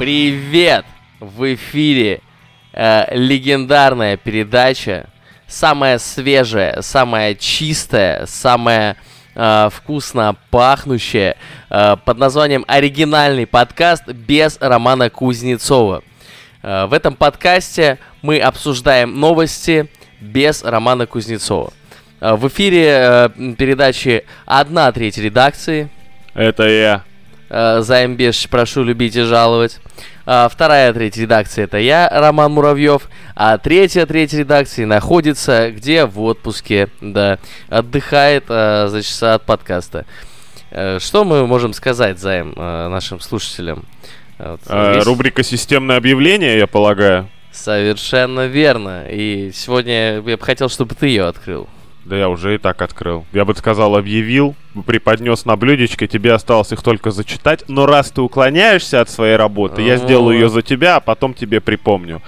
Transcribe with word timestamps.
Привет! 0.00 0.86
В 1.20 1.54
эфире 1.56 2.22
э, 2.72 3.14
легендарная 3.14 4.16
передача, 4.16 5.10
самая 5.46 5.98
свежая, 5.98 6.80
самая 6.80 7.34
чистая, 7.34 8.24
самая 8.24 8.96
э, 9.34 9.68
вкусно 9.70 10.36
пахнущая, 10.50 11.36
э, 11.68 11.96
под 12.02 12.16
названием 12.16 12.64
«Оригинальный 12.66 13.46
подкаст» 13.46 14.06
без 14.08 14.56
Романа 14.58 15.10
Кузнецова. 15.10 16.02
Э, 16.62 16.86
в 16.86 16.94
этом 16.94 17.14
подкасте 17.14 17.98
мы 18.22 18.38
обсуждаем 18.38 19.20
новости 19.20 19.90
без 20.18 20.64
Романа 20.64 21.04
Кузнецова. 21.04 21.74
Э, 22.22 22.36
в 22.36 22.48
эфире 22.48 22.86
э, 22.88 23.28
передачи 23.58 24.24
«Одна 24.46 24.90
треть 24.92 25.18
редакции». 25.18 25.90
Это 26.32 26.66
я. 26.66 27.04
Э, 27.50 27.80
Займбеш, 27.82 28.48
прошу 28.48 28.84
любить 28.84 29.16
и 29.16 29.22
жаловать. 29.22 29.80
А, 30.24 30.48
Вторая 30.48 30.92
треть 30.92 31.16
редакции 31.16 31.64
это 31.64 31.78
я, 31.78 32.08
Роман 32.08 32.52
Муравьев. 32.52 33.08
А 33.34 33.58
третья 33.58 34.06
треть 34.06 34.32
редакции 34.32 34.84
находится 34.84 35.70
где? 35.72 36.04
В 36.06 36.20
отпуске, 36.20 36.88
да. 37.00 37.38
Отдыхает 37.68 38.44
э, 38.48 38.86
за 38.88 39.02
часа 39.02 39.34
от 39.34 39.44
подкаста. 39.46 40.06
Э, 40.70 40.98
Что 41.00 41.24
мы 41.24 41.44
можем 41.46 41.72
сказать, 41.72 42.20
Займ, 42.20 42.54
э, 42.56 42.88
нашим 42.88 43.18
слушателям? 43.18 43.84
Вот 44.38 44.60
есть- 44.94 45.06
Рубрика 45.06 45.42
«Системное 45.42 45.96
объявление», 45.96 46.56
я 46.56 46.66
полагаю. 46.68 47.28
Совершенно 47.50 48.46
верно. 48.46 49.04
И 49.10 49.50
сегодня 49.52 50.14
я 50.14 50.22
бы 50.22 50.38
хотел, 50.40 50.68
чтобы 50.68 50.94
ты 50.94 51.08
ее 51.08 51.24
открыл. 51.26 51.68
Да 52.10 52.16
я 52.16 52.28
уже 52.28 52.56
и 52.56 52.58
так 52.58 52.82
открыл. 52.82 53.24
Я 53.32 53.44
бы 53.44 53.54
сказал, 53.54 53.94
объявил, 53.94 54.56
преподнес 54.84 55.44
на 55.44 55.54
блюдечко, 55.54 56.08
тебе 56.08 56.32
осталось 56.32 56.72
их 56.72 56.82
только 56.82 57.12
зачитать. 57.12 57.62
Но 57.68 57.86
раз 57.86 58.10
ты 58.10 58.20
уклоняешься 58.20 59.00
от 59.00 59.08
своей 59.08 59.36
работы, 59.36 59.82
я 59.82 59.96
сделаю 59.96 60.36
ее 60.36 60.48
за 60.48 60.62
тебя, 60.62 60.96
а 60.96 61.00
потом 61.00 61.34
тебе 61.34 61.60
припомню. 61.60 62.20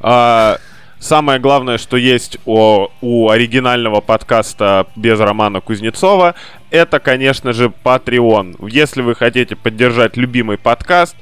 А, 0.00 0.58
Самое 0.98 1.38
главное, 1.38 1.78
что 1.78 1.96
есть 1.96 2.38
у, 2.44 2.88
у 3.00 3.30
оригинального 3.30 4.00
подкаста 4.02 4.86
без 4.96 5.18
Романа 5.18 5.60
Кузнецова, 5.62 6.34
это, 6.70 6.98
конечно 6.98 7.54
же, 7.54 7.72
Patreon. 7.84 8.68
Если 8.68 9.00
вы 9.00 9.14
хотите 9.14 9.56
поддержать 9.56 10.18
любимый 10.18 10.58
подкаст, 10.58 11.16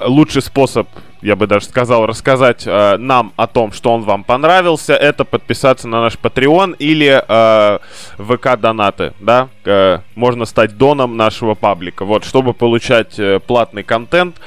лучший 0.00 0.40
способ, 0.40 0.88
я 1.22 1.36
бы 1.36 1.46
даже 1.46 1.66
сказал, 1.66 2.06
рассказать 2.06 2.64
э, 2.66 2.96
нам 2.98 3.32
о 3.36 3.46
том, 3.46 3.72
что 3.72 3.92
он 3.92 4.02
вам 4.02 4.24
понравился, 4.24 4.94
это 4.94 5.24
подписаться 5.24 5.88
на 5.88 6.02
наш 6.02 6.14
Patreon 6.14 6.76
или 6.78 7.22
э, 7.26 7.78
ВК-донаты, 8.18 9.12
да, 9.20 9.48
Э, 9.68 10.00
можно 10.14 10.46
стать 10.46 10.78
доном 10.78 11.18
нашего 11.18 11.54
паблика. 11.54 12.06
Вот, 12.06 12.24
чтобы 12.24 12.54
получать 12.54 13.18
э, 13.18 13.38
платный 13.38 13.82
контент, 13.82 14.40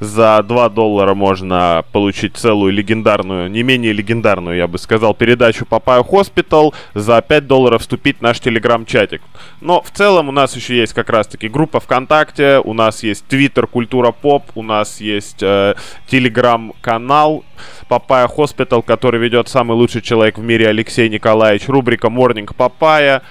за 0.00 0.42
2 0.42 0.68
доллара 0.70 1.14
можно 1.14 1.84
получить 1.92 2.36
целую 2.36 2.72
легендарную, 2.72 3.50
не 3.50 3.62
менее 3.62 3.92
легендарную, 3.92 4.56
я 4.56 4.66
бы 4.66 4.78
сказал, 4.78 5.14
передачу 5.14 5.64
Папаю 5.66 6.04
Hospital. 6.04 6.74
За 6.94 7.20
5 7.20 7.46
долларов 7.46 7.82
вступить 7.82 8.18
в 8.18 8.20
наш 8.22 8.40
телеграм-чатик. 8.40 9.22
Но 9.60 9.82
в 9.82 9.90
целом 9.90 10.28
у 10.28 10.32
нас 10.32 10.56
еще 10.56 10.76
есть 10.76 10.92
как 10.92 11.10
раз-таки 11.10 11.48
группа 11.48 11.80
ВКонтакте, 11.80 12.60
у 12.62 12.72
нас 12.72 13.02
есть 13.02 13.26
Твиттер 13.26 13.66
Культура 13.66 14.12
Поп, 14.12 14.44
у 14.54 14.62
нас 14.62 15.00
есть 15.00 15.42
э, 15.42 15.74
телеграм-канал 16.08 17.44
Папая 17.88 18.28
Hospital, 18.28 18.82
который 18.82 19.20
ведет 19.20 19.48
самый 19.48 19.72
лучший 19.74 20.02
человек 20.02 20.38
в 20.38 20.42
мире 20.42 20.68
Алексей 20.68 21.08
Николаевич. 21.08 21.68
Рубрика 21.68 22.08
Morning 22.08 22.48
Папая. 22.56 23.22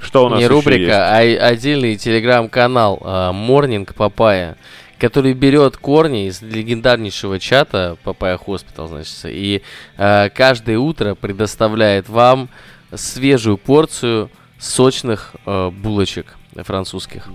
Что 0.00 0.26
у 0.26 0.28
нас 0.30 0.40
Не 0.40 0.46
рубрика, 0.46 0.80
есть? 0.80 1.40
а 1.40 1.46
отдельный 1.48 1.96
телеграм-канал 1.96 2.98
Morning 3.34 3.88
Папая, 3.94 4.56
который 5.00 5.32
берет 5.32 5.76
корни 5.76 6.26
из 6.26 6.42
легендарнейшего 6.42 7.40
чата 7.40 7.96
Папая 8.04 8.36
Hospital, 8.36 8.86
значит, 8.86 9.14
и 9.24 9.62
э, 9.96 10.28
каждое 10.28 10.78
утро 10.78 11.14
предоставляет 11.14 12.08
вам 12.08 12.48
свежую 12.94 13.56
порцию 13.56 14.30
сочных 14.58 15.34
э, 15.46 15.70
булочек 15.70 16.36
французских. 16.54 17.28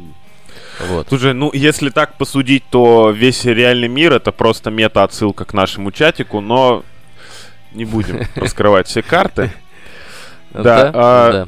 Вот. 0.88 1.08
Слушай, 1.10 1.34
ну 1.34 1.50
если 1.54 1.90
так 1.90 2.18
посудить, 2.18 2.64
то 2.70 3.10
весь 3.10 3.44
реальный 3.46 3.88
мир 3.88 4.14
это 4.14 4.32
просто 4.32 4.70
мета-отсылка 4.70 5.46
к 5.46 5.54
нашему 5.54 5.92
чатику, 5.92 6.42
но 6.42 6.84
не 7.74 7.86
будем 7.86 8.22
раскрывать 8.36 8.88
все 8.88 9.02
карты. 9.02 9.52
Да, 10.52 10.92
а, 10.94 11.32
да. 11.32 11.48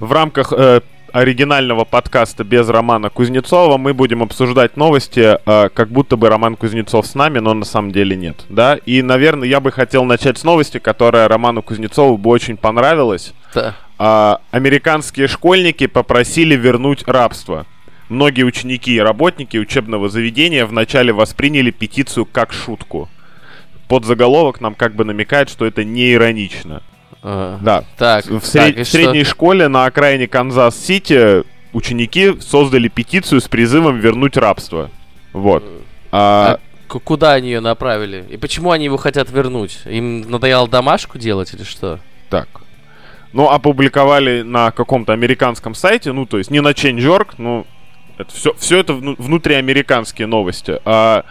В 0.00 0.12
рамках 0.12 0.52
э, 0.52 0.80
оригинального 1.12 1.84
подкаста 1.84 2.44
без 2.44 2.68
Романа 2.68 3.10
Кузнецова 3.10 3.78
мы 3.78 3.94
будем 3.94 4.22
обсуждать 4.22 4.76
новости, 4.76 5.38
э, 5.44 5.68
как 5.70 5.88
будто 5.88 6.16
бы 6.16 6.28
Роман 6.28 6.56
Кузнецов 6.56 7.06
с 7.06 7.14
нами, 7.14 7.38
но 7.38 7.54
на 7.54 7.64
самом 7.64 7.92
деле 7.92 8.16
нет. 8.16 8.44
Да? 8.48 8.76
И, 8.76 9.02
наверное, 9.02 9.48
я 9.48 9.60
бы 9.60 9.72
хотел 9.72 10.04
начать 10.04 10.38
с 10.38 10.44
новости, 10.44 10.78
которая 10.78 11.28
Роману 11.28 11.62
Кузнецову 11.62 12.16
бы 12.16 12.30
очень 12.30 12.56
понравилась. 12.56 13.34
Да. 13.54 13.74
А, 13.98 14.40
американские 14.50 15.26
школьники 15.26 15.86
попросили 15.86 16.54
вернуть 16.54 17.06
рабство. 17.06 17.66
Многие 18.08 18.44
ученики 18.44 18.94
и 18.94 19.00
работники 19.00 19.56
учебного 19.56 20.08
заведения 20.08 20.64
вначале 20.64 21.12
восприняли 21.12 21.70
петицию 21.70 22.24
как 22.26 22.52
шутку. 22.52 23.08
Подзаголовок 23.88 24.60
нам 24.60 24.74
как 24.74 24.94
бы 24.94 25.04
намекает, 25.04 25.50
что 25.50 25.66
это 25.66 25.84
не 25.84 26.12
иронично. 26.12 26.82
Э, 27.22 27.58
Да. 27.60 27.84
Так, 27.96 28.24
В, 28.26 28.40
так, 28.40 28.44
сред- 28.44 28.78
и 28.78 28.82
в 28.82 28.86
что? 28.86 28.96
средней 28.96 29.24
школе 29.24 29.68
на 29.68 29.84
окраине 29.86 30.26
Канзас-Сити 30.28 31.44
ученики 31.72 32.40
создали 32.40 32.88
петицию 32.88 33.40
с 33.40 33.48
призывом 33.48 33.98
вернуть 33.98 34.36
рабство. 34.36 34.90
Вот. 35.32 35.64
А, 36.12 36.58
К- 36.88 37.00
Куда 37.00 37.32
они 37.34 37.48
ее 37.48 37.60
направили? 37.60 38.24
И 38.30 38.36
почему 38.38 38.70
они 38.70 38.86
его 38.86 38.96
хотят 38.96 39.30
вернуть? 39.30 39.80
Им 39.84 40.22
надоело 40.30 40.66
домашку 40.68 41.18
делать 41.18 41.52
или 41.52 41.62
что? 41.64 42.00
Так. 42.30 42.48
Ну, 43.34 43.50
опубликовали 43.50 44.40
на 44.40 44.70
каком-то 44.70 45.12
американском 45.12 45.74
сайте, 45.74 46.12
ну, 46.12 46.24
то 46.24 46.38
есть 46.38 46.50
не 46.50 46.60
на 46.62 46.68
Change.org, 46.70 47.34
ну, 47.36 47.66
это 48.16 48.32
все, 48.34 48.54
все 48.54 48.78
это 48.78 48.94
вну- 48.94 49.16
внутриамериканские 49.18 50.26
новости. 50.26 50.80
А, 50.86 51.24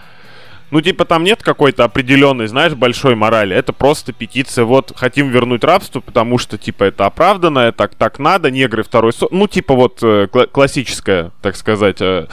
ну, 0.71 0.81
типа, 0.81 1.05
там 1.05 1.23
нет 1.23 1.41
какой-то 1.43 1.83
определенной, 1.85 2.47
знаешь, 2.47 2.73
большой 2.73 3.15
морали. 3.15 3.55
Это 3.55 3.71
просто 3.73 4.11
петиция. 4.13 4.65
Вот, 4.65 4.91
хотим 4.95 5.29
вернуть 5.29 5.63
рабство, 5.63 5.99
потому 6.01 6.37
что, 6.37 6.57
типа, 6.57 6.85
это 6.85 7.05
оправданно, 7.05 7.71
так, 7.71 7.95
так 7.95 8.19
надо, 8.19 8.51
негры 8.51 8.83
второй 8.83 9.13
со... 9.13 9.27
Ну, 9.31 9.47
типа, 9.47 9.73
вот, 9.75 9.99
э, 10.03 10.27
кла- 10.31 10.47
классическая, 10.47 11.31
так 11.41 11.55
сказать, 11.55 12.01
э, 12.01 12.27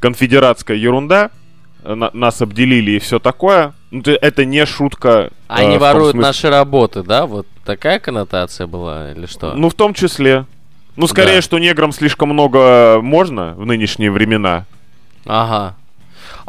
конфедератская 0.00 0.76
ерунда. 0.76 1.30
На- 1.84 2.10
нас 2.12 2.42
обделили 2.42 2.92
и 2.92 2.98
все 2.98 3.18
такое. 3.20 3.72
Ну, 3.92 4.02
это 4.04 4.44
не 4.44 4.66
шутка. 4.66 5.08
э, 5.08 5.30
Они 5.46 5.70
том 5.74 5.78
воруют 5.80 6.12
смысле- 6.12 6.26
наши 6.26 6.50
работы, 6.50 7.02
да? 7.02 7.24
Вот 7.26 7.46
такая 7.64 7.98
коннотация 8.00 8.66
была 8.66 9.12
или 9.12 9.26
что? 9.26 9.54
Ну, 9.54 9.68
в 9.70 9.74
том 9.74 9.94
числе. 9.94 10.44
Ну, 10.96 11.06
скорее, 11.06 11.36
Да. 11.36 11.42
что 11.42 11.58
неграм 11.58 11.92
слишком 11.92 12.30
много 12.30 12.98
можно 13.00 13.54
в 13.56 13.64
нынешние 13.64 14.10
времена. 14.10 14.66
Ага. 15.24 15.76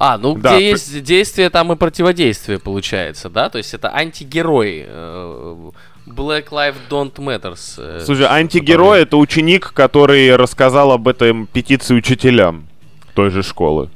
А, 0.01 0.17
ну 0.17 0.35
Да, 0.37 0.55
где 0.55 0.69
есть 0.69 1.03
действие, 1.03 1.49
там 1.49 1.73
и 1.73 1.75
противодействие 1.75 2.57
получается, 2.57 3.29
да? 3.29 3.49
То 3.49 3.57
есть 3.57 3.73
это 3.73 3.93
антигерой. 3.93 4.85
э, 4.87 5.71
Black 6.07 6.49
Lives 6.51 6.75
Don't 6.89 7.13
Matters. 7.15 7.73
э, 7.77 8.01
Слушай, 8.05 8.27
антигерой 8.29 9.01
это 9.01 9.17
ученик, 9.17 9.73
который 9.73 10.33
рассказал 10.37 10.93
об 10.93 11.07
этом 11.09 11.47
петиции 11.47 11.93
учителям 11.95 12.67
той 13.13 13.29
же 13.29 13.43
школы. 13.43 13.89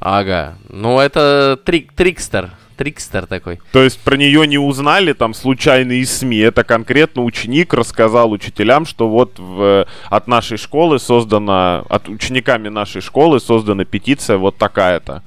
Ага. 0.00 0.54
Ну 0.68 1.00
это 1.00 1.58
трик, 1.64 1.92
трикстер. 1.94 2.50
Трикстер 2.76 3.26
такой. 3.26 3.58
То 3.72 3.82
есть 3.82 3.98
про 4.00 4.16
нее 4.16 4.46
не 4.46 4.58
узнали 4.58 5.12
там 5.14 5.32
случайно 5.34 5.92
из 5.92 6.16
СМИ. 6.16 6.36
Это 6.38 6.62
конкретно 6.62 7.24
ученик 7.24 7.72
рассказал 7.74 8.30
учителям, 8.30 8.84
что 8.86 9.08
вот 9.08 9.38
в- 9.38 9.86
от 10.10 10.28
нашей 10.28 10.58
школы 10.58 11.00
создана, 11.00 11.84
от 11.88 12.08
учениками 12.08 12.68
нашей 12.68 13.00
школы 13.00 13.40
создана 13.40 13.84
петиция 13.84 14.36
вот 14.36 14.58
такая-то. 14.58 15.24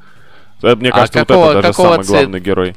Это, 0.62 0.76
мне 0.76 0.90
А 0.90 0.94
кажется, 0.94 1.20
вот 1.20 1.28
какого- 1.28 1.52
это 1.52 1.62
даже 1.62 1.74
самый 1.74 2.04
цвет- 2.04 2.08
главный 2.08 2.40
герой. 2.40 2.76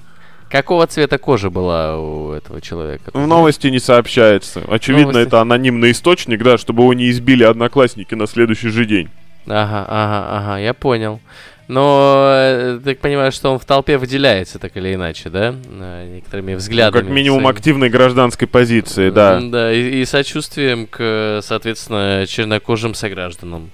Какого 0.51 0.87
цвета 0.87 1.19
кожи 1.19 1.51
была 1.51 1.99
у 1.99 2.33
этого 2.33 2.61
человека? 2.61 3.11
В 3.13 3.27
новости 3.27 3.67
не 3.69 3.81
сообщается. 3.81 4.63
Очевидно, 4.69 5.13
Новости. 5.13 5.27
это 5.29 5.41
анонимный 5.41 5.91
источник, 5.91 6.43
да, 6.45 6.59
чтобы 6.59 6.83
его 6.85 6.95
не 6.95 7.11
избили 7.11 7.43
одноклассники 7.45 8.15
на 8.15 8.27
следующий 8.27 8.69
же 8.69 8.85
день. 8.85 9.09
Ага, 9.47 9.85
ага, 9.89 10.27
ага, 10.39 10.59
я 10.61 10.73
понял. 10.75 11.21
Но 11.67 12.27
э, 12.31 12.81
так 12.85 12.99
понимаю, 12.99 13.33
что 13.33 13.51
он 13.51 13.59
в 13.59 13.65
толпе 13.65 13.97
выделяется 13.97 14.59
так 14.59 14.77
или 14.77 14.95
иначе, 14.95 15.31
да? 15.31 15.55
Э, 15.81 16.15
Некоторыми 16.15 16.53
Ну, 16.53 16.59
взглядами. 16.59 17.03
как 17.03 17.11
минимум 17.11 17.41
своими. 17.41 17.57
активной 17.59 17.89
гражданской 17.89 18.47
позиции, 18.47 19.09
да. 19.11 19.41
Да, 19.41 19.73
и, 19.73 20.03
и 20.03 20.05
сочувствием 20.05 20.87
к, 20.87 21.41
соответственно, 21.43 22.27
чернокожим 22.29 22.95
согражданам. 22.95 23.71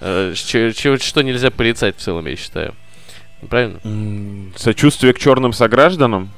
Э, 0.00 0.32
ч- 0.34 0.72
ч- 0.72 0.96
что 0.98 1.22
нельзя 1.22 1.50
порицать 1.50 1.96
в 1.96 2.00
целом, 2.00 2.26
я 2.26 2.34
считаю. 2.36 2.74
Правильно? 3.48 4.52
Сочувствие 4.56 5.12
к 5.12 5.18
черным 5.18 5.52
согражданам? 5.52 6.30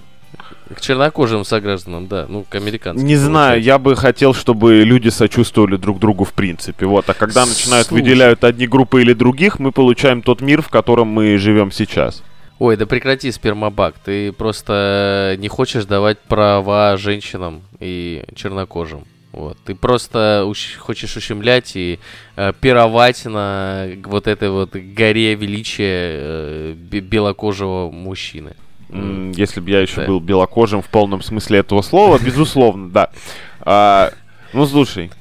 К 0.74 0.80
чернокожим 0.80 1.44
согражданам, 1.44 2.06
да, 2.06 2.26
ну, 2.28 2.44
к 2.48 2.54
американцам. 2.54 3.04
Не 3.04 3.16
знаю, 3.16 3.60
я 3.60 3.78
бы 3.78 3.96
хотел, 3.96 4.34
чтобы 4.34 4.84
люди 4.84 5.08
сочувствовали 5.08 5.76
друг 5.76 5.98
другу 5.98 6.24
в 6.24 6.32
принципе. 6.32 6.86
Вот, 6.86 7.10
а 7.10 7.14
когда 7.14 7.44
начинают 7.44 7.90
выделяют 7.90 8.44
одни 8.44 8.68
группы 8.68 9.02
или 9.02 9.12
других, 9.12 9.58
мы 9.58 9.72
получаем 9.72 10.22
тот 10.22 10.40
мир, 10.40 10.62
в 10.62 10.68
котором 10.68 11.08
мы 11.08 11.38
живем 11.38 11.72
сейчас. 11.72 12.22
Ой, 12.60 12.76
да 12.76 12.86
прекрати 12.86 13.32
спермобак. 13.32 13.96
Ты 14.04 14.32
просто 14.32 15.34
не 15.38 15.48
хочешь 15.48 15.86
давать 15.86 16.18
права 16.20 16.96
женщинам 16.98 17.62
и 17.80 18.22
чернокожим. 18.36 19.04
Вот. 19.32 19.56
Ты 19.64 19.74
просто 19.74 20.44
уч- 20.46 20.76
хочешь 20.76 21.16
ущемлять 21.16 21.76
и 21.76 22.00
э, 22.36 22.52
пировать 22.60 23.24
на 23.26 23.86
вот 24.04 24.26
этой 24.26 24.50
вот 24.50 24.74
горе 24.74 25.34
величия 25.34 25.86
э, 25.86 26.72
белокожего 26.74 27.90
мужчины. 27.90 28.54
Если 28.92 29.60
бы 29.60 29.70
я 29.70 29.80
еще 29.80 30.00
да. 30.00 30.06
был 30.08 30.18
белокожим 30.18 30.82
в 30.82 30.88
полном 30.88 31.22
смысле 31.22 31.60
этого 31.60 31.82
слова, 31.82 32.18
безусловно, 32.18 32.90
да. 32.90 33.10
А, 33.60 34.10
ну, 34.52 34.66
слушай, 34.66 35.12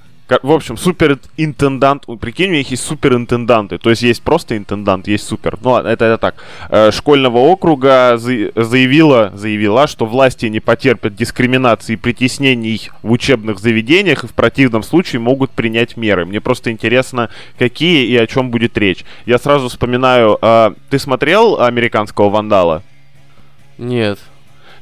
в 0.43 0.51
общем, 0.51 0.77
суперинтендант, 0.77 2.05
прикинь, 2.19 2.51
у 2.51 2.53
них 2.53 2.69
есть 2.69 2.83
суперинтенданты, 2.83 3.77
то 3.77 3.89
есть 3.89 4.03
есть 4.03 4.21
просто 4.21 4.57
интендант, 4.57 5.07
есть 5.07 5.27
супер. 5.27 5.57
Ну 5.61 5.77
это, 5.77 6.05
это 6.05 6.17
так. 6.17 6.35
Э, 6.69 6.91
школьного 6.91 7.37
округа 7.37 8.17
заявила, 8.17 9.31
заявила, 9.33 9.87
что 9.87 10.05
власти 10.05 10.45
не 10.45 10.59
потерпят 10.59 11.15
дискриминации 11.15 11.93
и 11.93 11.95
притеснений 11.95 12.89
в 13.01 13.11
учебных 13.11 13.59
заведениях 13.59 14.23
и 14.23 14.27
в 14.27 14.33
противном 14.33 14.83
случае 14.83 15.19
могут 15.19 15.51
принять 15.51 15.97
меры. 15.97 16.25
Мне 16.25 16.41
просто 16.41 16.71
интересно, 16.71 17.29
какие 17.57 18.05
и 18.05 18.15
о 18.17 18.27
чем 18.27 18.51
будет 18.51 18.77
речь. 18.77 19.03
Я 19.25 19.39
сразу 19.39 19.69
вспоминаю, 19.69 20.37
э, 20.41 20.73
ты 20.89 20.99
смотрел 20.99 21.59
«Американского 21.59 22.29
вандала»? 22.29 22.83
Нет. 23.77 24.19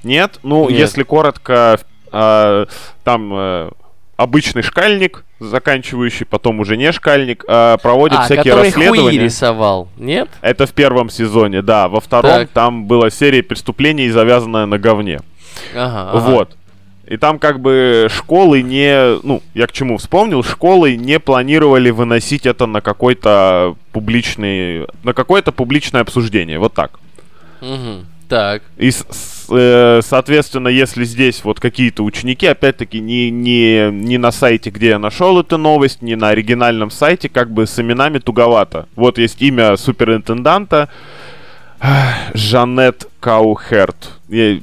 Нет? 0.03 0.39
Ну, 0.43 0.69
Нет. 0.69 0.79
если 0.79 1.03
коротко, 1.03 1.79
э, 2.11 2.65
там 3.03 3.71
обычный 4.17 4.63
шкальник, 4.63 5.23
заканчивающий, 5.39 6.25
потом 6.25 6.59
уже 6.59 6.77
не 6.77 6.91
шкальник, 6.91 7.43
а 7.47 7.77
проводит 7.77 8.19
а, 8.19 8.23
всякие 8.23 8.53
расследования. 8.53 9.19
рисовал, 9.19 9.87
нет? 9.97 10.29
Это 10.41 10.65
в 10.65 10.73
первом 10.73 11.09
сезоне, 11.09 11.61
да. 11.61 11.87
Во 11.87 11.99
втором 11.99 12.31
так. 12.31 12.49
там 12.49 12.85
была 12.85 13.09
серия 13.09 13.43
преступлений, 13.43 14.09
завязанная 14.09 14.65
на 14.65 14.77
говне. 14.77 15.19
Ага, 15.75 16.11
ага. 16.11 16.19
Вот. 16.19 16.57
И 17.07 17.15
там 17.15 17.39
как 17.39 17.61
бы 17.61 18.09
школы 18.13 18.61
не... 18.61 19.19
Ну, 19.23 19.41
я 19.53 19.67
к 19.67 19.71
чему 19.71 19.97
вспомнил, 19.97 20.43
школы 20.43 20.97
не 20.97 21.19
планировали 21.19 21.89
выносить 21.89 22.45
это 22.45 22.65
на 22.65 22.81
какой-то 22.81 23.75
публичный... 23.93 24.87
На 25.03 25.13
какое-то 25.13 25.53
публичное 25.53 26.01
обсуждение. 26.01 26.59
Вот 26.59 26.73
так. 26.73 26.99
Угу. 27.61 28.05
Так. 28.27 28.61
И, 28.77 28.91
э, 29.49 30.01
соответственно, 30.03 30.67
если 30.67 31.05
здесь 31.05 31.43
вот 31.43 31.59
какие-то 31.59 32.03
ученики, 32.03 32.45
опять-таки, 32.45 32.99
не, 32.99 33.29
не, 33.31 33.89
не 33.91 34.17
на 34.17 34.31
сайте, 34.31 34.69
где 34.69 34.89
я 34.89 34.99
нашел 34.99 35.39
эту 35.39 35.57
новость, 35.57 36.01
не 36.01 36.15
на 36.15 36.29
оригинальном 36.29 36.91
сайте, 36.91 37.29
как 37.29 37.51
бы 37.51 37.65
с 37.65 37.79
именами 37.79 38.19
туговато. 38.19 38.87
Вот 38.95 39.17
есть 39.17 39.41
имя 39.41 39.77
суперинтенданта 39.77 40.89
Жанет 42.33 43.07
Каухерт. 43.19 44.11
Я... 44.27 44.59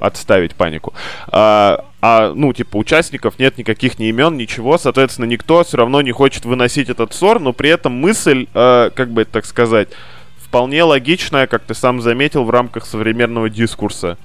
Отставить 0.00 0.54
панику. 0.54 0.94
А, 1.26 1.84
а, 2.00 2.32
ну, 2.32 2.52
типа, 2.52 2.76
участников 2.76 3.40
нет 3.40 3.58
никаких 3.58 3.98
ни 3.98 4.08
имен, 4.10 4.36
ничего, 4.36 4.78
соответственно, 4.78 5.24
никто 5.24 5.64
все 5.64 5.76
равно 5.76 6.00
не 6.02 6.12
хочет 6.12 6.44
выносить 6.44 6.88
этот 6.88 7.12
ссор, 7.12 7.40
но 7.40 7.52
при 7.52 7.70
этом 7.70 7.94
мысль, 7.94 8.46
э, 8.54 8.90
как 8.94 9.10
бы 9.10 9.24
так 9.24 9.44
сказать, 9.44 9.88
вполне 10.48 10.82
логичная, 10.82 11.46
как 11.46 11.62
ты 11.62 11.74
сам 11.74 12.00
заметил, 12.00 12.44
в 12.44 12.50
рамках 12.50 12.86
современного 12.86 13.50
дискурса. 13.50 14.16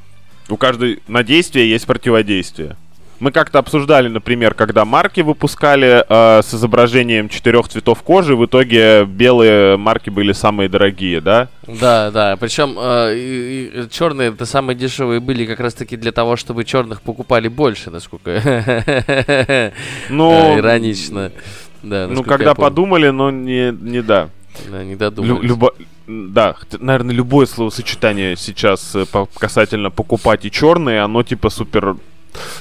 У 0.50 0.58
каждой 0.58 1.02
на 1.08 1.24
действие 1.24 1.70
есть 1.70 1.86
противодействие. 1.86 2.78
Мы 3.20 3.32
как-то 3.32 3.60
обсуждали, 3.60 4.10
например, 4.10 4.54
когда 4.54 4.84
марки 4.84 5.22
выпускали 5.22 6.04
э, 6.08 6.42
с 6.42 6.54
изображением 6.54 7.30
четырех 7.30 7.70
цветов 7.70 8.02
кожи, 8.04 8.36
в 8.36 8.46
итоге 8.46 9.06
белые 9.06 9.78
марки 9.78 10.10
были 10.10 10.34
самые 10.34 10.68
дорогие, 10.68 11.22
да? 11.22 11.48
Да, 11.68 12.12
да. 12.12 12.36
Причем 12.38 12.76
э, 12.78 13.88
черные 13.92 14.30
это 14.30 14.46
самые 14.46 14.76
дешевые 14.76 15.22
были 15.22 15.46
как 15.46 15.62
раз-таки 15.62 15.96
для 15.96 16.12
того, 16.12 16.36
чтобы 16.36 16.66
черных 16.66 17.02
покупали 17.02 17.48
больше, 17.48 17.92
насколько 17.92 19.72
ну, 20.10 20.60
иронично. 20.60 21.32
Да, 21.82 22.08
ну, 22.08 22.24
когда 22.24 22.56
подумали, 22.56 23.10
но 23.10 23.32
не, 23.32 23.72
не 23.72 24.02
да. 24.02 24.30
Да, 24.70 24.84
не 24.84 24.96
додумались. 24.96 25.48
Любо... 25.48 25.74
Да, 26.08 26.56
наверное, 26.80 27.16
любое 27.16 27.46
словосочетание 27.46 28.36
сейчас 28.36 28.94
э, 28.96 29.06
касательно 29.38 29.90
покупать 29.90 30.46
и 30.46 30.52
черные, 30.52 31.02
оно 31.02 31.24
типа 31.24 31.50
супер 31.50 31.96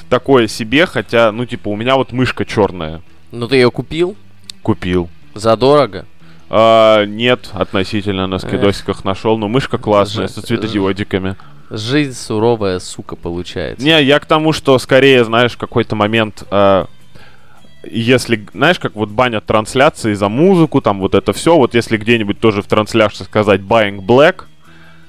такое 0.09 0.47
себе, 0.47 0.85
хотя, 0.85 1.31
ну, 1.31 1.45
типа, 1.45 1.69
у 1.69 1.75
меня 1.75 1.95
вот 1.95 2.11
мышка 2.11 2.45
черная. 2.45 3.01
Ну, 3.31 3.47
ты 3.47 3.55
ее 3.55 3.71
купил? 3.71 4.15
Купил. 4.61 5.09
Задорого? 5.33 6.05
А, 6.49 7.05
нет, 7.05 7.49
относительно 7.53 8.27
на 8.27 8.37
скидосиках 8.37 8.99
Эх. 8.99 9.05
нашел, 9.05 9.37
но 9.37 9.47
мышка 9.47 9.77
классная, 9.77 10.27
Ж... 10.27 10.31
со 10.31 10.41
цветодиодиками. 10.41 11.35
Жизнь 11.71 12.13
суровая, 12.13 12.79
сука, 12.79 13.15
получается. 13.15 13.83
Не, 13.83 14.03
я 14.03 14.19
к 14.19 14.25
тому, 14.25 14.53
что 14.53 14.77
скорее, 14.77 15.25
знаешь, 15.25 15.57
какой-то 15.57 15.95
момент 15.95 16.43
а, 16.51 16.87
если, 17.83 18.45
знаешь, 18.53 18.79
как 18.79 18.95
вот 18.95 19.09
банят 19.09 19.45
трансляции 19.45 20.13
за 20.13 20.29
музыку, 20.29 20.81
там 20.81 20.99
вот 20.99 21.15
это 21.15 21.33
все, 21.33 21.55
вот 21.55 21.75
если 21.75 21.97
где-нибудь 21.97 22.39
тоже 22.39 22.61
в 22.61 22.67
трансляции 22.67 23.23
сказать 23.23 23.61
buying 23.61 23.99
black, 23.99 24.45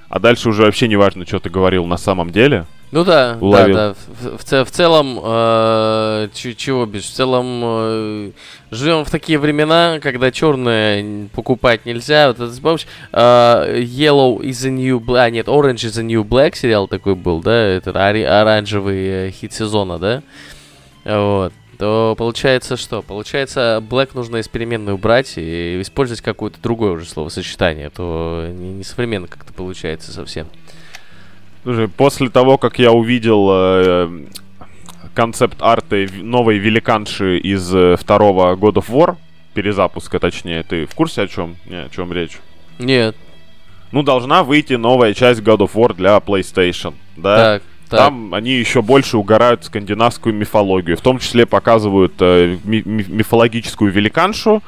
а 0.09 0.19
дальше 0.19 0.49
уже 0.49 0.63
вообще 0.63 0.89
не 0.89 0.97
важно, 0.97 1.27
что 1.27 1.41
ты 1.41 1.51
говорил 1.51 1.87
на 1.87 1.97
самом 1.97 2.31
деле. 2.31 2.67
Ну 2.93 3.05
да, 3.05 3.39
уловил. 3.41 3.75
да, 3.75 3.89
да. 3.89 3.95
В, 4.21 4.39
в, 4.39 4.65
в 4.65 4.71
целом, 4.71 5.19
э, 5.21 6.29
чего 6.33 6.87
без, 6.87 7.05
в 7.05 7.13
целом 7.13 7.61
э, 7.65 8.31
живем 8.71 9.05
в 9.05 9.11
такие 9.11 9.37
времена, 9.41 9.99
когда 10.01 10.31
черное 10.31 11.29
покупать 11.35 11.87
нельзя. 11.87 12.29
Вот 12.29 12.39
это 12.39 12.63
помнишь, 12.63 12.87
э, 13.13 13.81
Yellow 13.81 14.39
is 14.39 14.65
the 14.65 14.71
new 14.71 15.01
black, 15.01 15.25
а 15.25 15.31
нет, 15.31 15.49
Orange 15.49 15.87
is 15.87 16.01
the 16.01 16.07
new 16.07 16.23
black 16.23 16.55
сериал 16.55 16.87
такой 16.87 17.17
был, 17.17 17.41
да, 17.41 17.53
этот 17.53 17.97
оранжевый 17.97 19.29
э, 19.29 19.31
хит 19.33 19.53
сезона, 19.53 19.99
да, 19.99 20.23
вот 21.05 21.53
то 21.85 22.15
получается 22.17 22.79
что? 22.79 23.03
Получается, 23.03 23.85
black 23.87 24.13
нужно 24.15 24.39
из 24.39 24.49
переменной 24.49 24.95
убрать 24.95 25.35
и 25.37 25.83
использовать 25.83 26.23
какое-то 26.23 26.59
другое 26.63 26.93
уже 26.93 27.05
словосочетание, 27.05 27.89
а 27.89 27.91
то 27.91 28.47
не, 28.49 28.73
не 28.73 28.85
современно 28.85 29.27
как-то 29.27 29.53
получается 29.53 30.11
совсем. 30.11 30.47
Слушай, 31.63 31.89
после 31.89 32.31
того, 32.31 32.57
как 32.57 32.79
я 32.79 32.91
увидел 32.91 33.49
э, 33.53 34.25
концепт 35.13 35.59
арты 35.61 36.09
новой 36.15 36.57
великанши 36.57 37.37
из 37.37 37.71
э, 37.75 37.97
второго 38.01 38.57
God 38.57 38.77
of 38.77 38.89
War, 38.89 39.17
перезапуска 39.53 40.19
точнее, 40.19 40.63
ты 40.63 40.87
в 40.87 40.95
курсе 40.95 41.21
о 41.21 41.29
чем? 41.29 41.57
Не, 41.67 41.83
о 41.83 41.91
чем 41.91 42.15
речь? 42.15 42.39
Нет. 42.79 43.15
Ну, 43.93 44.03
должна 44.03 44.43
выйти 44.43 44.73
новая 44.73 45.13
часть 45.13 45.43
God 45.43 45.59
of 45.59 45.75
War 45.75 45.93
для 45.93 46.17
PlayStation, 46.17 46.95
да? 47.19 47.37
Так. 47.37 47.63
Так. 47.95 48.07
Там 48.07 48.35
они 48.35 48.53
еще 48.53 48.83
больше 48.83 49.17
угорают 49.17 49.65
скандинавскую 49.65 50.35
мифологию. 50.35 50.97
В 50.97 51.01
том 51.01 51.19
числе 51.19 51.47
показывают 51.47 52.15
э, 52.21 52.59
ми- 52.65 52.83
мифологическую 52.85 53.93
великаншу, 53.93 54.63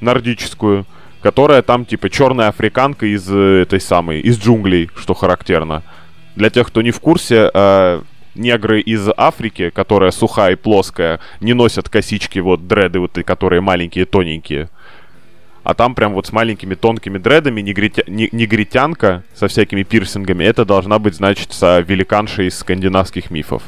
нордическую, 0.00 0.86
которая 1.22 1.62
там 1.62 1.84
типа 1.84 2.10
черная 2.10 2.48
африканка 2.48 3.06
из 3.06 3.30
э, 3.30 3.62
этой 3.62 3.80
самой, 3.80 4.20
из 4.20 4.38
джунглей, 4.38 4.90
что 4.96 5.14
характерно. 5.14 5.82
Для 6.36 6.50
тех, 6.50 6.66
кто 6.66 6.82
не 6.82 6.90
в 6.90 7.00
курсе, 7.00 7.50
э, 7.54 8.02
негры 8.34 8.80
из 8.80 9.08
Африки, 9.16 9.70
которая 9.70 10.10
сухая 10.10 10.52
и 10.52 10.56
плоская, 10.56 11.20
не 11.40 11.54
носят 11.54 11.88
косички, 11.88 12.40
вот 12.40 12.66
дреды, 12.66 12.98
вот, 12.98 13.12
которые 13.24 13.60
маленькие, 13.60 14.04
тоненькие 14.04 14.68
а 15.64 15.74
там 15.74 15.94
прям 15.94 16.12
вот 16.12 16.26
с 16.26 16.32
маленькими 16.32 16.74
тонкими 16.74 17.18
дредами 17.18 17.60
негритя... 17.60 18.02
негритянка 18.06 19.24
со 19.34 19.48
всякими 19.48 19.82
пирсингами, 19.82 20.44
это 20.44 20.64
должна 20.64 20.98
быть, 20.98 21.14
значит, 21.14 21.52
великанша 21.60 22.42
из 22.42 22.58
скандинавских 22.58 23.30
мифов. 23.30 23.62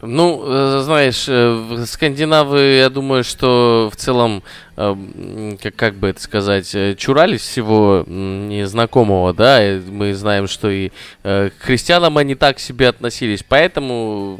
Ну, 0.00 0.44
э, 0.46 0.80
знаешь, 0.84 1.24
э, 1.28 1.84
скандинавы, 1.86 2.60
я 2.60 2.88
думаю, 2.88 3.24
что 3.24 3.90
в 3.92 3.96
целом, 3.96 4.44
э, 4.76 5.56
как, 5.60 5.74
как 5.74 5.94
бы 5.94 6.08
это 6.08 6.22
сказать, 6.22 6.70
чурались 6.96 7.40
всего 7.40 8.04
незнакомого, 8.06 9.34
да, 9.34 9.60
мы 9.88 10.14
знаем, 10.14 10.46
что 10.46 10.70
и 10.70 10.90
к 11.24 11.52
христианам 11.58 12.16
они 12.16 12.36
так 12.36 12.60
себе 12.60 12.88
относились, 12.88 13.42
поэтому 13.42 14.38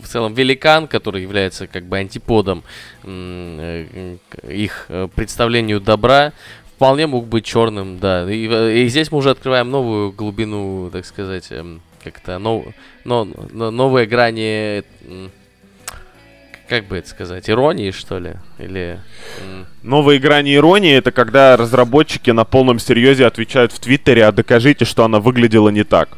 в 0.00 0.06
целом 0.06 0.32
великан, 0.34 0.86
который 0.86 1.22
является 1.22 1.66
как 1.66 1.86
бы 1.86 1.98
антиподом 1.98 2.62
их 3.04 4.86
представлению 5.16 5.80
добра, 5.80 6.32
вполне 6.76 7.08
мог 7.08 7.26
быть 7.26 7.44
черным, 7.44 7.98
да, 7.98 8.30
и, 8.30 8.84
и 8.84 8.88
здесь 8.88 9.10
мы 9.10 9.18
уже 9.18 9.30
открываем 9.30 9.70
новую 9.70 10.12
глубину, 10.12 10.88
так 10.92 11.04
сказать, 11.04 11.48
эм, 11.50 11.82
как-то 12.02 12.38
нов, 12.38 12.66
но, 13.04 13.28
но, 13.50 13.70
новые 13.70 14.06
грани, 14.06 14.82
как 16.68 16.86
бы 16.86 16.98
это 16.98 17.08
сказать, 17.08 17.48
иронии, 17.50 17.90
что 17.90 18.18
ли? 18.18 18.34
Или... 18.58 19.00
Новые 19.82 20.18
грани 20.18 20.54
иронии 20.54 20.94
это 20.94 21.12
когда 21.12 21.56
разработчики 21.56 22.30
на 22.30 22.44
полном 22.44 22.78
серьезе 22.78 23.26
отвечают 23.26 23.72
в 23.72 23.80
Твиттере, 23.80 24.24
а 24.24 24.32
докажите, 24.32 24.84
что 24.84 25.04
она 25.04 25.20
выглядела 25.20 25.68
не 25.68 25.84
так. 25.84 26.10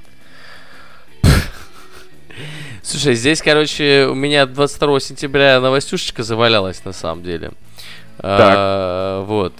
Слушай, 2.82 3.14
здесь, 3.14 3.40
короче, 3.42 4.06
у 4.10 4.14
меня 4.14 4.46
22 4.46 5.00
сентября 5.00 5.60
новостюшечка 5.60 6.22
завалялась 6.22 6.84
на 6.84 6.92
самом 6.92 7.22
деле. 7.22 7.52
Так. 8.18 8.54
А, 8.56 9.24
вот. 9.24 9.54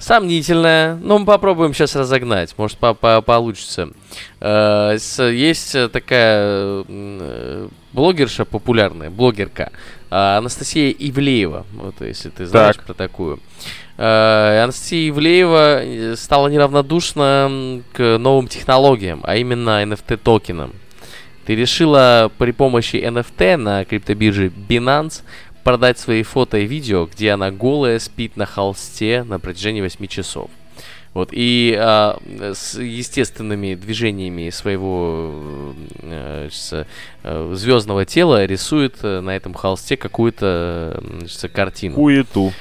Сомнительная. 0.00 0.94
Ну, 0.96 1.18
мы 1.18 1.26
попробуем 1.26 1.74
сейчас 1.74 1.94
разогнать. 1.94 2.54
Может, 2.56 2.78
по 2.78 2.86
-по 2.86 3.20
получится. 3.20 3.90
Э, 4.40 4.96
есть 5.30 5.76
такая 5.92 6.84
э, 6.88 7.68
блогерша 7.92 8.46
популярная, 8.46 9.10
блогерка. 9.10 9.70
Э, 10.10 10.38
Анастасия 10.38 10.90
Ивлеева. 10.90 11.66
Вот, 11.74 12.00
если 12.00 12.30
ты 12.30 12.46
знаешь 12.46 12.76
так. 12.76 12.86
про 12.86 12.94
такую. 12.94 13.40
Анастасия 13.98 15.10
Ивлеева 15.10 16.16
стала 16.16 16.48
неравнодушна 16.48 17.82
к 17.92 18.16
новым 18.16 18.48
технологиям, 18.48 19.20
а 19.24 19.36
именно 19.36 19.82
NFT-токенам. 19.82 20.72
Ты 21.44 21.56
решила 21.56 22.30
при 22.38 22.52
помощи 22.52 22.96
NFT 22.96 23.56
на 23.58 23.84
криптобирже 23.84 24.46
Binance 24.46 25.22
продать 25.64 25.98
свои 25.98 26.22
фото 26.22 26.58
и 26.58 26.66
видео, 26.66 27.06
где 27.06 27.30
она 27.30 27.50
голая 27.50 27.98
спит 27.98 28.36
на 28.36 28.46
холсте 28.46 29.24
на 29.24 29.38
протяжении 29.38 29.80
8 29.80 30.06
часов. 30.06 30.50
Вот, 31.12 31.30
и 31.32 31.76
а, 31.76 32.18
с 32.54 32.78
естественными 32.78 33.74
движениями 33.74 34.50
своего 34.50 35.74
а, 36.02 36.48
а, 37.24 37.54
звездного 37.54 38.04
тела 38.04 38.44
рисует 38.44 38.98
э, 39.02 39.20
на 39.20 39.34
этом 39.34 39.54
холсте 39.54 39.96
какую-то 39.96 41.02
картину. 41.52 41.96
Хуету. 41.96 42.52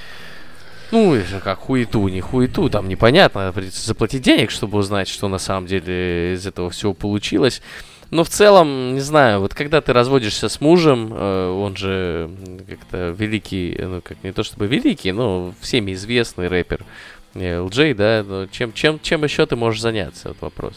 Ну, 0.92 1.16
как 1.44 1.60
хуету, 1.60 2.08
не 2.08 2.22
хуету, 2.22 2.68
там 2.70 2.88
непонятно, 2.90 3.52
придется 3.54 3.86
заплатить 3.86 4.24
денег, 4.24 4.50
чтобы 4.50 4.80
узнать, 4.80 5.08
что 5.08 5.28
на 5.28 5.38
самом 5.38 5.68
деле 5.68 6.34
из 6.34 6.48
этого 6.48 6.72
всего 6.72 6.96
получилось. 6.96 7.62
Но 8.12 8.24
в 8.24 8.30
целом, 8.30 8.96
не 8.96 9.02
знаю, 9.02 9.40
вот 9.42 9.54
когда 9.54 9.82
ты 9.82 9.94
разводишься 9.94 10.50
с 10.50 10.62
мужем, 10.62 11.10
э, 11.12 11.50
он 11.50 11.76
же 11.76 12.30
как-то 12.68 13.16
великий, 13.18 13.78
ну 13.80 14.02
как 14.02 14.24
не 14.24 14.32
то 14.32 14.44
чтобы 14.44 14.68
великий, 14.68 15.12
но 15.12 15.54
всеми 15.60 15.94
известный 15.94 16.48
рэпер, 16.48 16.84
э, 17.36 17.60
LJ, 17.60 17.94
да, 17.94 18.24
но 18.28 18.48
чем, 18.48 18.74
чем, 18.74 19.00
чем 19.00 19.24
еще 19.24 19.46
ты 19.46 19.56
можешь 19.56 19.82
заняться, 19.82 20.30
вот 20.30 20.38
вопрос. 20.42 20.74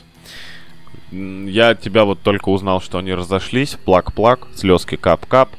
Я 1.10 1.74
тебя 1.74 2.04
вот 2.04 2.20
только 2.20 2.48
узнал, 2.48 2.80
что 2.80 2.98
они 2.98 3.12
разошлись, 3.12 3.76
плак-плак, 3.84 4.48
слезки 4.54 4.96
кап-кап. 4.96 5.50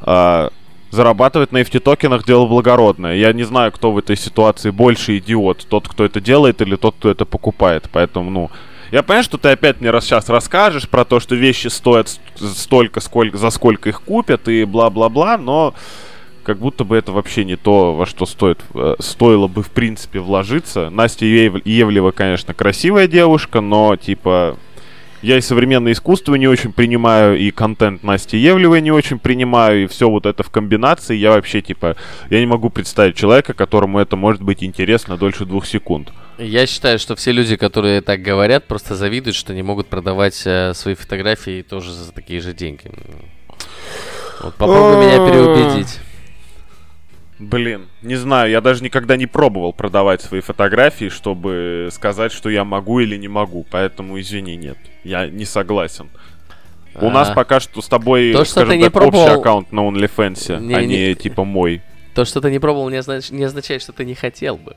А, 0.00 0.50
зарабатывать 0.90 1.52
на 1.52 1.62
NFT-токенах 1.62 2.26
дело 2.26 2.46
благородное. 2.46 3.16
Я 3.16 3.32
не 3.32 3.44
знаю, 3.44 3.72
кто 3.72 3.90
в 3.90 3.98
этой 3.98 4.16
ситуации 4.16 4.70
больше 4.70 5.18
идиот. 5.18 5.66
Тот, 5.68 5.88
кто 5.88 6.04
это 6.04 6.20
делает, 6.20 6.60
или 6.60 6.76
тот, 6.76 6.96
кто 6.96 7.10
это 7.10 7.24
покупает. 7.24 7.88
Поэтому, 7.90 8.30
ну, 8.30 8.50
я 8.90 9.02
понимаю, 9.02 9.24
что 9.24 9.38
ты 9.38 9.50
опять 9.50 9.80
мне 9.80 9.90
сейчас 10.00 10.28
расскажешь 10.28 10.88
про 10.88 11.04
то, 11.04 11.20
что 11.20 11.34
вещи 11.34 11.68
стоят 11.68 12.18
столько, 12.36 13.00
сколько, 13.00 13.36
за 13.36 13.50
сколько 13.50 13.88
их 13.88 14.02
купят 14.02 14.48
и 14.48 14.64
бла-бла-бла, 14.64 15.38
но 15.38 15.74
как 16.42 16.58
будто 16.58 16.84
бы 16.84 16.96
это 16.96 17.12
вообще 17.12 17.44
не 17.44 17.56
то, 17.56 17.94
во 17.94 18.06
что 18.06 18.24
стоит, 18.24 18.60
э, 18.74 18.94
стоило 19.00 19.48
бы 19.48 19.62
в 19.62 19.70
принципе 19.70 20.20
вложиться. 20.20 20.88
Настя 20.88 21.26
Евлева, 21.26 22.10
конечно, 22.10 22.54
красивая 22.54 23.06
девушка, 23.06 23.60
но 23.60 23.96
типа 23.96 24.56
я 25.20 25.36
и 25.36 25.40
современное 25.40 25.92
искусство 25.92 26.36
не 26.36 26.46
очень 26.46 26.72
принимаю, 26.72 27.38
и 27.38 27.50
контент 27.50 28.02
Насти 28.02 28.38
Евлевой 28.38 28.80
не 28.80 28.92
очень 28.92 29.18
принимаю, 29.18 29.84
и 29.84 29.86
все 29.86 30.08
вот 30.08 30.26
это 30.26 30.42
в 30.42 30.50
комбинации, 30.50 31.16
я 31.16 31.32
вообще, 31.32 31.60
типа, 31.60 31.96
я 32.30 32.40
не 32.40 32.46
могу 32.46 32.70
представить 32.70 33.16
человека, 33.16 33.52
которому 33.52 33.98
это 33.98 34.16
может 34.16 34.42
быть 34.42 34.62
интересно 34.62 35.16
дольше 35.16 35.44
двух 35.44 35.66
секунд. 35.66 36.12
Я 36.38 36.66
считаю, 36.66 37.00
что 37.00 37.16
все 37.16 37.32
люди, 37.32 37.56
которые 37.56 38.00
так 38.00 38.22
говорят, 38.22 38.64
просто 38.64 38.94
завидуют, 38.94 39.34
что 39.34 39.54
не 39.54 39.62
могут 39.62 39.88
продавать 39.88 40.40
э, 40.44 40.72
свои 40.72 40.94
фотографии 40.94 41.62
тоже 41.62 41.92
за 41.92 42.12
такие 42.12 42.40
же 42.40 42.54
деньги. 42.54 42.90
Вот 44.40 44.54
попробуй 44.54 45.04
меня 45.04 45.16
переубедить. 45.28 45.98
Блин, 47.40 47.88
не 48.02 48.14
знаю, 48.14 48.50
я 48.50 48.60
даже 48.60 48.84
никогда 48.84 49.16
не 49.16 49.26
пробовал 49.26 49.72
продавать 49.72 50.22
свои 50.22 50.40
фотографии, 50.40 51.08
чтобы 51.08 51.88
сказать, 51.90 52.32
что 52.32 52.50
я 52.50 52.64
могу 52.64 53.00
или 53.00 53.16
не 53.16 53.28
могу. 53.28 53.66
Поэтому 53.70 54.20
извини, 54.20 54.56
нет, 54.56 54.78
я 55.02 55.26
не 55.28 55.44
согласен. 55.44 56.08
У 57.00 57.10
нас 57.10 57.30
пока 57.30 57.60
что 57.60 57.80
с 57.80 57.86
тобой, 57.86 58.32
То, 58.32 58.44
скажем 58.44 58.72
что 58.74 58.82
так, 58.82 58.92
пробовал... 58.92 59.24
общий 59.24 59.38
аккаунт 59.38 59.72
на 59.72 59.80
OnlyFans, 59.80 60.60
не, 60.60 60.74
а 60.74 60.82
не, 60.82 61.08
не 61.08 61.14
типа 61.14 61.44
мой. 61.44 61.82
То, 62.14 62.24
что 62.24 62.40
ты 62.40 62.50
не 62.50 62.58
пробовал, 62.58 62.88
не, 62.88 62.96
означ... 62.96 63.30
не 63.30 63.44
означает, 63.44 63.82
что 63.82 63.92
ты 63.92 64.04
не 64.04 64.14
хотел 64.14 64.56
бы. 64.56 64.74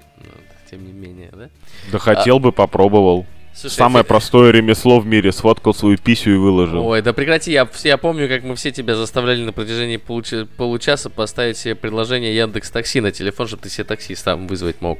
Тем 0.72 0.86
не 0.86 0.94
менее, 0.94 1.30
да? 1.34 1.50
Да 1.92 2.00
хотел 2.00 2.38
а... 2.38 2.40
бы, 2.40 2.52
попробовал. 2.54 3.26
Слушай, 3.54 3.76
Самое 3.76 4.06
простое 4.06 4.52
ремесло 4.52 5.02
в 5.02 5.06
мире. 5.06 5.34
Сфоткал 5.34 5.74
свою 5.74 5.98
писю 5.98 6.32
и 6.32 6.36
выложил. 6.36 6.86
Ой, 6.88 7.02
да 7.02 7.12
прекрати. 7.12 7.52
Я, 7.52 7.68
я 7.84 7.98
помню, 7.98 8.30
как 8.30 8.44
мы 8.44 8.56
все 8.56 8.72
тебя 8.72 8.96
заставляли 8.96 9.44
на 9.44 9.52
протяжении 9.52 9.98
получ... 9.98 10.34
получаса 10.56 11.10
поставить 11.10 11.58
себе 11.58 11.76
предложение 11.76 12.34
Яндекс 12.34 12.72
Такси 12.72 13.02
на 13.02 13.12
телефон, 13.12 13.48
чтобы 13.48 13.64
ты 13.64 13.70
себе 13.70 13.84
такси 13.84 14.16
сам 14.16 14.48
вызвать 14.48 14.80
мог. 14.80 15.00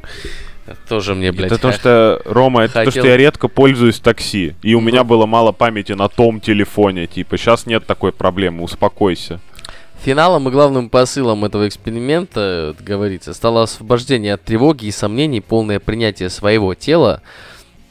Тоже 0.90 1.16
мне, 1.16 1.32
блядь. 1.32 1.54
Это 1.54 1.62
то, 1.62 1.72
что, 1.72 2.22
Рома, 2.26 2.64
это 2.64 2.74
хотел... 2.74 2.92
то, 2.92 3.00
что 3.00 3.08
я 3.08 3.16
редко 3.16 3.48
пользуюсь 3.48 4.02
такси. 4.02 4.56
И 4.62 4.76
у 4.76 4.82
ну... 4.82 4.88
меня 4.88 5.06
было 5.06 5.26
мало 5.26 5.54
памяти 5.54 5.94
на 5.94 6.10
том 6.10 6.42
телефоне. 6.42 7.08
Типа, 7.08 7.38
сейчас 7.38 7.66
нет 7.66 7.86
такой 7.86 8.12
проблемы, 8.12 8.64
успокойся. 8.64 9.40
Финалом 10.04 10.48
и 10.48 10.52
главным 10.52 10.90
посылом 10.90 11.46
этого 11.46 11.68
эксперимента, 11.68 12.76
говорится, 12.80 13.36
стало 13.36 13.64
освобождение 13.64 14.34
от 14.34 14.44
тревоги 14.44 14.86
и 14.86 14.92
сомнений, 14.92 15.42
полное 15.42 15.80
принятие 15.80 16.30
своего 16.30 16.74
тела, 16.74 17.22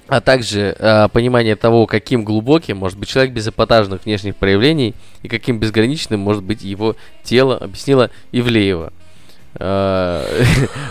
а 0.08 0.20
также 0.20 0.74
э, 0.76 1.08
понимание 1.12 1.54
того, 1.54 1.86
каким 1.86 2.24
глубоким 2.24 2.78
может 2.78 2.98
быть 2.98 3.08
человек 3.08 3.32
без 3.32 3.46
эпатажных 3.46 4.04
внешних 4.06 4.34
проявлений 4.34 4.96
и 5.22 5.28
каким 5.28 5.60
безграничным 5.60 6.18
может 6.18 6.42
быть 6.42 6.62
его 6.62 6.96
тело, 7.22 7.56
объяснила 7.56 8.10
Ивлеева. 8.32 8.92
А, 9.52 10.24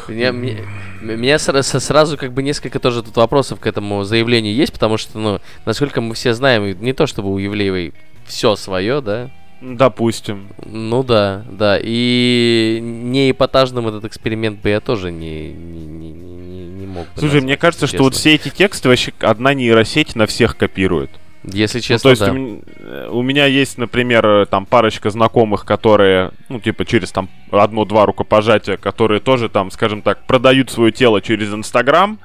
меня 0.10 1.40
сразу 1.40 2.18
как 2.18 2.34
бы 2.34 2.44
несколько 2.44 2.80
тоже 2.80 3.04
тут 3.04 3.16
вопросов 3.16 3.58
к 3.62 3.66
этому 3.66 4.04
заявлению 4.04 4.54
есть, 4.54 4.74
потому 4.74 4.98
что, 4.98 5.18
ну, 5.18 5.40
насколько 5.66 6.02
мы 6.02 6.14
все 6.14 6.34
знаем, 6.34 6.78
не 6.82 6.92
то 6.92 7.08
чтобы 7.08 7.32
у 7.32 7.38
Евлеевой 7.38 7.94
все 8.28 8.58
свое, 8.58 9.00
да, 9.00 9.32
Допустим. 9.62 10.48
Ну 10.66 11.04
да, 11.04 11.44
да. 11.52 11.78
И 11.82 12.80
не 12.82 13.32
эпатажным 13.32 13.88
этот 13.88 14.06
эксперимент 14.06 14.62
бы 14.62 14.70
я 14.70 14.80
тоже 14.80 15.12
не, 15.12 15.52
не, 15.52 15.86
не, 15.86 16.12
не, 16.12 16.66
не 16.66 16.88
мог 16.88 17.06
бы. 17.06 17.20
Слушай, 17.20 17.42
мне 17.42 17.58
кажется, 17.58 17.86
честно. 17.86 17.98
что 17.98 18.04
вот 18.06 18.16
все 18.16 18.36
эти 18.36 18.50
тексты 18.50 18.88
вообще 18.88 19.12
одна 19.20 19.54
нейросеть 19.54 20.16
на 20.16 20.28
всех 20.28 20.56
копирует. 20.56 21.12
Если 21.44 21.80
честно, 21.80 22.10
ну, 22.10 22.16
то 22.16 22.24
есть 22.24 22.62
да. 22.82 23.12
у, 23.12 23.20
у 23.20 23.22
меня 23.22 23.46
есть, 23.46 23.78
например, 23.78 24.46
там 24.48 24.66
парочка 24.66 25.10
знакомых, 25.10 25.66
которые, 25.66 26.32
ну, 26.50 26.60
типа, 26.60 26.86
через 26.86 27.12
там 27.12 27.30
одно-два 27.50 28.06
рукопожатия, 28.06 28.78
которые 28.78 29.22
тоже 29.22 29.48
там, 29.48 29.72
скажем 29.72 30.02
так, 30.02 30.26
продают 30.26 30.70
свое 30.70 30.92
тело 30.92 31.22
через 31.22 31.54
Инстаграм, 31.54 32.20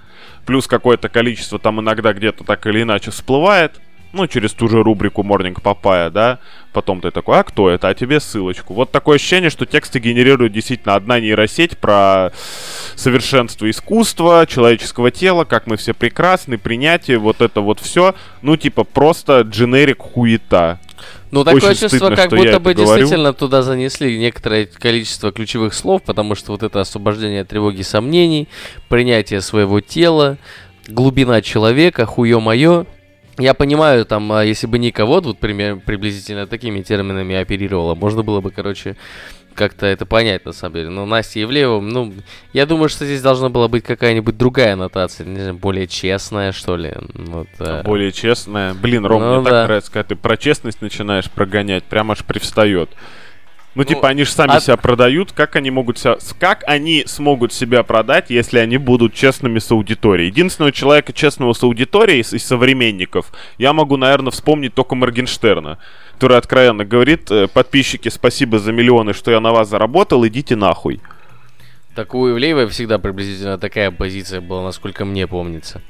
плюс 0.47 0.67
какое-то 0.67 1.09
количество 1.09 1.59
там 1.59 1.81
иногда 1.81 2.13
где-то 2.13 2.45
так 2.45 2.67
или 2.67 2.83
иначе 2.83 3.13
всплывает 3.13 3.81
ну, 4.15 4.27
через 4.27 4.53
ту 4.53 4.69
же 4.69 4.83
рубрику 4.83 5.23
Morning 5.23 5.61
Papaya, 5.61 6.11
да, 6.11 6.39
потом 6.73 7.01
ты 7.01 7.11
такой, 7.11 7.39
а 7.39 7.43
кто 7.43 7.69
это, 7.69 7.89
а 7.89 7.95
тебе 7.95 8.21
ссылочку. 8.21 8.75
Вот 8.75 8.91
такое 8.91 9.17
ощущение, 9.17 9.51
что 9.51 9.67
тексты 9.67 9.99
генерирует 9.99 10.53
действительно 10.53 10.95
одна 10.95 11.21
нейросеть 11.21 11.79
про 11.79 12.33
совершенство 12.95 13.69
искусства, 13.69 14.47
человеческого 14.49 15.11
тела, 15.11 15.45
как 15.45 15.67
мы 15.67 15.77
все 15.77 15.95
прекрасны, 15.95 16.59
принятие, 16.59 17.19
вот 17.19 17.41
это 17.41 17.61
вот 17.61 17.81
все, 17.81 18.15
ну, 18.43 18.57
типа, 18.57 18.85
просто 18.85 19.41
дженерик 19.43 20.01
хуета. 20.01 20.81
Ну, 21.31 21.43
такое 21.43 21.71
Очень 21.71 21.81
чувство, 21.81 21.97
стыдно, 21.97 22.17
как 22.17 22.31
будто 22.31 22.61
бы 22.61 22.75
действительно 22.75 23.33
туда 23.33 23.63
занесли 23.63 24.19
некоторое 24.19 24.67
количество 24.67 25.33
ключевых 25.33 25.75
слов, 25.75 26.03
потому 26.05 26.37
что 26.37 26.53
вот 26.53 26.63
это 26.63 26.81
освобождение 26.81 27.43
от 27.43 27.49
тревоги 27.49 27.81
и 27.81 27.83
сомнений, 27.83 28.49
принятие 28.89 29.41
своего 29.41 29.81
тела, 29.81 30.39
глубина 30.87 31.43
человека, 31.43 32.07
хуё-моё, 32.07 32.87
я 33.39 33.55
понимаю, 33.55 34.05
там, 34.05 34.31
а 34.33 34.45
если 34.45 34.67
бы 34.67 34.79
Ника 34.79 35.07
вот, 35.07 35.27
вот 35.27 35.39
пример, 35.39 35.77
приблизительно 35.77 36.47
такими 36.47 36.83
терминами 36.83 37.35
оперировала, 37.35 37.95
можно 37.95 38.23
было 38.23 38.41
бы, 38.41 38.51
короче, 38.51 38.97
как-то 39.55 39.87
это 39.87 40.05
понять, 40.07 40.45
на 40.45 40.53
самом 40.53 40.75
деле. 40.75 40.89
Но 40.91 41.07
Настя 41.07 41.41
Евлеева, 41.41 41.81
ну, 41.81 42.13
я 42.53 42.67
думаю, 42.67 42.89
что 42.89 43.05
здесь 43.05 43.23
должна 43.23 43.49
была 43.49 43.69
быть 43.69 43.85
какая-нибудь 43.85 44.37
другая 44.37 44.75
аннотация, 44.75 45.27
не 45.27 45.37
знаю, 45.37 45.55
более 45.55 45.87
честная, 45.87 46.53
что 46.53 46.77
ли. 46.77 46.93
Вот, 47.15 47.49
а... 47.59 47.83
Более 47.83 48.13
честная. 48.13 48.75
Блин, 48.75 49.07
Ром, 49.07 49.23
ну, 49.23 49.35
мне 49.37 49.45
да. 49.45 49.51
так 49.51 49.69
нравится, 49.69 49.93
когда 49.93 50.09
ты 50.09 50.17
про 50.17 50.37
честность 50.37 50.83
начинаешь 50.83 51.31
прогонять, 51.31 51.85
прям 51.85 52.11
аж 52.11 52.25
привстает. 52.25 52.91
Ну, 53.75 53.83
ну, 53.83 53.85
типа, 53.85 54.09
они 54.09 54.25
же 54.25 54.31
сами 54.31 54.57
от... 54.57 54.63
себя 54.63 54.77
продают. 54.77 55.33
Как 55.33 55.57
они 55.57 55.71
могут 55.71 55.99
себя... 55.99 56.17
Как 56.39 56.63
они 56.67 57.05
смогут 57.07 57.53
себя 57.53 57.83
продать, 57.83 58.31
если 58.31 58.59
они 58.59 58.79
будут 58.79 59.15
честными 59.15 59.59
с 59.59 59.71
аудиторией? 59.71 60.29
Единственного 60.29 60.71
человека 60.71 61.13
честного 61.13 61.53
с 61.55 61.63
аудиторией 61.63 62.21
из, 62.21 62.33
из 62.33 62.45
современников 62.45 63.33
я 63.59 63.73
могу, 63.73 63.97
наверное, 63.97 64.31
вспомнить 64.31 64.75
только 64.75 64.95
Моргенштерна, 64.95 65.79
который 66.13 66.39
откровенно 66.39 66.85
говорит, 66.85 67.31
«Э, 67.31 67.49
подписчики, 67.49 68.09
спасибо 68.09 68.61
за 68.61 68.73
миллионы, 68.73 69.13
что 69.13 69.33
я 69.33 69.41
на 69.41 69.53
вас 69.53 69.69
заработал, 69.69 70.25
идите 70.27 70.55
нахуй. 70.55 71.01
Так 71.95 72.15
у 72.15 72.29
Ивлеевой 72.29 72.69
всегда 72.69 72.99
приблизительно 72.99 73.59
такая 73.59 73.91
позиция 73.91 74.41
была, 74.41 74.63
насколько 74.63 75.05
мне 75.05 75.27
помнится. 75.27 75.81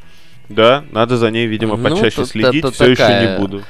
Да, 0.49 0.85
надо 0.91 1.17
за 1.17 1.31
ней, 1.31 1.47
видимо, 1.47 1.77
ну, 1.77 1.83
почаще 1.83 2.25
следить, 2.27 2.65
все 2.75 2.95
такая... 2.95 3.23
еще 3.23 3.33
не 3.33 3.39
буду. 3.39 3.63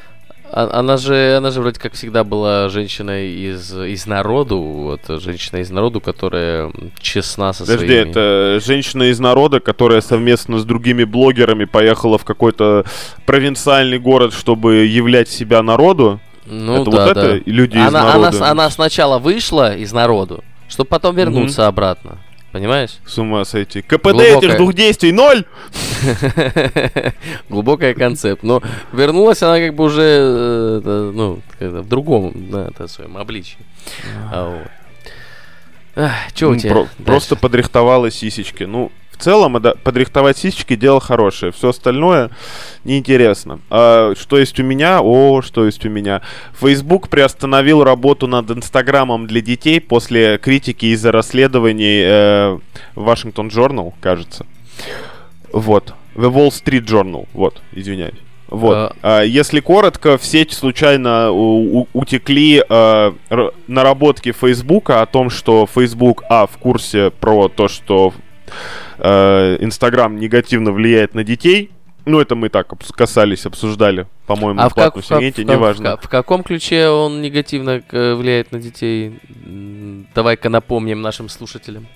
А- 0.54 0.78
она 0.78 0.96
же, 0.96 1.34
она 1.36 1.50
же 1.50 1.60
вроде 1.60 1.80
как 1.80 1.94
всегда 1.94 2.22
была 2.22 2.68
женщиной 2.68 3.32
из, 3.32 3.72
из 3.76 4.06
народу, 4.06 4.58
вот, 4.60 5.00
женщина 5.20 5.58
из 5.58 5.70
народу, 5.70 6.00
которая 6.00 6.70
честна 7.00 7.52
со 7.52 7.64
Подожди, 7.64 7.86
своими... 7.86 8.10
это 8.10 8.60
женщина 8.64 9.02
из 9.04 9.18
народа, 9.18 9.58
которая 9.58 10.00
совместно 10.00 10.58
с 10.60 10.64
другими 10.64 11.02
блогерами 11.02 11.64
поехала 11.64 12.18
в 12.18 12.24
какой-то 12.24 12.84
провинциальный 13.26 13.98
город, 13.98 14.32
чтобы 14.32 14.84
являть 14.86 15.28
себя 15.28 15.60
народу? 15.62 16.20
Ну 16.46 16.82
это 16.82 16.90
да, 16.90 17.06
вот 17.06 17.14
да. 17.14 17.20
это 17.20 17.50
люди 17.50 17.76
из 17.76 17.88
она, 17.88 18.02
она, 18.02 18.12
народа? 18.12 18.32
с- 18.32 18.40
она 18.42 18.70
сначала 18.70 19.18
вышла 19.18 19.74
из 19.74 19.92
народу, 19.92 20.44
чтобы 20.68 20.88
потом 20.88 21.16
вернуться 21.16 21.66
обратно. 21.66 22.18
Понимаешь? 22.54 22.98
С 23.04 23.18
ума 23.18 23.44
сойти. 23.44 23.82
КПД 23.82 24.12
Глубокая. 24.12 24.38
этих 24.38 24.56
двух 24.58 24.74
действий 24.74 25.10
ноль! 25.10 25.44
Глубокая 27.48 27.94
концепт. 27.94 28.44
Но 28.44 28.62
вернулась 28.92 29.42
она 29.42 29.58
как 29.58 29.74
бы 29.74 29.82
уже 29.82 30.80
э, 30.84 31.10
ну, 31.12 31.40
в 31.58 31.88
другом, 31.88 32.32
да, 32.52 32.70
своем 32.86 33.16
обличии. 33.16 33.58
Чё 36.32 36.52
у 36.52 36.56
тебя? 36.56 36.86
просто 37.04 37.34
подрихтовала 37.34 38.12
сисечки. 38.12 38.62
Ну, 38.62 38.92
в 39.14 39.22
целом, 39.22 39.60
да, 39.60 39.74
подрихтовать 39.82 40.36
сисечки 40.38 40.76
дело 40.76 41.00
хорошее. 41.00 41.52
Все 41.52 41.68
остальное 41.70 42.30
неинтересно. 42.84 43.60
А 43.70 44.12
что 44.18 44.38
есть 44.38 44.58
у 44.60 44.62
меня? 44.62 45.00
О, 45.02 45.40
что 45.42 45.64
есть 45.66 45.84
у 45.86 45.88
меня. 45.88 46.22
Facebook 46.60 47.08
приостановил 47.08 47.84
работу 47.84 48.26
над 48.26 48.50
Инстаграмом 48.50 49.26
для 49.26 49.40
детей 49.40 49.80
после 49.80 50.38
критики 50.38 50.86
из-за 50.86 51.12
расследований 51.12 52.02
э, 52.04 52.58
Washington 52.96 53.50
Journal, 53.50 53.92
кажется. 54.00 54.46
Вот. 55.52 55.94
The 56.14 56.30
Wall 56.32 56.48
Street 56.48 56.84
Journal. 56.86 57.26
Вот, 57.32 57.60
извиняюсь. 57.72 58.14
Вот. 58.48 58.74
А. 58.74 58.94
А, 59.02 59.22
Если 59.22 59.60
коротко, 59.60 60.16
в 60.18 60.24
сеть 60.24 60.52
случайно 60.52 61.30
у- 61.32 61.80
у- 61.80 61.88
утекли 61.92 62.62
э, 62.68 63.12
р- 63.30 63.52
наработки 63.66 64.32
Фейсбука 64.32 65.00
о 65.02 65.06
том, 65.06 65.30
что 65.30 65.66
Facebook, 65.72 66.22
а, 66.28 66.46
в 66.46 66.56
курсе 66.58 67.10
про 67.10 67.48
то, 67.48 67.68
что 67.68 68.12
Инстаграм 68.98 70.16
негативно 70.18 70.72
влияет 70.72 71.14
на 71.14 71.24
детей. 71.24 71.70
Ну, 72.06 72.20
это 72.20 72.34
мы 72.34 72.50
так 72.50 72.68
касались, 72.94 73.46
обсуждали, 73.46 74.06
по-моему, 74.26 74.60
А 74.60 74.68
в 74.68 74.72
в, 74.72 74.74
платном 74.74 75.02
в, 75.02 75.08
как- 75.08 75.18
сегменте, 75.20 75.42
в 75.42 75.46
неважно. 75.46 75.84
в 75.84 75.92
как- 76.00 76.04
в 76.04 76.08
каком 76.10 76.42
ключе 76.42 76.88
он 76.88 77.22
негативно 77.22 77.82
э, 77.90 78.14
влияет 78.14 78.52
на 78.52 78.58
детей? 78.60 79.18
Давай-ка 80.14 80.50
напомним 80.50 81.00
нашим 81.00 81.30
слушателям. 81.30 81.86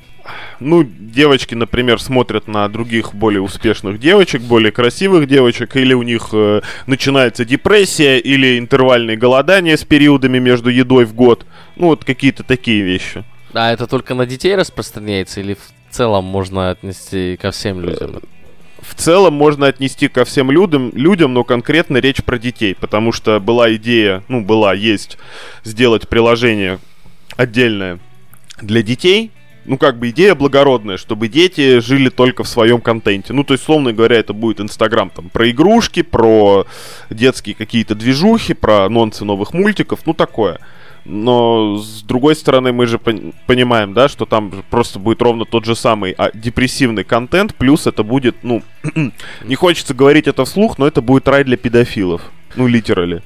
Ну, 0.61 0.83
девочки, 0.83 1.55
например, 1.55 2.01
смотрят 2.01 2.49
на 2.49 2.69
других 2.69 3.15
более 3.15 3.41
успешных 3.43 3.99
девочек, 4.01 4.41
более 4.43 4.73
красивых 4.73 5.27
девочек, 5.27 5.77
или 5.77 5.93
у 5.95 6.03
них 6.03 6.29
э, 6.33 6.63
начинается 6.87 7.45
депрессия, 7.45 8.19
или 8.19 8.59
интервальные 8.59 9.17
голодания 9.19 9.77
с 9.77 9.85
периодами 9.85 10.39
между 10.39 10.71
едой 10.71 11.05
в 11.05 11.15
год. 11.15 11.45
Ну, 11.77 11.89
вот 11.89 12.05
какие-то 12.05 12.43
такие 12.45 12.83
вещи. 12.83 13.25
А 13.55 13.73
это 13.73 13.87
только 13.87 14.15
на 14.15 14.27
детей 14.27 14.55
распространяется 14.55 15.41
или 15.41 15.55
в 15.55 15.78
целом 15.91 16.25
можно 16.25 16.71
отнести 16.71 17.37
ко 17.41 17.51
всем 17.51 17.81
людям? 17.81 18.21
В 18.81 18.95
целом 18.95 19.35
можно 19.35 19.67
отнести 19.67 20.09
ко 20.09 20.25
всем 20.25 20.51
людям, 20.51 20.93
людям, 20.95 21.35
но 21.35 21.45
конкретно 21.45 21.99
речь 21.99 22.23
про 22.23 22.39
детей, 22.39 22.75
потому 22.75 23.13
что 23.13 23.41
была 23.41 23.75
идея, 23.75 24.23
ну, 24.29 24.43
была, 24.43 24.73
есть, 24.73 25.19
сделать 25.65 26.09
приложение 26.09 26.79
отдельное 27.37 27.99
для 28.63 28.83
детей, 28.83 29.33
ну, 29.69 29.77
как 29.77 29.99
бы 29.99 30.09
идея 30.11 30.35
благородная, 30.35 30.97
чтобы 30.97 31.29
дети 31.29 31.81
жили 31.81 32.09
только 32.09 32.43
в 32.43 32.49
своем 32.49 32.81
контенте. 32.81 33.35
Ну, 33.35 33.45
то 33.45 33.53
есть, 33.55 33.65
словно 33.65 33.93
говоря, 33.93 34.17
это 34.17 34.33
будет 34.33 34.61
Инстаграм 34.61 35.11
там 35.11 35.29
про 35.29 35.51
игрушки, 35.51 36.03
про 36.03 36.67
детские 37.11 37.55
какие-то 37.55 37.95
движухи, 37.95 38.55
про 38.55 38.85
анонсы 38.87 39.25
новых 39.25 39.53
мультиков, 39.53 40.01
ну, 40.07 40.15
такое. 40.15 40.59
Но, 41.11 41.79
с 41.79 42.03
другой 42.03 42.37
стороны, 42.37 42.71
мы 42.73 42.87
же 42.87 42.99
пон- 42.99 43.35
понимаем, 43.47 43.95
да, 43.95 44.09
что 44.09 44.27
там 44.27 44.53
просто 44.69 44.99
будет 44.99 45.23
ровно 45.23 45.47
тот 45.47 45.65
же 45.65 45.75
самый 45.75 46.13
а, 46.19 46.31
депрессивный 46.35 47.03
контент, 47.03 47.55
плюс 47.55 47.87
это 47.87 48.03
будет, 48.03 48.37
ну, 48.43 48.63
не 49.45 49.55
хочется 49.55 49.95
говорить 49.95 50.29
это 50.29 50.45
вслух, 50.45 50.77
но 50.79 50.87
это 50.87 51.01
будет 51.01 51.27
рай 51.27 51.45
для 51.45 51.57
педофилов. 51.57 52.21
Ну, 52.57 52.67
литерали. 52.67 53.23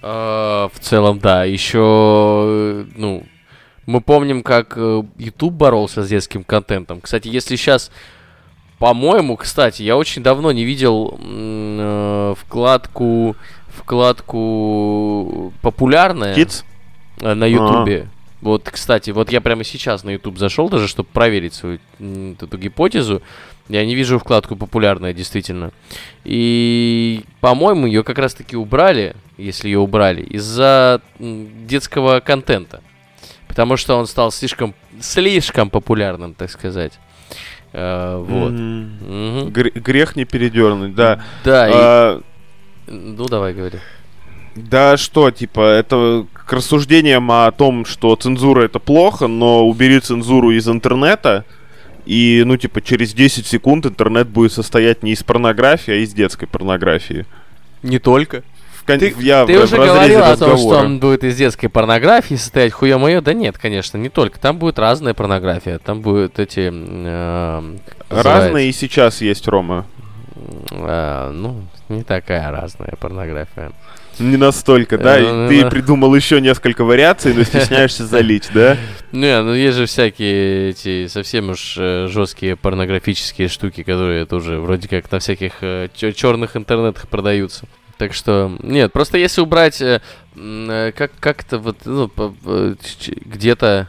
А, 0.00 0.70
В 0.72 0.78
целом, 0.80 1.18
да. 1.18 1.44
Еще, 1.44 2.86
ну, 2.96 3.22
мы 3.84 4.00
помним, 4.00 4.42
как 4.42 4.72
э, 4.76 5.02
YouTube 5.18 5.52
боролся 5.52 6.02
с 6.02 6.08
детским 6.08 6.42
контентом. 6.42 7.02
Кстати, 7.02 7.28
если 7.28 7.56
сейчас, 7.56 7.90
по-моему, 8.78 9.36
кстати, 9.36 9.82
я 9.82 9.98
очень 9.98 10.22
давно 10.22 10.52
не 10.52 10.64
видел 10.64 11.18
э, 11.22 12.34
вкладку 12.38 13.36
вкладку 13.68 15.52
популярная 15.62 16.34
Kids? 16.34 16.64
Э, 17.20 17.34
на 17.34 17.44
Ютубе. 17.46 18.08
Вот, 18.42 18.68
кстати, 18.70 19.10
вот 19.10 19.32
я 19.32 19.40
прямо 19.40 19.64
сейчас 19.64 20.04
на 20.04 20.10
YouTube 20.10 20.38
зашел 20.38 20.68
даже, 20.68 20.86
чтобы 20.88 21.08
проверить 21.12 21.54
свою 21.54 21.78
эту 21.98 22.58
гипотезу. 22.58 23.22
Я 23.68 23.84
не 23.84 23.94
вижу 23.96 24.18
вкладку 24.18 24.54
популярная, 24.56 25.12
действительно. 25.12 25.72
И, 26.24 27.24
по-моему, 27.40 27.86
ее 27.86 28.04
как 28.04 28.18
раз-таки 28.18 28.56
убрали, 28.56 29.16
если 29.38 29.68
ее 29.68 29.78
убрали, 29.80 30.22
из-за 30.22 31.00
детского 31.18 32.20
контента. 32.20 32.82
Потому 33.48 33.76
что 33.76 33.96
он 33.96 34.06
стал 34.06 34.30
слишком, 34.30 34.74
слишком 35.00 35.70
популярным, 35.70 36.34
так 36.34 36.50
сказать. 36.50 36.92
Э, 37.72 38.16
вот. 38.24 38.52
Мгм. 38.52 39.48
гр- 39.50 39.72
Грех 39.80 40.14
не 40.14 40.24
передернуть, 40.26 40.94
да. 40.94 41.24
Да, 41.44 41.68
и- 41.68 41.72
А, 41.74 42.20
ну 42.86 43.26
давай 43.26 43.54
говори. 43.54 43.78
Да 44.56 44.96
что, 44.96 45.30
типа, 45.30 45.60
это 45.60 46.26
к 46.32 46.52
рассуждениям 46.52 47.30
о 47.30 47.50
том, 47.52 47.84
что 47.84 48.14
цензура 48.16 48.62
это 48.64 48.78
плохо, 48.78 49.26
но 49.26 49.66
убери 49.68 50.00
цензуру 50.00 50.50
из 50.50 50.66
интернета, 50.68 51.44
и, 52.06 52.42
ну, 52.46 52.56
типа, 52.56 52.80
через 52.80 53.12
10 53.12 53.46
секунд 53.46 53.84
интернет 53.86 54.28
будет 54.28 54.52
состоять 54.52 55.02
не 55.02 55.12
из 55.12 55.22
порнографии, 55.22 55.92
а 55.92 55.96
из 55.96 56.12
детской 56.14 56.46
порнографии. 56.46 57.26
Не 57.82 57.98
только. 57.98 58.42
В 58.76 58.86
кон- 58.86 58.98
Ты, 59.00 59.14
я 59.18 59.44
ты 59.44 59.58
в- 59.58 59.64
уже 59.64 59.76
говорил 59.76 60.20
о 60.22 60.36
том, 60.36 60.36
что 60.36 60.52
разговора. 60.52 60.84
он 60.84 61.00
будет 61.00 61.24
из 61.24 61.36
детской 61.36 61.66
порнографии 61.68 62.36
состоять 62.36 62.72
хуя 62.72 62.96
мое. 62.98 63.20
Да 63.20 63.32
нет, 63.34 63.58
конечно, 63.58 63.98
не 63.98 64.08
только. 64.08 64.38
Там 64.38 64.58
будет 64.58 64.78
разная 64.78 65.12
порнография. 65.14 65.78
Там 65.78 66.00
будут 66.00 66.38
эти... 66.38 66.70
э, 66.72 67.76
Разные 68.08 68.68
и 68.70 68.72
сейчас 68.72 69.20
есть, 69.20 69.48
Рома. 69.48 69.84
э, 70.70 71.30
ну, 71.34 71.62
не 71.88 72.04
такая 72.04 72.50
разная 72.52 72.94
порнография. 73.00 73.72
Не 74.18 74.36
настолько, 74.36 74.98
да? 74.98 75.18
Э, 75.18 75.46
И 75.46 75.48
ты 75.48 75.62
да. 75.62 75.70
придумал 75.70 76.14
еще 76.14 76.40
несколько 76.40 76.84
вариаций, 76.84 77.34
но 77.34 77.42
стесняешься 77.44 78.06
залить, 78.06 78.48
да? 78.54 78.76
Не, 79.12 79.42
ну 79.42 79.54
есть 79.54 79.76
же 79.76 79.86
всякие 79.86 80.70
эти 80.70 81.06
совсем 81.06 81.50
уж 81.50 81.74
жесткие 81.74 82.56
порнографические 82.56 83.48
штуки, 83.48 83.82
которые 83.82 84.26
тоже 84.26 84.58
вроде 84.58 84.88
как 84.88 85.10
на 85.10 85.18
всяких 85.18 85.54
черных 85.94 86.56
интернетах 86.56 87.08
продаются. 87.08 87.66
Так 87.98 88.12
что, 88.12 88.54
нет, 88.62 88.92
просто 88.92 89.16
если 89.16 89.40
убрать 89.40 89.80
э, 89.80 90.02
э, 90.36 90.92
как 90.94 91.12
как-то 91.18 91.58
вот 91.58 91.78
ну, 91.86 92.10
где-то. 93.24 93.88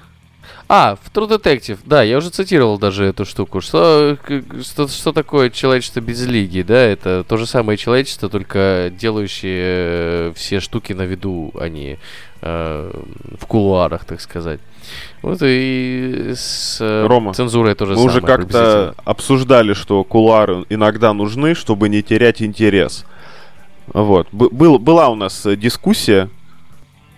А, 0.70 0.98
в 1.02 1.14
True 1.14 1.30
Detective, 1.30 1.80
да, 1.86 2.04
я 2.04 2.18
уже 2.18 2.30
цитировал 2.30 2.78
даже 2.78 3.06
эту 3.06 3.24
штуку. 3.24 3.62
Что, 3.62 4.18
что, 4.64 4.88
что 4.88 5.14
такое 5.14 5.50
человечество 5.50 6.02
без 6.02 6.26
лиги, 6.26 6.62
да? 6.62 6.78
Это 6.78 7.24
то 7.24 7.38
же 7.38 7.46
самое 7.46 7.78
человечество, 7.78 8.28
только 8.28 8.92
делающие 8.92 9.62
э, 9.64 10.34
все 10.36 10.60
штуки 10.60 10.92
на 10.92 11.04
виду, 11.04 11.54
а 11.58 11.70
не 11.70 11.98
э, 12.42 12.92
в 13.40 13.46
кулуарах, 13.46 14.04
так 14.04 14.20
сказать. 14.20 14.60
Вот 15.22 15.40
и 15.42 16.34
с 16.36 16.80
э, 16.82 17.06
Рома, 17.08 17.34
цензурой 17.34 17.76
тоже 17.76 17.94
Мы 17.94 18.04
уже 18.04 18.20
как-то 18.22 18.94
обсуждали, 19.06 19.74
что 19.74 20.04
кулуары 20.04 20.66
иногда 20.70 21.14
нужны, 21.14 21.56
чтобы 21.56 21.88
не 21.88 22.04
терять 22.04 22.42
интерес. 22.42 23.06
Вот. 23.88 24.28
Был, 24.32 24.80
была 24.80 25.08
у 25.08 25.16
нас 25.16 25.46
э, 25.46 25.56
дискуссия. 25.56 26.30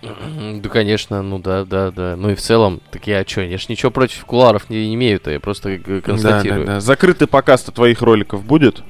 Да, 0.02 0.70
конечно, 0.70 1.22
ну 1.22 1.40
да, 1.40 1.66
да, 1.66 1.92
да. 1.92 2.16
Ну 2.18 2.30
и 2.30 2.36
в 2.36 2.42
целом, 2.42 2.82
так 2.92 3.06
я 3.08 3.24
что, 3.28 3.42
я 3.42 3.58
ж 3.58 3.68
ничего 3.70 3.92
против 3.92 4.24
куларов 4.26 4.70
не 4.70 4.94
имею, 4.96 5.20
то 5.20 5.30
я 5.30 5.40
просто 5.40 5.78
констатирую. 5.78 6.62
Да, 6.62 6.66
да, 6.66 6.74
да. 6.76 6.80
Закрытый 6.80 7.28
показ-то 7.28 7.72
твоих 7.72 8.02
роликов 8.02 8.44
будет? 8.46 8.82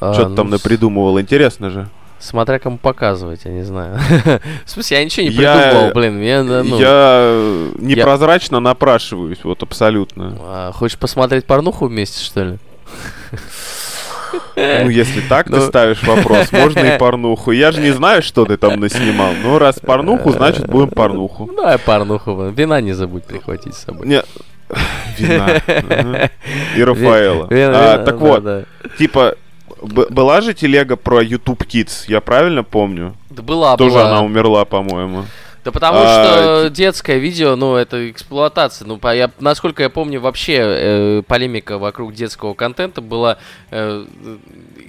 А, 0.00 0.12
Что 0.14 0.24
ты 0.24 0.28
ну, 0.30 0.36
там 0.36 0.50
напридумывал? 0.50 1.20
Интересно 1.20 1.70
же. 1.70 1.88
Смотря 2.18 2.58
кому 2.58 2.78
показывать, 2.78 3.44
я 3.44 3.52
не 3.52 3.62
знаю. 3.62 3.98
В 4.64 4.70
смысле, 4.70 4.98
я 4.98 5.04
ничего 5.04 5.26
не 5.26 5.32
Я- 5.32 5.70
придумал, 5.70 5.92
блин. 5.92 6.14
Мне, 6.18 6.42
да, 6.44 6.62
ну, 6.64 6.78
Я 6.78 7.70
непрозрачно 7.78 8.60
напрашиваюсь, 8.60 9.42
вот 9.44 9.62
абсолютно. 9.62 10.36
а, 10.40 10.72
хочешь 10.72 10.98
посмотреть 10.98 11.46
порнуху 11.46 11.86
вместе, 11.86 12.24
что 12.24 12.44
ли? 12.44 12.58
Ну, 14.56 14.88
если 14.88 15.20
так 15.20 15.46
ты 15.46 15.56
Ну. 15.56 15.60
ставишь 15.62 16.02
вопрос, 16.02 16.52
можно 16.52 16.80
и 16.80 16.98
порнуху. 16.98 17.52
Я 17.52 17.72
же 17.72 17.80
не 17.80 17.90
знаю, 17.90 18.22
что 18.22 18.44
ты 18.44 18.56
там 18.56 18.80
наснимал. 18.80 19.32
Ну, 19.42 19.58
раз 19.58 19.78
порнуху, 19.80 20.30
значит, 20.32 20.66
будем 20.68 20.90
порнуху. 20.90 21.46
Ну, 21.46 21.54
давай 21.56 21.78
порнуху. 21.78 22.48
Вина 22.48 22.80
не 22.80 22.92
забудь 22.92 23.24
прихватить 23.24 23.74
с 23.74 23.84
собой. 23.84 24.06
Не, 24.06 24.22
вина. 25.18 25.60
И 26.76 26.82
Рафаэла. 26.82 27.48
А, 27.50 28.04
Так 28.04 28.16
вот, 28.16 28.44
типа, 28.98 29.36
была 29.82 30.40
же 30.40 30.54
телега 30.54 30.96
про 30.96 31.22
YouTube 31.22 31.62
Kids, 31.64 32.04
я 32.08 32.20
правильно 32.20 32.62
помню? 32.62 33.14
Да 33.30 33.42
была, 33.42 33.76
Тоже 33.76 34.00
она 34.00 34.22
умерла, 34.22 34.64
по-моему. 34.64 35.24
Да 35.64 35.70
потому 35.70 35.98
А, 36.02 36.64
что 36.64 36.70
детское 36.70 37.18
видео, 37.18 37.54
ну, 37.54 37.76
это 37.76 38.10
эксплуатация. 38.10 38.84
Ну, 38.86 38.96
по- 38.98 39.14
я, 39.14 39.30
насколько 39.38 39.82
я 39.84 39.90
помню, 39.90 40.20
вообще 40.20 40.56
э, 40.58 41.22
полемика 41.26 41.78
вокруг 41.78 42.14
детского 42.14 42.54
контента 42.54 43.00
была 43.00 43.38
э, 43.70 44.04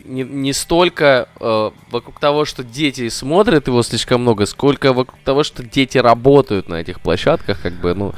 не, 0.06 0.24
не 0.24 0.52
столько 0.52 1.28
э, 1.40 1.72
вокруг 1.92 2.20
того, 2.20 2.46
что 2.46 2.64
дети 2.64 3.08
смотрят 3.10 3.68
его 3.68 3.84
слишком 3.84 4.22
много, 4.22 4.48
сколько 4.48 4.94
вокруг 4.94 5.20
того, 5.24 5.44
что 5.44 5.64
дети 5.64 6.00
работают 6.00 6.68
на 6.70 6.76
этих 6.82 7.02
площадках, 7.02 7.62
как 7.62 7.74
бы, 7.74 7.94
ну, 7.94 8.14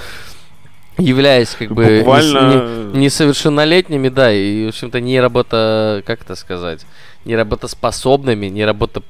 являясь, 0.97 1.49
как 1.59 1.71
бы, 1.73 1.97
Буквально- 1.99 2.91
не- 2.93 2.99
несовершеннолетними, 3.01 4.07
да, 4.07 4.31
и, 4.31 4.65
в 4.65 4.69
общем-то, 4.69 5.01
не 5.01 5.19
работа, 5.19 6.03
как 6.05 6.21
это 6.21 6.35
сказать, 6.35 6.85
не 7.25 7.35
работоспособными, 7.35 8.45
не 8.47 8.63
работа, 8.63 9.03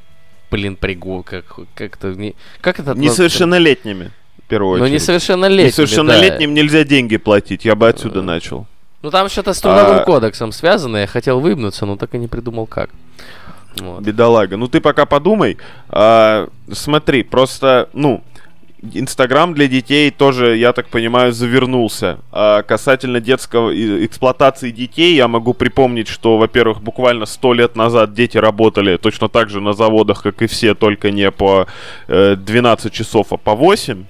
блин, 0.51 0.75
пригу, 0.75 1.23
как, 1.23 1.45
как-то, 1.75 2.09
не, 2.13 2.35
как 2.61 2.79
это... 2.79 2.93
Несовершеннолетними, 2.93 4.11
в 4.43 4.47
первую 4.47 4.79
ну, 4.79 4.85
очередь. 4.85 5.01
несовершеннолетними, 5.01 5.67
Несовершеннолетним 5.67 6.53
нельзя 6.53 6.83
деньги 6.83 7.17
платить, 7.17 7.65
я 7.65 7.75
бы 7.75 7.87
отсюда 7.87 8.19
Э, 8.19 8.23
начал. 8.23 8.59
да. 8.61 8.65
Ну, 9.01 9.11
там 9.11 9.29
что-то 9.29 9.53
с 9.53 9.61
трудовым 9.61 9.97
А- 9.97 10.03
кодексом 10.03 10.51
связано, 10.51 10.97
я 10.97 11.07
хотел 11.07 11.39
выебнуться, 11.39 11.85
но 11.85 11.95
так 11.95 12.15
и 12.15 12.17
не 12.17 12.27
придумал 12.27 12.65
как. 12.65 12.89
Вот. 13.77 14.01
Бедолага. 14.01 14.55
Ну 14.57 14.67
ты 14.67 14.79
пока 14.79 15.05
подумай. 15.05 15.57
А, 15.89 16.47
смотри, 16.71 17.23
просто, 17.23 17.89
ну, 17.93 18.23
Инстаграм 18.93 19.53
для 19.53 19.67
детей 19.67 20.11
тоже, 20.11 20.57
я 20.57 20.73
так 20.73 20.87
понимаю, 20.87 21.31
завернулся. 21.31 22.19
А 22.31 22.63
касательно 22.63 23.19
детского 23.19 23.71
эксплуатации 24.05 24.71
детей, 24.71 25.15
я 25.15 25.27
могу 25.27 25.53
припомнить, 25.53 26.07
что, 26.07 26.37
во-первых, 26.37 26.81
буквально 26.81 27.25
сто 27.25 27.53
лет 27.53 27.75
назад 27.75 28.13
дети 28.13 28.37
работали 28.37 28.97
точно 28.97 29.29
так 29.29 29.49
же 29.49 29.61
на 29.61 29.73
заводах, 29.73 30.23
как 30.23 30.41
и 30.41 30.47
все, 30.47 30.75
только 30.75 31.11
не 31.11 31.31
по 31.31 31.67
э, 32.07 32.35
12 32.35 32.91
часов, 32.93 33.27
а 33.31 33.37
по 33.37 33.55
8 33.55 34.05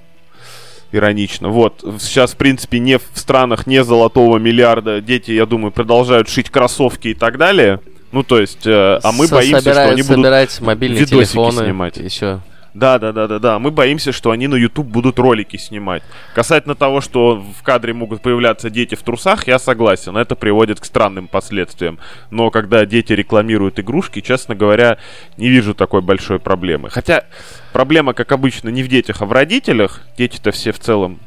иронично. 0.92 1.50
Вот, 1.50 1.84
сейчас, 2.00 2.34
в 2.34 2.38
принципе, 2.38 2.80
не 2.80 2.98
в 2.98 3.04
странах 3.14 3.68
не 3.68 3.84
золотого 3.84 4.38
миллиарда 4.38 5.02
дети, 5.02 5.32
я 5.32 5.46
думаю, 5.46 5.72
продолжают 5.72 6.30
шить 6.30 6.50
кроссовки 6.50 7.10
и 7.10 7.14
так 7.14 7.38
далее. 7.38 7.80
Ну, 8.12 8.24
то 8.24 8.40
есть, 8.40 8.66
э, 8.66 9.00
а 9.04 9.12
мы 9.12 9.28
Со- 9.28 9.36
боимся, 9.36 9.60
что 9.60 9.84
они 9.90 10.02
будут 10.02 10.18
собирать 10.18 10.62
мобильные 10.62 11.02
видосики 11.02 11.34
телефоны, 11.34 11.66
снимать. 11.66 11.98
еще. 11.98 12.40
Да, 12.76 13.00
да, 13.00 13.12
да, 13.14 13.28
да, 13.28 13.40
да. 13.40 13.58
Мы 13.60 13.72
боимся, 13.72 14.12
что 14.12 14.32
они 14.32 14.48
на 14.48 14.56
YouTube 14.56 14.86
будут 14.88 15.18
ролики 15.18 15.56
снимать. 15.58 16.04
Касательно 16.34 16.76
того, 16.76 17.00
что 17.02 17.38
в 17.58 17.64
кадре 17.64 17.94
могут 17.94 18.22
появляться 18.22 18.70
дети 18.70 18.96
в 18.96 19.02
трусах, 19.02 19.48
я 19.48 19.58
согласен. 19.60 20.18
Это 20.18 20.36
приводит 20.36 20.80
к 20.82 20.86
странным 20.86 21.28
последствиям. 21.28 22.00
Но 22.32 22.52
когда 22.52 22.86
дети 22.86 23.14
рекламируют 23.14 23.80
игрушки, 23.80 24.20
честно 24.20 24.56
говоря, 24.56 24.98
не 25.38 25.48
вижу 25.50 25.74
такой 25.74 26.02
большой 26.02 26.38
проблемы. 26.40 26.90
Хотя 26.90 27.24
проблема, 27.72 28.14
как 28.14 28.32
обычно, 28.34 28.70
не 28.70 28.84
в 28.84 28.90
детях, 28.90 29.22
а 29.22 29.26
в 29.26 29.32
родителях. 29.32 30.02
Дети-то 30.18 30.52
все 30.52 30.72
в 30.74 30.80
целом, 30.80 31.20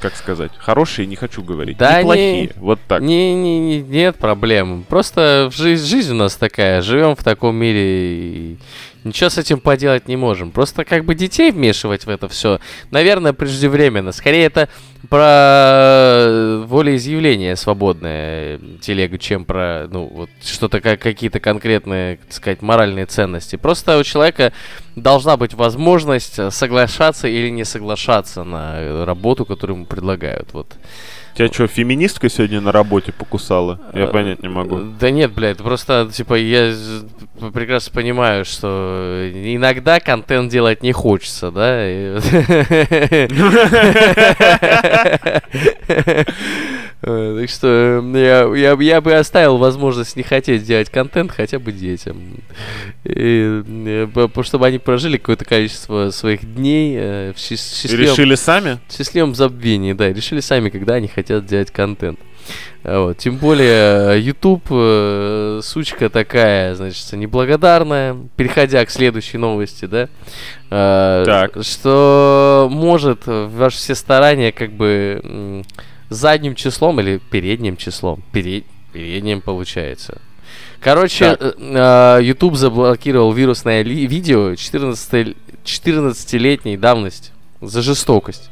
как 0.00 0.14
сказать, 0.16 0.52
хорошие, 0.56 1.06
не 1.06 1.16
хочу 1.16 1.42
говорить. 1.42 1.76
Да 1.78 1.98
неплохие. 2.00 2.42
не- 2.42 2.50
Вот 2.56 2.78
так. 2.88 3.02
Не, 3.02 3.34
не, 3.34 3.58
не- 3.58 3.82
нет 3.82 4.16
проблем. 4.18 4.84
Просто 4.88 5.50
жизнь, 5.52 5.84
жизнь 5.86 6.12
у 6.12 6.16
нас 6.16 6.36
такая. 6.36 6.80
Живем 6.80 7.14
в 7.16 7.22
таком 7.24 7.56
мире 7.56 8.16
и 8.16 8.58
ничего 9.04 9.30
с 9.30 9.38
этим 9.38 9.60
поделать 9.60 10.08
не 10.08 10.16
можем. 10.16 10.50
Просто 10.50 10.84
как 10.84 11.04
бы 11.04 11.14
детей 11.14 11.50
вмешивать 11.50 12.06
в 12.06 12.08
это 12.08 12.28
все, 12.28 12.60
наверное, 12.90 13.32
преждевременно. 13.32 14.12
Скорее 14.12 14.44
это 14.44 14.68
про 15.08 16.62
волеизъявление 16.66 17.56
свободное 17.56 18.58
э, 18.58 18.58
телегу, 18.80 19.18
чем 19.18 19.44
про, 19.44 19.86
ну, 19.90 20.06
вот 20.06 20.30
что-то 20.42 20.80
как 20.80 21.00
какие-то 21.00 21.40
конкретные, 21.40 22.16
так 22.18 22.32
сказать, 22.32 22.62
моральные 22.62 23.06
ценности. 23.06 23.56
Просто 23.56 23.98
у 23.98 24.04
человека 24.04 24.52
должна 24.96 25.36
быть 25.36 25.54
возможность 25.54 26.38
э, 26.38 26.50
соглашаться 26.50 27.28
или 27.28 27.48
не 27.48 27.64
соглашаться 27.64 28.44
на 28.44 28.74
э, 28.76 29.04
работу, 29.04 29.44
которую 29.44 29.78
ему 29.78 29.86
предлагают. 29.86 30.52
Вот. 30.52 30.68
Тебя 31.34 31.48
что, 31.48 31.66
феминистка 31.66 32.28
сегодня 32.28 32.60
на 32.60 32.72
работе 32.72 33.12
покусала? 33.12 33.80
Я 33.94 34.06
понять 34.06 34.42
не 34.42 34.48
могу. 34.48 34.80
Да 35.00 35.10
нет, 35.10 35.32
блядь, 35.32 35.58
просто, 35.58 36.10
типа, 36.12 36.34
я 36.34 36.74
прекрасно 37.52 37.92
понимаю, 37.92 38.44
что 38.44 39.30
иногда 39.32 40.00
контент 40.00 40.50
делать 40.50 40.82
не 40.82 40.92
хочется, 40.92 41.50
да? 41.50 41.82
Э, 47.02 47.38
Так 47.40 47.50
что 47.50 48.00
я, 48.14 48.44
я, 48.54 48.76
я 48.80 49.00
бы 49.00 49.12
оставил 49.14 49.56
возможность 49.58 50.16
не 50.16 50.22
хотеть 50.22 50.64
делать 50.64 50.88
контент 50.90 51.32
хотя 51.32 51.58
бы 51.58 51.72
детям. 51.72 52.16
И, 53.04 53.62
э, 53.66 54.28
чтобы 54.42 54.66
они 54.66 54.78
прожили 54.78 55.16
какое-то 55.16 55.44
количество 55.44 56.10
своих 56.10 56.54
дней 56.54 56.96
э, 56.98 57.32
в 57.32 57.38
И 57.38 57.56
счастливом 57.56 58.00
решили 58.12 58.34
сами? 58.36 58.78
в 58.88 58.96
счастливом 58.96 59.34
забвении, 59.34 59.92
да, 59.94 60.12
решили 60.12 60.40
сами, 60.40 60.68
когда 60.68 60.94
они 60.94 61.08
хотят 61.08 61.44
делать 61.46 61.70
контент. 61.70 62.20
А 62.84 63.04
Вот. 63.06 63.18
Тем 63.18 63.36
более, 63.36 64.20
YouTube, 64.20 64.64
э, 64.70 65.60
сучка 65.62 66.08
такая, 66.08 66.74
значит, 66.74 67.12
неблагодарная. 67.12 68.16
Переходя 68.36 68.84
к 68.84 68.90
следующей 68.90 69.38
новости, 69.38 69.84
да, 69.86 70.08
э, 70.70 71.22
Так. 71.26 71.62
что 71.64 72.68
может 72.70 73.22
ваши 73.26 73.76
все 73.76 73.94
старания 73.94 74.50
как 74.52 74.72
бы 74.72 75.64
задним 76.12 76.54
числом 76.54 77.00
или 77.00 77.18
передним 77.30 77.76
числом, 77.76 78.22
перед, 78.32 78.64
передним 78.92 79.40
получается. 79.40 80.20
Короче, 80.80 81.36
Так. 81.36 81.54
э, 81.58 82.18
э, 82.18 82.24
YouTube 82.24 82.56
заблокировал 82.56 83.32
вирусное 83.32 83.82
ли- 83.82 84.06
видео 84.06 84.54
14 84.54 85.36
14-летней 85.64 86.76
давности 86.76 87.30
за 87.60 87.82
жестокость. 87.82 88.50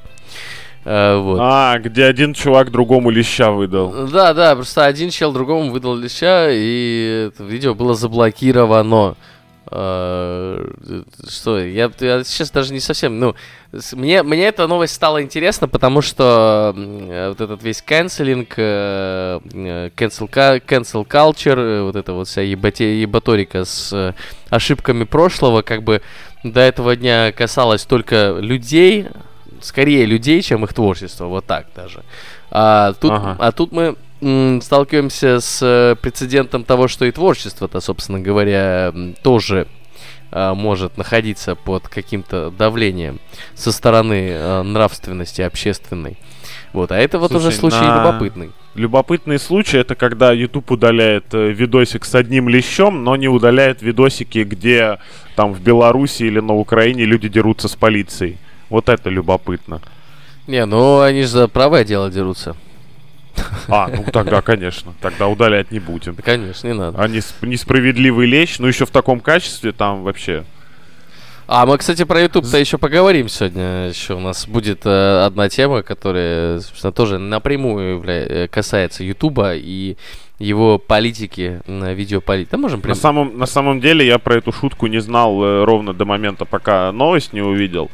Э, 0.85 1.19
вот. 1.19 1.39
А, 1.43 1.79
где 1.79 2.05
один 2.05 2.33
чувак 2.35 2.71
другому 2.71 3.11
леща 3.11 3.51
выдал. 3.51 4.09
Да, 4.11 4.33
да, 4.33 4.55
просто 4.55 4.87
один 4.87 5.11
чел 5.11 5.33
другому 5.33 5.71
выдал 5.71 5.95
леща, 5.97 6.49
и 6.51 7.29
это 7.29 7.45
видео 7.45 7.75
было 7.75 7.95
заблокировано. 7.95 9.17
Э, 9.73 10.65
Что, 11.29 11.59
я, 11.61 11.91
я 12.01 12.25
сейчас 12.25 12.51
даже 12.51 12.73
не 12.73 12.81
совсем, 12.81 13.21
ну, 13.21 13.35
мне, 13.93 14.23
мне 14.25 14.47
эта 14.49 14.67
новость 14.67 14.95
стала 14.95 15.23
интересна, 15.23 15.69
потому 15.69 16.03
что 16.03 16.75
э, 16.77 17.29
вот 17.29 17.41
этот 17.41 17.63
весь 17.63 17.81
канцелинг, 17.83 18.55
э, 18.57 19.39
cancel, 19.97 20.29
cancel 20.29 21.07
culture, 21.07 21.83
вот 21.85 21.95
эта 21.95 22.13
вот 22.13 22.27
вся 22.27 22.43
ебате- 22.43 23.01
ебаторика 23.01 23.65
с 23.65 24.15
ошибками 24.49 25.05
прошлого, 25.05 25.63
как 25.63 25.85
бы 25.85 26.03
до 26.43 26.61
этого 26.61 26.97
дня 26.97 27.31
касалась 27.33 27.85
только 27.85 28.37
людей, 28.41 29.07
скорее 29.61 30.05
людей, 30.05 30.43
чем 30.43 30.65
их 30.65 30.75
творчество, 30.75 31.27
вот 31.27 31.47
так 31.47 31.67
даже. 31.77 32.03
А 32.51 32.95
тут, 32.95 33.13
Ага. 33.13 33.37
а 33.39 33.53
тут 33.53 33.71
мы 33.71 33.95
сталкиваемся 34.21 35.41
с 35.41 35.61
э, 35.63 35.97
прецедентом 36.01 36.65
того, 36.65 36.89
что 36.89 37.05
и 37.05 37.11
творчество-то, 37.11 37.81
собственно 37.81 38.21
говоря, 38.21 38.93
тоже 39.23 39.67
а, 40.33 40.55
может 40.55 40.97
находиться 40.97 41.57
под 41.57 41.89
каким-то 41.89 42.51
давлением 42.51 43.19
со 43.55 43.73
стороны 43.73 44.31
э, 44.31 44.63
нравственности 44.63 45.43
общественной. 45.43 46.19
Вот, 46.73 46.93
а 46.93 46.99
это 46.99 47.19
вот 47.19 47.33
уже 47.33 47.51
Слушай, 47.51 47.59
случай 47.73 47.85
на- 47.85 48.05
любопытный. 48.07 48.51
Любопытный 48.77 49.41
случай 49.41 49.79
это 49.79 49.97
когда 49.97 50.31
YouTube 50.31 50.71
удаляет 50.71 51.35
э, 51.35 51.51
видосик 51.51 52.05
с 52.05 52.15
одним 52.15 52.49
лещом, 52.49 53.03
но 53.03 53.17
не 53.17 53.27
удаляет 53.27 53.83
видосики, 53.83 54.45
где 54.45 54.99
там 55.35 55.53
в 55.53 55.61
Беларуси 55.61 56.23
или 56.23 56.39
на 56.39 56.55
Украине 56.55 57.05
люди 57.05 57.29
дерутся 57.29 57.67
с 57.67 57.75
полицией. 57.75 58.39
Вот 58.69 58.89
это 58.89 59.11
любопытно. 59.11 59.81
Не, 60.47 60.65
ну 60.65 61.01
они 61.01 61.23
же 61.23 61.29
за 61.29 61.49
правое 61.49 61.85
дело 61.85 62.09
дерутся. 62.09 62.55
А, 63.69 63.89
ну 63.89 64.05
тогда, 64.13 64.43
конечно, 64.43 64.95
тогда 65.01 65.27
удалять 65.29 65.71
не 65.71 65.79
будем. 65.81 66.15
Да, 66.15 66.23
конечно, 66.23 66.67
не 66.67 66.75
надо. 66.75 66.99
А 67.03 67.07
нес- 67.09 67.35
несправедливый 67.43 68.27
лещ, 68.27 68.59
ну 68.59 68.67
еще 68.67 68.87
в 68.87 68.91
таком 68.91 69.21
качестве 69.21 69.73
там 69.73 70.03
вообще. 70.03 70.45
А 71.53 71.67
мы, 71.67 71.79
кстати, 71.79 72.05
про 72.05 72.21
YouTube-то 72.21 72.57
еще 72.59 72.79
поговорим 72.79 73.29
сегодня. 73.29 73.89
Еще 73.89 74.15
у 74.15 74.21
нас 74.21 74.47
будет 74.47 74.83
э, 74.85 75.25
одна 75.27 75.49
тема, 75.49 75.83
которая, 75.83 76.61
собственно, 76.61 76.93
тоже 76.93 77.19
напрямую 77.19 77.99
явля- 78.01 78.45
э, 78.45 78.49
касается 78.49 79.03
Ютуба 79.03 79.55
и 79.57 79.97
его 80.41 80.79
политики 80.79 81.61
на 81.67 81.93
видеополитике. 81.93 82.53
Да 82.53 82.59
можем 82.59 82.79
На 82.79 82.83
прям... 82.83 82.95
самом, 82.97 83.39
на 83.39 83.47
самом 83.47 83.79
деле 83.81 84.07
я 84.07 84.19
про 84.19 84.37
эту 84.37 84.53
шутку 84.53 84.87
не 84.87 84.99
знал 85.01 85.41
э, 85.45 85.65
ровно 85.65 85.93
до 85.93 86.05
момента, 86.07 86.47
пока 86.47 86.91
новость 86.93 87.33
не 87.35 87.43
увидел. 87.43 87.91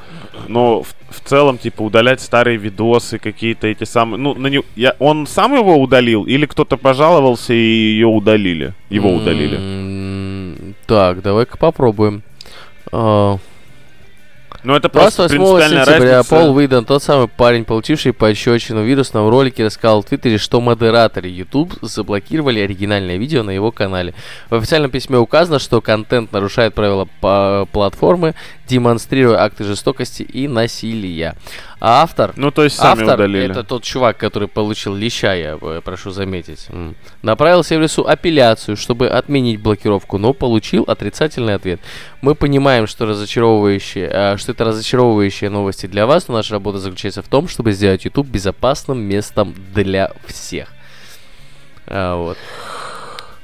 Но 0.46 0.82
в, 0.82 0.94
в 1.10 1.20
целом, 1.28 1.58
типа, 1.58 1.82
удалять 1.82 2.20
старые 2.20 2.56
видосы, 2.56 3.18
какие-то 3.18 3.66
эти 3.66 3.82
самые... 3.84 4.18
Ну, 4.20 4.34
на 4.34 4.46
не- 4.46 4.62
я, 4.76 4.94
он 5.00 5.26
сам 5.26 5.54
его 5.56 5.76
удалил 5.76 6.22
или 6.24 6.46
кто-то 6.46 6.76
пожаловался 6.76 7.52
и 7.52 7.56
ее 7.58 8.06
удалили? 8.06 8.74
Его 8.90 9.10
удалили. 9.12 9.56
М, 9.56 10.74
Так, 10.86 11.22
давай-ка 11.22 11.56
попробуем. 11.58 12.22
А, 12.92 13.38
Ну, 14.66 14.74
это 14.74 14.88
просто 14.88 15.28
28 15.28 15.36
принципиальная 15.36 15.84
сентября 15.84 16.16
разница. 16.16 16.34
Пол 16.34 16.56
Уидон, 16.56 16.84
тот 16.84 17.00
самый 17.00 17.28
парень, 17.28 17.64
получивший 17.64 18.12
пощечину 18.12 18.82
в 18.82 18.84
вирусном 18.84 19.28
ролике, 19.28 19.64
рассказал 19.64 20.02
в 20.02 20.06
Твиттере, 20.06 20.38
что 20.38 20.60
модераторы 20.60 21.28
YouTube 21.28 21.74
заблокировали 21.82 22.58
оригинальное 22.58 23.16
видео 23.16 23.44
на 23.44 23.50
его 23.52 23.70
канале. 23.70 24.12
В 24.50 24.56
официальном 24.56 24.90
письме 24.90 25.18
указано, 25.18 25.60
что 25.60 25.80
контент 25.80 26.32
нарушает 26.32 26.74
правила 26.74 27.06
по- 27.20 27.68
платформы, 27.70 28.34
демонстрируя 28.66 29.44
акты 29.44 29.62
жестокости 29.62 30.24
и 30.24 30.48
насилия. 30.48 31.36
А 31.78 32.02
автор... 32.02 32.32
Ну, 32.36 32.50
то 32.50 32.64
есть 32.64 32.76
сами 32.76 33.02
автор, 33.02 33.14
удалили. 33.16 33.50
это 33.50 33.62
тот 33.62 33.82
чувак, 33.82 34.16
который 34.16 34.48
получил 34.48 34.94
леща, 34.94 35.34
я 35.34 35.58
прошу 35.84 36.10
заметить, 36.10 36.68
направил 37.22 37.62
сервису 37.62 38.06
апелляцию, 38.08 38.76
чтобы 38.76 39.08
отменить 39.08 39.60
блокировку, 39.60 40.16
но 40.16 40.32
получил 40.32 40.84
отрицательный 40.84 41.54
ответ. 41.54 41.80
Мы 42.22 42.34
понимаем, 42.34 42.86
что 42.86 43.04
разочаровывающие, 43.04 44.08
э, 44.10 44.36
что 44.38 44.52
это 44.52 44.64
разочаровывающие 44.64 45.50
новости 45.50 45.86
для 45.86 46.06
вас, 46.06 46.28
но 46.28 46.34
наша 46.34 46.54
работа 46.54 46.78
заключается 46.78 47.22
в 47.22 47.28
том, 47.28 47.46
чтобы 47.46 47.72
сделать 47.72 48.04
YouTube 48.06 48.26
безопасным 48.26 48.98
местом 48.98 49.54
для 49.74 50.12
всех. 50.26 50.68
А, 51.86 52.16
вот. 52.16 52.38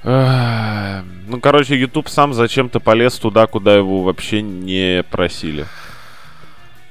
Ну, 0.04 1.40
короче, 1.40 1.76
YouTube 1.76 2.08
сам 2.08 2.34
зачем-то 2.34 2.80
полез 2.80 3.14
туда, 3.14 3.46
куда 3.46 3.76
его 3.76 4.02
вообще 4.02 4.42
не 4.42 5.04
просили. 5.04 5.66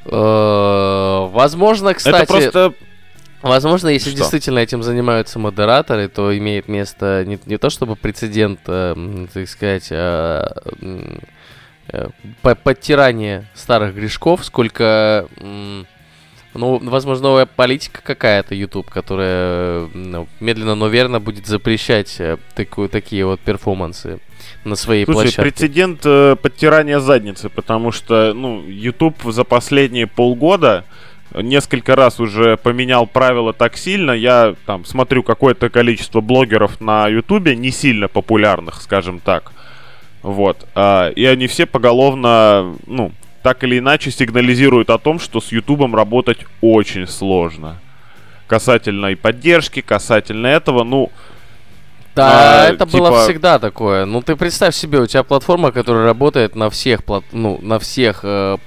Э, 0.05 1.27
Возможно, 1.31 1.93
кстати, 1.93 2.23
Это 2.23 2.25
просто... 2.33 2.73
возможно, 3.41 3.87
если 3.89 4.09
Что? 4.09 4.19
действительно 4.19 4.59
этим 4.59 4.83
занимаются 4.83 5.39
модераторы, 5.39 6.07
то 6.07 6.35
имеет 6.37 6.67
место 6.67 7.23
не, 7.25 7.39
не 7.45 7.57
то 7.57 7.69
чтобы 7.69 7.95
прецедент, 7.95 8.59
э, 8.67 9.27
так 9.33 9.47
сказать, 9.47 9.87
а, 9.91 10.51
э, 11.91 12.07
по- 12.41 12.55
подтирание 12.55 13.45
старых 13.53 13.95
грешков, 13.95 14.43
сколько, 14.45 15.27
м, 15.39 15.85
ну, 16.53 16.79
возможно, 16.83 17.29
новая 17.29 17.45
политика 17.45 18.01
какая-то 18.03 18.55
YouTube, 18.55 18.89
которая 18.89 19.87
ну, 19.93 20.27
медленно, 20.39 20.75
но 20.75 20.87
верно 20.87 21.19
будет 21.19 21.47
запрещать 21.47 22.15
э, 22.19 22.37
такую, 22.55 22.89
такие 22.89 23.25
вот 23.25 23.39
перформансы 23.39 24.19
на 24.63 24.75
своей 24.75 25.05
Слушай, 25.05 25.15
площадке. 25.15 25.41
прецедент 25.41 26.01
э, 26.05 26.35
подтирания 26.41 26.99
задницы, 26.99 27.49
потому 27.49 27.91
что, 27.91 28.33
ну, 28.33 28.63
YouTube 28.67 29.15
за 29.23 29.43
последние 29.43 30.07
полгода 30.07 30.85
несколько 31.33 31.95
раз 31.95 32.19
уже 32.19 32.57
поменял 32.57 33.07
правила 33.07 33.53
так 33.53 33.77
сильно. 33.77 34.11
Я 34.11 34.55
там 34.65 34.85
смотрю 34.85 35.23
какое-то 35.23 35.69
количество 35.69 36.21
блогеров 36.21 36.81
на 36.81 37.07
YouTube, 37.07 37.55
не 37.55 37.71
сильно 37.71 38.07
популярных, 38.07 38.81
скажем 38.81 39.19
так. 39.19 39.51
Вот. 40.21 40.67
А, 40.75 41.09
и 41.09 41.25
они 41.25 41.47
все 41.47 41.65
поголовно, 41.65 42.75
ну, 42.85 43.11
так 43.41 43.63
или 43.63 43.79
иначе 43.79 44.11
сигнализируют 44.11 44.89
о 44.89 44.97
том, 44.97 45.19
что 45.19 45.41
с 45.41 45.51
Ютубом 45.51 45.95
работать 45.95 46.39
очень 46.61 47.07
сложно. 47.07 47.77
Касательно 48.47 49.07
и 49.07 49.15
поддержки, 49.15 49.81
касательно 49.81 50.47
этого, 50.47 50.83
ну, 50.83 51.11
Да, 52.15 52.65
А, 52.65 52.67
это 52.67 52.85
типа- 52.85 52.97
было 52.97 53.23
всегда 53.23 53.57
такое. 53.59 54.05
Ну 54.05 54.21
ты 54.21 54.35
представь 54.35 54.75
себе, 54.75 54.99
у 54.99 55.07
тебя 55.07 55.23
платформа, 55.23 55.71
которая 55.71 56.05
работает 56.05 56.55
на 56.55 56.69
всех, 56.69 57.03
плат... 57.03 57.23
ну, 57.31 57.57
на 57.61 57.79
всех, 57.79 58.19
э, 58.23 58.57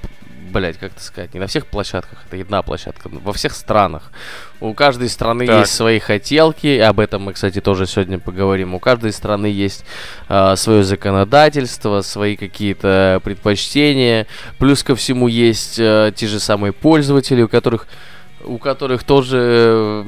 блять, 0.51 0.77
как 0.77 0.93
это 0.93 1.03
сказать, 1.03 1.33
не 1.33 1.39
на 1.39 1.47
всех 1.47 1.67
площадках, 1.67 2.23
это 2.27 2.41
одна 2.41 2.61
площадка, 2.63 3.09
во 3.11 3.33
всех 3.33 3.53
странах. 3.53 4.11
У 4.61 4.73
каждой 4.73 5.09
страны 5.09 5.45
Так. 5.45 5.59
есть 5.59 5.73
свои 5.75 5.99
хотелки, 5.99 6.65
и 6.65 6.79
об 6.79 6.99
этом 6.99 7.23
мы, 7.23 7.33
кстати, 7.33 7.61
тоже 7.61 7.85
сегодня 7.85 8.17
поговорим. 8.19 8.73
У 8.73 8.79
каждой 8.79 9.11
страны 9.11 9.47
есть 9.47 9.85
свое 10.55 10.83
законодательство, 10.83 12.01
свои 12.01 12.35
какие-то 12.37 13.19
предпочтения. 13.23 14.27
Плюс 14.57 14.81
ко 14.83 14.95
всему 14.95 15.27
есть 15.27 15.77
э, 15.77 16.11
те 16.15 16.25
же 16.27 16.39
самые 16.39 16.73
пользователи, 16.73 17.41
у 17.41 17.47
которых 17.49 17.87
у 18.45 18.57
которых 18.57 19.03
тоже, 19.03 20.03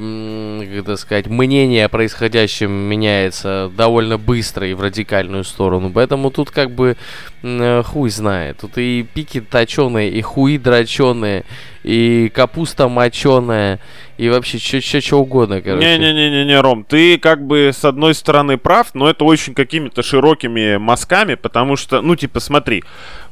это 0.72 0.96
сказать, 0.96 1.26
мнение 1.26 1.86
о 1.86 1.88
происходящем 1.88 2.70
меняется 2.70 3.70
довольно 3.76 4.18
быстро 4.18 4.66
и 4.66 4.74
в 4.74 4.80
радикальную 4.80 5.44
сторону. 5.44 5.90
Поэтому 5.92 6.30
тут 6.30 6.50
как 6.50 6.70
бы 6.70 6.96
э, 7.42 7.82
хуй 7.84 8.10
знает. 8.10 8.58
Тут 8.58 8.78
и 8.78 9.06
пики 9.14 9.40
точеные, 9.40 10.10
и 10.10 10.22
хуи 10.22 10.58
дроченые, 10.58 11.44
и 11.82 12.30
капуста 12.34 12.88
моченая, 12.88 13.80
и 14.16 14.28
вообще 14.28 14.58
что 14.58 15.18
угодно, 15.18 15.60
короче. 15.60 15.86
Не-не-не-не, 15.86 16.60
Ром, 16.60 16.84
ты 16.84 17.18
как 17.18 17.46
бы 17.46 17.70
с 17.72 17.84
одной 17.84 18.14
стороны 18.14 18.58
прав, 18.58 18.94
но 18.94 19.08
это 19.08 19.24
очень 19.24 19.54
какими-то 19.54 20.02
широкими 20.02 20.76
мазками, 20.76 21.34
потому 21.34 21.76
что, 21.76 22.02
ну, 22.02 22.16
типа, 22.16 22.40
смотри, 22.40 22.84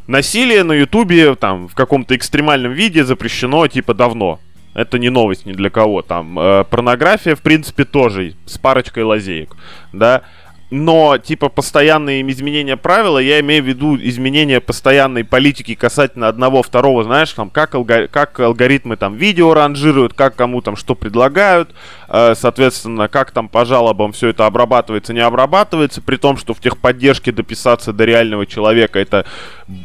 насилие 0.06 0.62
на 0.62 0.72
Ютубе 0.72 1.34
там 1.34 1.68
в 1.68 1.74
каком-то 1.74 2.16
экстремальном 2.16 2.72
виде 2.72 3.04
запрещено, 3.04 3.66
типа, 3.68 3.94
давно. 3.94 4.40
Это 4.76 4.98
не 4.98 5.08
новость 5.08 5.46
ни 5.46 5.54
для 5.54 5.70
кого. 5.70 6.02
Там 6.02 6.38
э, 6.38 6.64
порнография, 6.64 7.34
в 7.34 7.40
принципе, 7.40 7.86
тоже 7.86 8.34
с 8.44 8.58
парочкой 8.58 9.04
лазеек, 9.04 9.56
да. 9.92 10.22
Но, 10.70 11.16
типа, 11.16 11.48
постоянные 11.48 12.28
изменения 12.28 12.76
правила, 12.76 13.18
я 13.18 13.38
имею 13.38 13.62
в 13.62 13.66
виду 13.66 13.96
изменения 13.96 14.60
постоянной 14.60 15.22
политики 15.22 15.76
касательно 15.76 16.26
одного, 16.26 16.64
второго, 16.64 17.04
знаешь, 17.04 17.32
там, 17.32 17.50
как, 17.50 17.76
алго- 17.76 18.08
как 18.08 18.40
алгоритмы 18.40 18.96
там 18.96 19.14
видео 19.14 19.54
ранжируют, 19.54 20.14
как 20.14 20.34
кому 20.34 20.62
там 20.62 20.74
что 20.74 20.96
предлагают, 20.96 21.70
э, 22.08 22.34
соответственно, 22.34 23.06
как 23.06 23.30
там 23.30 23.48
по 23.48 23.64
жалобам 23.64 24.10
все 24.10 24.28
это 24.28 24.46
обрабатывается, 24.46 25.14
не 25.14 25.20
обрабатывается, 25.20 26.02
при 26.02 26.16
том, 26.16 26.36
что 26.36 26.52
в 26.52 26.58
техподдержке 26.58 27.30
дописаться 27.30 27.92
до 27.92 28.04
реального 28.04 28.44
человека 28.44 28.98
это 28.98 29.24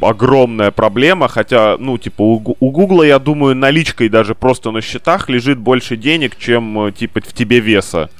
огромная 0.00 0.72
проблема, 0.72 1.28
хотя, 1.28 1.76
ну, 1.78 1.96
типа, 1.96 2.22
у, 2.22 2.56
у 2.58 2.70
Гугла, 2.72 3.04
я 3.04 3.20
думаю, 3.20 3.54
наличкой 3.54 4.08
даже 4.08 4.34
просто 4.34 4.72
на 4.72 4.80
счетах 4.80 5.28
лежит 5.28 5.58
больше 5.58 5.96
денег, 5.96 6.36
чем, 6.36 6.86
э, 6.86 6.92
типа, 6.92 7.20
в 7.20 7.32
тебе 7.32 7.60
веса. 7.60 8.10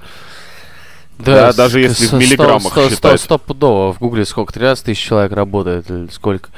Да, 1.25 1.53
даже 1.53 1.81
с- 1.83 1.89
если 1.91 2.05
в 2.05 2.09
сто- 2.09 2.17
миллиграммах 2.19 2.73
сто- 2.73 2.87
сто- 2.87 2.91
считать. 2.91 3.21
Стопудово. 3.21 3.93
В 3.93 3.99
Гугле 3.99 4.25
сколько? 4.25 4.53
13 4.53 4.85
тысяч 4.87 5.01
человек 5.07 5.33
работает 5.33 5.91
или 5.91 6.09
сколько? 6.13 6.51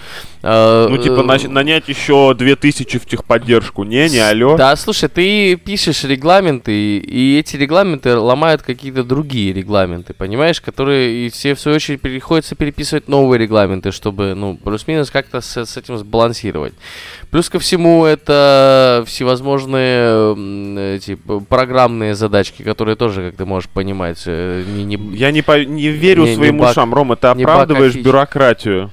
А, 0.47 0.89
Ну, 0.89 0.99
типа, 0.99 1.21
э, 1.27 1.49
нанять 1.49 1.89
еще 1.89 2.35
2000 2.35 2.99
в 2.99 3.07
техподдержку. 3.07 3.83
Не, 3.85 4.11
не, 4.11 4.19
алло. 4.19 4.57
Да, 4.57 4.77
слушай, 4.77 5.09
ты 5.09 5.57
пишешь 5.57 6.05
регламенты, 6.05 6.99
и 6.99 7.39
эти 7.39 7.57
регламенты 7.57 8.15
ломают 8.17 8.61
какие-то 8.61 9.05
другие 9.05 9.55
регламенты, 9.55 10.13
понимаешь, 10.13 10.61
которые 10.61 11.27
и 11.27 11.31
все 11.31 11.55
в 11.55 11.61
свою 11.61 11.77
очередь 11.77 12.03
приходится 12.03 12.55
переписывать 12.57 13.09
новые 13.09 13.39
регламенты, 13.39 13.91
чтобы, 13.91 14.35
ну, 14.35 14.59
плюс-минус 14.63 15.11
как-то 15.11 15.41
с, 15.41 15.57
с 15.65 15.77
этим 15.79 15.97
сбалансировать. 15.97 16.75
Плюс 17.31 17.49
ко 17.49 17.59
всему 17.59 18.05
это 18.05 19.03
всевозможные 19.07 20.95
эти 20.97 21.15
п- 21.15 21.41
программные 21.49 22.15
задачки, 22.15 22.63
которые 22.63 22.97
тоже, 22.97 23.31
как 23.31 23.37
ты 23.37 23.45
можешь 23.47 23.69
понимать, 23.71 24.23
э, 24.27 24.63
не, 24.67 24.85
не- 24.85 25.17
Я 25.17 25.31
не, 25.31 25.43
по- 25.43 25.65
не 25.65 25.89
верю 25.89 26.25
Не- 26.25 26.31
не 26.31 26.37
своим 26.37 26.59
баг- 26.59 26.73
ушам, 26.73 26.93
Рома, 26.95 27.17
ты 27.17 27.29
не 27.35 27.45
оправдываешь 27.45 27.95
бюрократию, 28.05 28.91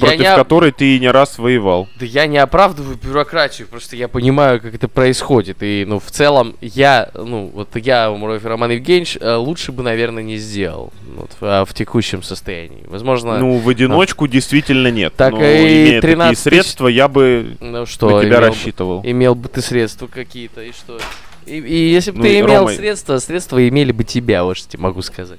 Против 0.00 0.20
не 0.20 0.34
которой 0.36 0.72
ты 0.72 0.98
не 0.98 1.10
раз 1.10 1.38
воевал. 1.38 1.88
Да 1.98 2.06
я 2.06 2.26
не 2.26 2.38
оправдываю 2.38 2.96
бюрократию, 2.96 3.68
просто 3.68 3.96
я 3.96 4.08
понимаю, 4.08 4.60
как 4.60 4.74
это 4.74 4.88
происходит. 4.88 5.58
И, 5.62 5.84
ну, 5.86 5.98
в 5.98 6.10
целом, 6.10 6.56
я, 6.60 7.10
ну, 7.14 7.50
вот 7.52 7.76
я, 7.76 8.10
Муравьев 8.10 8.44
Роман 8.44 8.70
Евгеньевич, 8.70 9.18
э, 9.20 9.34
лучше 9.34 9.72
бы, 9.72 9.82
наверное, 9.82 10.22
не 10.22 10.36
сделал 10.36 10.92
вот, 11.16 11.30
в, 11.32 11.42
а, 11.42 11.64
в 11.64 11.74
текущем 11.74 12.22
состоянии. 12.22 12.84
Возможно, 12.86 13.38
ну, 13.38 13.58
в 13.58 13.68
одиночку 13.68 14.26
действительно 14.26 14.88
нет. 14.88 15.14
Так 15.16 15.32
но 15.32 15.44
и 15.44 15.84
имея 15.84 16.00
13 16.00 16.44
такие 16.44 16.62
средства, 16.62 16.88
я 16.88 17.08
бы 17.08 17.56
ну, 17.60 17.86
что, 17.86 18.10
на 18.10 18.20
тебя 18.20 18.28
имел, 18.28 18.40
бы- 18.40 18.46
рассчитывал. 18.46 19.00
имел 19.04 19.34
бы 19.34 19.48
ты 19.48 19.62
средства 19.62 20.06
какие-то, 20.06 20.62
и 20.62 20.72
что? 20.72 20.98
И, 21.46 21.58
и 21.58 21.90
если 21.90 22.12
бы 22.12 22.18
Ну 22.18 22.24
ты 22.24 22.40
имел 22.40 22.66
Рома- 22.68 22.74
средства, 22.76 23.18
средства 23.18 23.68
имели 23.68 23.92
бы 23.92 24.04
тебя, 24.04 24.44
вот 24.44 24.56
что 24.56 24.70
тебе 24.70 24.82
могу 24.82 25.02
сказать. 25.02 25.38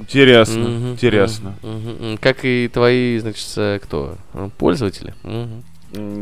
Интересно, 0.00 0.68
мгм, 0.68 0.92
интересно. 0.92 1.54
мгм, 1.62 1.90
мгм. 2.00 2.18
Как 2.18 2.44
и 2.44 2.68
твои, 2.72 3.18
значит, 3.18 3.46
э, 3.56 3.78
кто? 3.82 4.16
Э, 4.34 4.48
Пользователи? 4.58 5.14
М, 5.24 5.62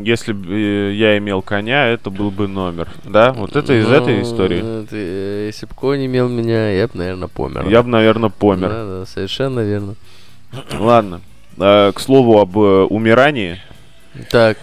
Если 0.03 0.31
бы 0.31 0.53
э, 0.53 0.93
я 0.93 1.17
имел 1.17 1.41
коня, 1.41 1.87
это 1.87 2.09
был 2.09 2.31
бы 2.31 2.47
номер. 2.47 2.87
Да? 3.03 3.33
Вот 3.33 3.55
это 3.55 3.73
из 3.79 3.87
Ну, 3.87 3.93
этой 3.93 4.21
истории. 4.21 4.59
это, 4.83 4.87
э, 4.95 5.45
если 5.47 5.65
бы 5.65 5.73
конь 5.73 6.05
имел 6.05 6.29
меня, 6.29 6.69
я 6.71 6.87
бы, 6.87 6.97
наверное, 6.97 7.27
помер. 7.27 7.67
Я 7.67 7.81
бы, 7.83 7.89
наверное, 7.89 8.29
помер. 8.29 8.69
Да, 8.69 8.85
да, 8.99 9.05
совершенно 9.05 9.59
верно. 9.61 9.95
Ладно. 10.79 11.21
Э, 11.57 11.91
К 11.93 11.99
слову 11.99 12.39
об 12.39 12.57
э, 12.57 12.83
умирании. 12.85 13.59
Так, 14.31 14.57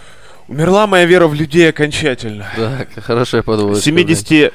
Умерла 0.47 0.87
моя 0.87 1.05
вера 1.05 1.27
в 1.27 1.33
людей 1.33 1.69
окончательно. 1.69 2.45
так, 2.55 2.89
хорошо, 3.03 3.37
я 3.37 3.43
подумал. 3.43 3.75
70... 3.75 4.51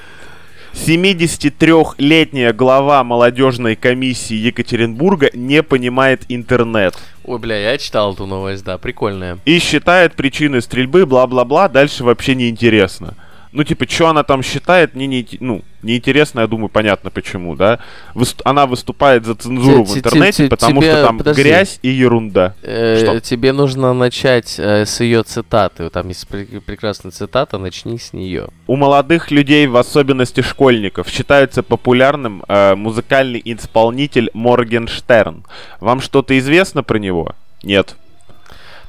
73-летняя 0.74 2.52
глава 2.52 3.02
молодежной 3.04 3.76
комиссии 3.76 4.34
Екатеринбурга 4.34 5.30
не 5.34 5.62
понимает 5.62 6.22
интернет. 6.28 6.94
Ой, 7.24 7.38
бля, 7.38 7.58
я 7.58 7.78
читал 7.78 8.14
эту 8.14 8.26
новость, 8.26 8.64
да, 8.64 8.78
прикольная. 8.78 9.38
И 9.44 9.58
считает 9.58 10.14
причиной 10.14 10.62
стрельбы, 10.62 11.04
бла-бла-бла, 11.06 11.68
дальше 11.68 12.04
вообще 12.04 12.34
не 12.34 12.48
интересно. 12.48 13.14
Ну, 13.52 13.64
типа, 13.64 13.88
что 13.88 14.08
она 14.08 14.22
там 14.22 14.42
считает, 14.42 14.94
мне 14.94 15.06
не, 15.06 15.26
ну, 15.40 15.62
неинтересно, 15.82 16.40
я 16.40 16.46
думаю, 16.46 16.68
понятно 16.68 17.10
почему, 17.10 17.56
да. 17.56 17.78
Выс- 18.14 18.40
она 18.44 18.66
выступает 18.66 19.24
за 19.24 19.34
цензуру 19.34 19.84
в 19.84 19.88
Те- 19.88 19.92
те- 19.94 19.98
интернете, 20.00 20.44
те- 20.44 20.48
потому 20.48 20.82
что 20.82 21.02
там 21.02 21.18
грязь 21.18 21.78
и 21.82 21.88
ерунда. 21.88 22.54
Э, 22.62 22.98
Что? 23.00 23.20
тебе 23.20 23.52
нужно 23.52 23.94
начать 23.94 24.56
э, 24.58 24.84
с 24.84 25.00
ее 25.00 25.22
цитаты. 25.22 25.88
Там 25.90 26.08
есть 26.08 26.26
пре- 26.28 26.60
прекрасная 26.60 27.12
цитата, 27.12 27.58
начни 27.58 27.98
с 27.98 28.12
нее. 28.12 28.48
У 28.66 28.76
молодых 28.76 29.30
людей, 29.30 29.66
в 29.66 29.76
особенности 29.76 30.40
школьников, 30.42 31.08
считается 31.08 31.62
популярным 31.62 32.44
э, 32.48 32.74
музыкальный 32.74 33.40
исполнитель 33.44 34.30
Моргенштерн. 34.34 35.44
Вам 35.80 36.00
что-то 36.00 36.38
известно 36.38 36.82
про 36.82 36.98
него? 36.98 37.34
Нет. 37.62 37.96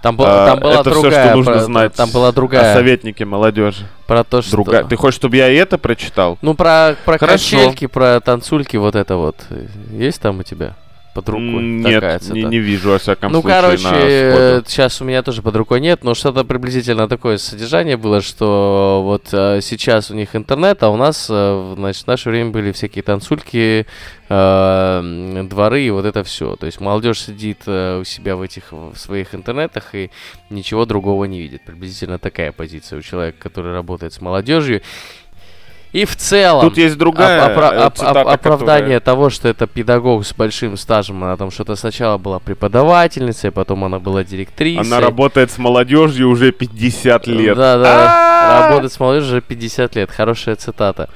Там, 0.01 0.15
был, 0.15 0.25
а, 0.27 0.47
там 0.51 0.59
была 0.59 0.73
это 0.75 0.89
другая, 0.89 1.11
все, 1.11 1.21
что 1.27 1.35
нужно 1.35 1.53
про, 1.53 1.59
знать. 1.59 1.93
Там 1.93 2.09
была 2.11 2.31
другая. 2.31 2.71
О 2.71 2.75
советнике 2.75 3.25
молодежи. 3.25 3.85
Про 4.07 4.23
то, 4.23 4.41
что... 4.41 4.51
Другая. 4.51 4.83
Ты 4.85 4.95
хочешь, 4.95 5.15
чтобы 5.15 5.35
я 5.35 5.49
и 5.49 5.55
это 5.55 5.77
прочитал? 5.77 6.37
Ну, 6.41 6.53
про, 6.53 6.95
про 7.03 7.17
качельки, 7.17 7.85
про 7.85 8.21
танцульки, 8.21 8.77
вот 8.77 8.95
это 8.95 9.17
вот. 9.17 9.35
Есть 9.91 10.21
там 10.21 10.39
у 10.39 10.43
тебя? 10.43 10.75
Под 11.13 11.29
рукой. 11.29 11.63
Нет, 11.63 12.29
не, 12.29 12.43
не 12.43 12.57
вижу, 12.59 12.91
во 12.91 12.99
всяком 12.99 13.31
ну, 13.31 13.41
случае. 13.41 13.61
Ну, 13.61 13.79
короче, 13.79 14.63
сейчас 14.67 15.01
у 15.01 15.05
меня 15.05 15.21
тоже 15.23 15.41
под 15.41 15.55
рукой 15.55 15.81
нет, 15.81 16.03
но 16.03 16.13
что-то 16.13 16.43
приблизительно 16.43 17.07
такое 17.07 17.37
содержание 17.37 17.97
было, 17.97 18.21
что 18.21 19.01
вот 19.03 19.29
а, 19.33 19.59
сейчас 19.61 20.11
у 20.11 20.15
них 20.15 20.35
интернет, 20.35 20.83
а 20.83 20.89
у 20.89 20.97
нас, 20.97 21.27
а, 21.29 21.75
значит, 21.77 22.03
в 22.03 22.07
наше 22.07 22.29
время 22.29 22.51
были 22.51 22.71
всякие 22.71 23.03
танцульки, 23.03 23.85
а, 24.31 25.01
дворы 25.49 25.81
и 25.83 25.89
вот 25.89 26.05
это 26.05 26.23
все. 26.23 26.55
То 26.55 26.67
есть 26.67 26.79
молодежь 26.79 27.21
сидит 27.21 27.63
а, 27.65 27.99
у 27.99 28.03
себя 28.03 28.35
в 28.35 28.41
этих 28.41 28.71
в 28.71 28.95
своих 28.95 29.33
интернетах 29.33 29.95
и 29.95 30.11
ничего 30.49 30.85
другого 30.85 31.25
не 31.25 31.41
видит. 31.41 31.63
Приблизительно 31.63 32.19
такая 32.19 32.51
позиция 32.51 32.99
у 32.99 33.01
человека, 33.01 33.37
который 33.39 33.73
работает 33.73 34.13
с 34.13 34.21
молодежью. 34.21 34.81
И 35.91 36.05
в 36.05 36.15
целом... 36.15 36.61
Тут 36.61 36.77
есть 36.77 36.97
другая 36.97 37.45
оп- 37.45 37.57
опра- 37.57 37.87
оп- 37.87 37.95
цитата, 37.95 38.21
Оправдание 38.21 38.99
которая... 38.99 38.99
того, 38.99 39.29
что 39.29 39.47
это 39.47 39.65
педагог 39.65 40.23
с 40.25 40.33
большим 40.33 40.77
стажем. 40.77 41.23
Она 41.23 41.35
там 41.35 41.49
что-то 41.49 41.75
сначала 41.75 42.17
была 42.17 42.39
преподавательницей, 42.39 43.51
потом 43.51 43.83
она 43.83 43.97
была 43.99 44.23
директрисой. 44.23 44.85
Она 44.85 44.99
работает 44.99 45.49
с 45.51 45.57
молодежью 45.57 46.29
уже 46.29 46.51
50 46.51 47.27
лет. 47.27 47.57
Да, 47.57 47.77
да. 47.77 48.67
Работает 48.67 48.93
с 48.93 48.99
молодежью 48.99 49.31
уже 49.31 49.41
50 49.41 49.95
лет. 49.95 50.11
Хорошая 50.11 50.55
цитата. 50.55 51.09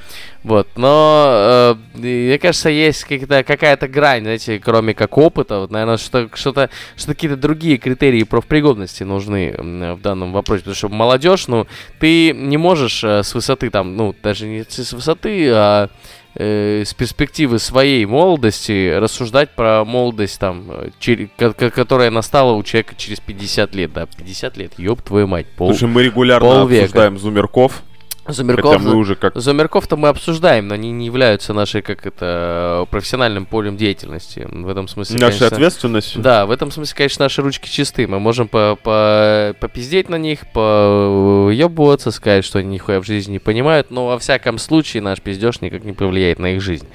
Вот, 0.44 0.68
но 0.76 1.76
э, 1.96 1.98
мне 1.98 2.38
кажется, 2.38 2.70
есть 2.70 3.06
какая-то 3.06 3.88
грань, 3.88 4.24
знаете, 4.24 4.60
кроме 4.60 4.94
как 4.94 5.18
опыта, 5.18 5.60
вот, 5.60 5.72
наверное, 5.72 5.96
что, 5.96 6.30
что-то, 6.34 6.70
что 6.98 7.14
какие-то 7.14 7.38
другие 7.38 7.78
критерии 7.78 8.24
профпригодности 8.24 9.04
нужны 9.04 9.56
в 9.58 10.02
данном 10.02 10.34
вопросе, 10.34 10.60
потому 10.64 10.76
что 10.76 10.90
молодежь, 10.90 11.48
ну, 11.48 11.66
ты 12.00 12.34
не 12.34 12.58
можешь 12.58 13.04
э, 13.06 13.24
с 13.24 13.34
высоты 13.34 13.70
там, 13.70 13.96
ну, 13.96 14.14
даже 14.22 14.46
не 14.46 14.66
с 14.68 14.92
высоты, 14.92 15.50
а 15.50 15.88
э, 16.36 16.84
с 16.86 16.94
перспективы 16.94 17.58
своей 17.60 18.06
молодости 18.06 18.94
рассуждать 18.94 19.52
про 19.52 19.86
молодость 19.86 20.40
там, 20.42 20.66
чер- 21.00 21.30
которая 21.72 22.12
настала 22.12 22.52
у 22.52 22.64
человека 22.64 22.96
через 22.98 23.22
50 23.22 23.74
лет, 23.76 23.94
да, 23.94 24.08
50 24.08 24.58
лет, 24.58 24.74
ёб 24.78 25.02
твою 25.04 25.28
мать, 25.28 25.46
пол, 25.56 25.70
Слушай, 25.70 25.88
мы 25.88 26.04
регулярно 26.04 26.50
полвека. 26.50 26.84
обсуждаем 26.84 27.18
зумерков, 27.18 27.82
Зумерков, 28.28 28.78
Хотя 28.78 28.90
мы 28.90 28.96
уже 28.96 29.16
как... 29.16 29.36
Зумерков-то 29.36 29.98
мы 29.98 30.08
обсуждаем, 30.08 30.68
но 30.68 30.76
они 30.76 30.92
не 30.92 31.06
являются 31.06 31.54
нашей, 31.54 31.82
как 31.82 32.06
это, 32.06 32.88
профессиональным 32.90 33.46
полем 33.46 33.76
деятельности. 33.76 34.48
В 34.50 34.70
этом 34.70 34.88
смысле, 34.88 35.20
Нашей 35.20 35.40
конечно, 35.40 35.58
ответственностью? 35.58 36.22
Да, 36.22 36.46
в 36.46 36.52
этом 36.52 36.72
смысле, 36.72 36.96
конечно, 36.96 37.26
наши 37.26 37.42
ручки 37.42 37.68
чисты. 37.68 38.08
Мы 38.08 38.20
можем 38.20 38.48
по 38.48 38.78
-по 38.82 39.56
попиздеть 39.60 40.08
на 40.08 40.16
них, 40.16 40.48
поебываться, 40.54 42.12
сказать, 42.12 42.46
что 42.46 42.60
они 42.60 42.70
нихуя 42.70 43.02
в 43.02 43.06
жизни 43.06 43.34
не 43.34 43.40
понимают, 43.40 43.92
но 43.92 44.08
во 44.08 44.18
всяком 44.20 44.58
случае 44.58 45.04
наш 45.04 45.20
пиздеж 45.20 45.60
никак 45.60 45.84
не 45.84 45.94
повлияет 45.94 46.40
на 46.40 46.54
их 46.54 46.62
жизнь. 46.62 46.88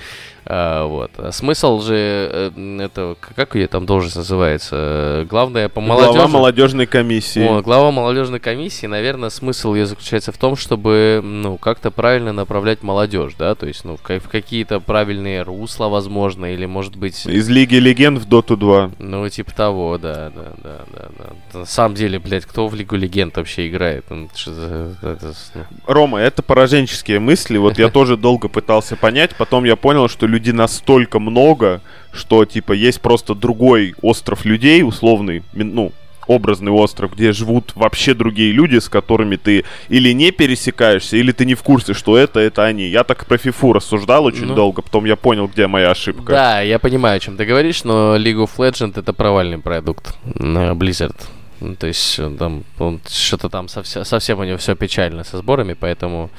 А, 0.50 0.86
вот. 0.86 1.10
А 1.18 1.30
смысл 1.30 1.78
же 1.82 1.94
э, 1.94 2.80
это 2.80 3.16
как 3.20 3.54
ее 3.54 3.66
там 3.66 3.84
должность 3.84 4.16
называется? 4.16 5.26
Главное 5.28 5.68
по 5.68 5.82
молодежи. 5.82 6.12
Глава 6.14 6.28
молодежной 6.28 6.86
комиссии. 6.86 7.46
О, 7.46 7.60
глава 7.60 7.90
молодежной 7.90 8.40
комиссии, 8.40 8.86
наверное, 8.86 9.28
смысл 9.28 9.74
ее 9.74 9.84
заключается 9.84 10.32
в 10.32 10.38
том, 10.38 10.56
чтобы 10.56 11.20
ну 11.22 11.58
как-то 11.58 11.90
правильно 11.90 12.32
направлять 12.32 12.82
молодежь, 12.82 13.34
да, 13.38 13.54
то 13.54 13.66
есть 13.66 13.84
ну 13.84 13.98
в, 13.98 14.00
какие-то 14.02 14.80
правильные 14.80 15.42
русла, 15.42 15.88
возможно, 15.88 16.46
или 16.46 16.64
может 16.64 16.96
быть. 16.96 17.26
Из 17.26 17.46
Лиги 17.50 17.76
Легенд 17.76 18.18
в 18.18 18.26
Доту 18.26 18.56
2. 18.56 18.92
Ну 18.98 19.28
типа 19.28 19.54
того, 19.54 19.98
да, 19.98 20.30
да, 20.34 20.52
да, 20.62 20.80
да, 20.94 21.08
да. 21.52 21.58
На 21.58 21.66
самом 21.66 21.94
деле, 21.94 22.18
блядь, 22.18 22.46
кто 22.46 22.68
в 22.68 22.74
Лигу 22.74 22.96
Легенд 22.96 23.36
вообще 23.36 23.68
играет? 23.68 24.06
Ну, 24.08 24.30
ну... 24.46 24.94
Рома, 25.86 26.20
это 26.20 26.42
пораженческие 26.42 27.20
мысли. 27.20 27.58
Вот 27.58 27.78
я 27.78 27.90
тоже 27.90 28.16
долго 28.16 28.48
пытался 28.48 28.96
понять, 28.96 29.36
потом 29.36 29.64
я 29.64 29.76
понял, 29.76 30.08
что 30.08 30.26
люди 30.26 30.37
людей 30.38 30.52
настолько 30.52 31.18
много, 31.18 31.80
что, 32.12 32.44
типа, 32.44 32.72
есть 32.72 33.00
просто 33.00 33.34
другой 33.34 33.94
остров 34.02 34.44
людей, 34.44 34.82
условный, 34.82 35.42
ну, 35.52 35.92
образный 36.28 36.70
остров, 36.70 37.14
где 37.14 37.32
живут 37.32 37.72
вообще 37.74 38.14
другие 38.14 38.52
люди, 38.52 38.78
с 38.78 38.88
которыми 38.88 39.36
ты 39.36 39.64
или 39.88 40.12
не 40.12 40.30
пересекаешься, 40.30 41.16
или 41.16 41.32
ты 41.32 41.44
не 41.44 41.54
в 41.54 41.62
курсе, 41.62 41.94
что 41.94 42.16
это, 42.16 42.38
это 42.38 42.64
они. 42.64 42.86
Я 42.88 43.02
так 43.02 43.26
про 43.26 43.38
фифу 43.38 43.72
рассуждал 43.72 44.26
очень 44.26 44.44
ну, 44.44 44.54
долго, 44.54 44.82
потом 44.82 45.06
я 45.06 45.16
понял, 45.16 45.48
где 45.48 45.66
моя 45.66 45.90
ошибка. 45.90 46.32
Да, 46.32 46.60
я 46.60 46.78
понимаю, 46.78 47.16
о 47.16 47.20
чем 47.20 47.36
ты 47.36 47.44
говоришь, 47.44 47.82
но 47.82 48.16
League 48.16 48.44
of 48.44 48.50
Legends 48.58 49.00
это 49.00 49.12
провальный 49.12 49.58
продукт 49.58 50.14
на 50.34 50.72
Blizzard. 50.72 51.16
Ну, 51.60 51.74
то 51.74 51.88
есть 51.88 52.20
там 52.38 52.62
что-то 53.08 53.48
там 53.48 53.68
совсем, 53.68 54.04
совсем 54.04 54.38
у 54.38 54.44
него 54.44 54.58
все 54.58 54.76
печально 54.76 55.24
со 55.24 55.38
сборами, 55.38 55.72
поэтому 55.72 56.30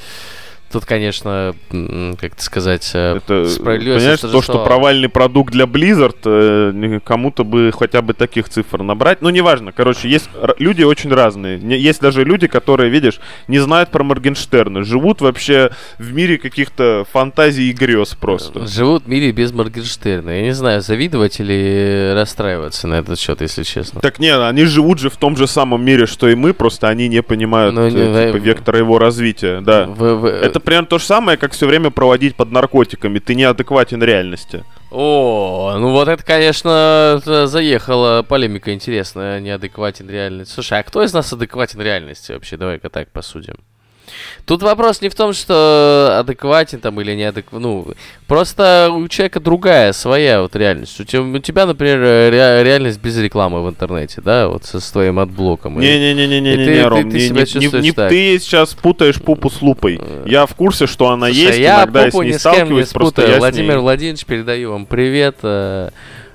Тут, 0.71 0.86
конечно, 0.86 1.55
как 1.69 2.34
это 2.34 2.43
сказать, 2.43 2.91
э, 2.93 3.17
это, 3.17 3.47
понимаешь, 3.63 4.19
то, 4.19 4.41
что 4.41 4.63
провальный 4.63 5.10
продукт 5.10 5.51
для 5.51 5.65
Blizzard, 5.65 6.17
э, 6.25 6.99
кому-то 7.03 7.43
бы 7.43 7.71
хотя 7.75 8.03
бы 8.03 8.13
таких 8.13 8.49
цифр 8.49 8.84
набрать. 8.84 9.21
Ну, 9.21 9.29
неважно, 9.29 9.71
короче, 9.71 10.08
есть 10.08 10.29
люди 10.60 10.84
очень 10.84 11.12
разные. 11.12 11.60
Есть 11.60 12.01
даже 12.01 12.23
люди, 12.23 12.47
которые, 12.47 12.91
видишь, 12.91 13.19
не 13.47 13.58
знают 13.58 13.89
про 13.89 14.03
Моргенштерна, 14.03 14.84
живут 14.84 15.21
вообще 15.21 15.71
в 15.97 16.13
мире 16.13 16.38
каких-то 16.38 17.05
фантазий 17.12 17.69
и 17.69 17.73
грез 17.73 18.13
просто. 18.13 18.67
Живут 18.67 19.05
в 19.05 19.08
мире 19.08 19.32
без 19.32 19.51
Моргенштерна. 19.51 20.29
Я 20.29 20.41
не 20.43 20.53
знаю, 20.53 20.82
завидовать 20.82 21.39
или 21.39 22.13
расстраиваться 22.15 22.88
на 22.88 22.95
этот 22.95 23.19
счет, 23.19 23.41
если 23.41 23.63
честно. 23.63 24.01
Так 24.01 24.19
нет, 24.19 24.39
они 24.39 24.65
живут 24.65 24.99
же 24.99 25.10
в 25.10 25.17
том 25.17 25.36
же 25.36 25.47
самом 25.47 25.84
мире, 25.84 26.05
что 26.05 26.29
и 26.29 26.36
мы, 26.36 26.53
просто 26.53 26.88
они 26.88 27.08
не 27.08 27.23
понимают 27.23 27.73
ну, 27.73 27.88
э, 27.88 27.89
типа, 27.89 28.38
вектора 28.38 28.77
его 28.77 28.99
развития. 28.99 29.62
Да. 29.62 29.86
В, 29.88 30.15
в... 30.15 30.25
Это 30.25 30.59
это 30.60 30.65
примерно 30.65 30.88
то 30.88 31.00
же 31.00 31.06
самое, 31.06 31.38
как 31.38 31.54
все 31.54 31.65
время 31.65 31.89
проводить 31.89 32.36
под 32.36 32.52
наркотиками. 32.52 33.19
Ты 33.19 33.36
неадекватен 33.36 34.04
реальности. 34.04 34.63
О, 34.91 35.76
ну 35.78 35.91
вот 35.91 36.08
это, 36.08 36.24
конечно, 36.24 37.22
заехала 37.45 38.24
полемика 38.24 38.74
интересная, 38.74 39.39
неадекватен 39.39 40.10
реальности. 40.10 40.54
Слушай, 40.54 40.80
а 40.80 40.84
кто 40.84 41.04
из 41.04 41.13
нас 41.13 41.32
адекватен 41.34 41.82
реальности 41.82 42.32
вообще? 42.32 42.58
Давай-ка 42.58 42.89
так 42.89 43.12
посудим. 43.12 43.56
Тут 44.45 44.63
вопрос 44.63 45.02
не 45.02 45.10
в 45.10 45.15
том, 45.15 45.34
что 45.34 46.17
адекватен 46.19 46.80
там 46.80 47.00
или 47.02 47.13
неадекватен. 47.13 47.62
Ну, 47.62 47.88
просто 48.28 48.89
у 48.91 49.08
человека 49.08 49.39
другая, 49.39 49.93
своя 49.93 50.41
вот 50.41 50.56
реальность. 50.56 51.00
У 51.00 51.04
тебя, 51.04 51.22
у 51.22 51.39
тебя 51.39 51.65
например, 51.65 52.00
ре, 52.00 52.63
реальность 52.63 53.00
без 53.00 53.17
рекламы 53.17 53.63
в 53.63 53.69
интернете, 53.69 54.22
да, 54.22 54.48
вот 54.48 54.65
со 54.65 54.80
своим 54.80 55.19
отблоком. 55.19 55.80
Не-не-не-не-не, 55.80 56.56
не, 56.56 56.82
Ром, 56.84 57.04
ты, 57.04 57.10
ты, 57.10 57.15
не, 57.15 57.45
себя 57.45 57.80
не, 57.80 57.82
не, 57.82 57.91
так. 57.91 58.10
ты 58.10 58.39
сейчас 58.39 58.74
путаешь 58.74 59.22
пупу 59.22 59.50
с 59.50 59.62
лупой. 59.62 60.00
Э. 60.02 60.26
Я 60.28 60.45
в 60.45 60.56
курсе, 60.56 60.88
что 60.88 61.10
она 61.10 61.28
Слушай, 61.28 61.39
есть, 61.39 61.60
я 61.60 61.84
иногда 61.84 62.06
я 62.06 62.12
с 62.12 62.13
ней 62.13 62.34
сталкиваюсь, 62.34 62.88
не 62.88 62.93
просто 62.93 63.28
я 63.28 63.38
Владимир 63.38 63.76
ней... 63.76 63.82
Владимирович, 63.82 64.26
передаю 64.26 64.72
вам 64.72 64.86
привет. 64.86 65.38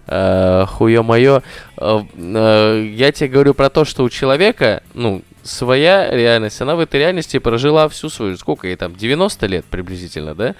Хуё 0.07 1.03
моё. 1.03 1.43
Uh, 1.77 2.07
uh, 2.15 2.95
я 2.95 3.11
тебе 3.11 3.29
говорю 3.29 3.55
про 3.55 3.69
то, 3.69 3.85
что 3.85 4.05
у 4.05 4.11
человека, 4.11 4.83
ну, 4.93 5.23
своя 5.45 6.11
реальность, 6.11 6.61
она 6.61 6.75
в 6.75 6.81
этой 6.81 6.99
реальности 6.99 7.39
прожила 7.39 7.89
всю 7.89 8.09
свою, 8.09 8.37
сколько 8.37 8.67
ей 8.67 8.77
там, 8.77 8.97
90 8.97 9.47
лет 9.47 9.65
приблизительно, 9.67 10.35
да? 10.35 10.55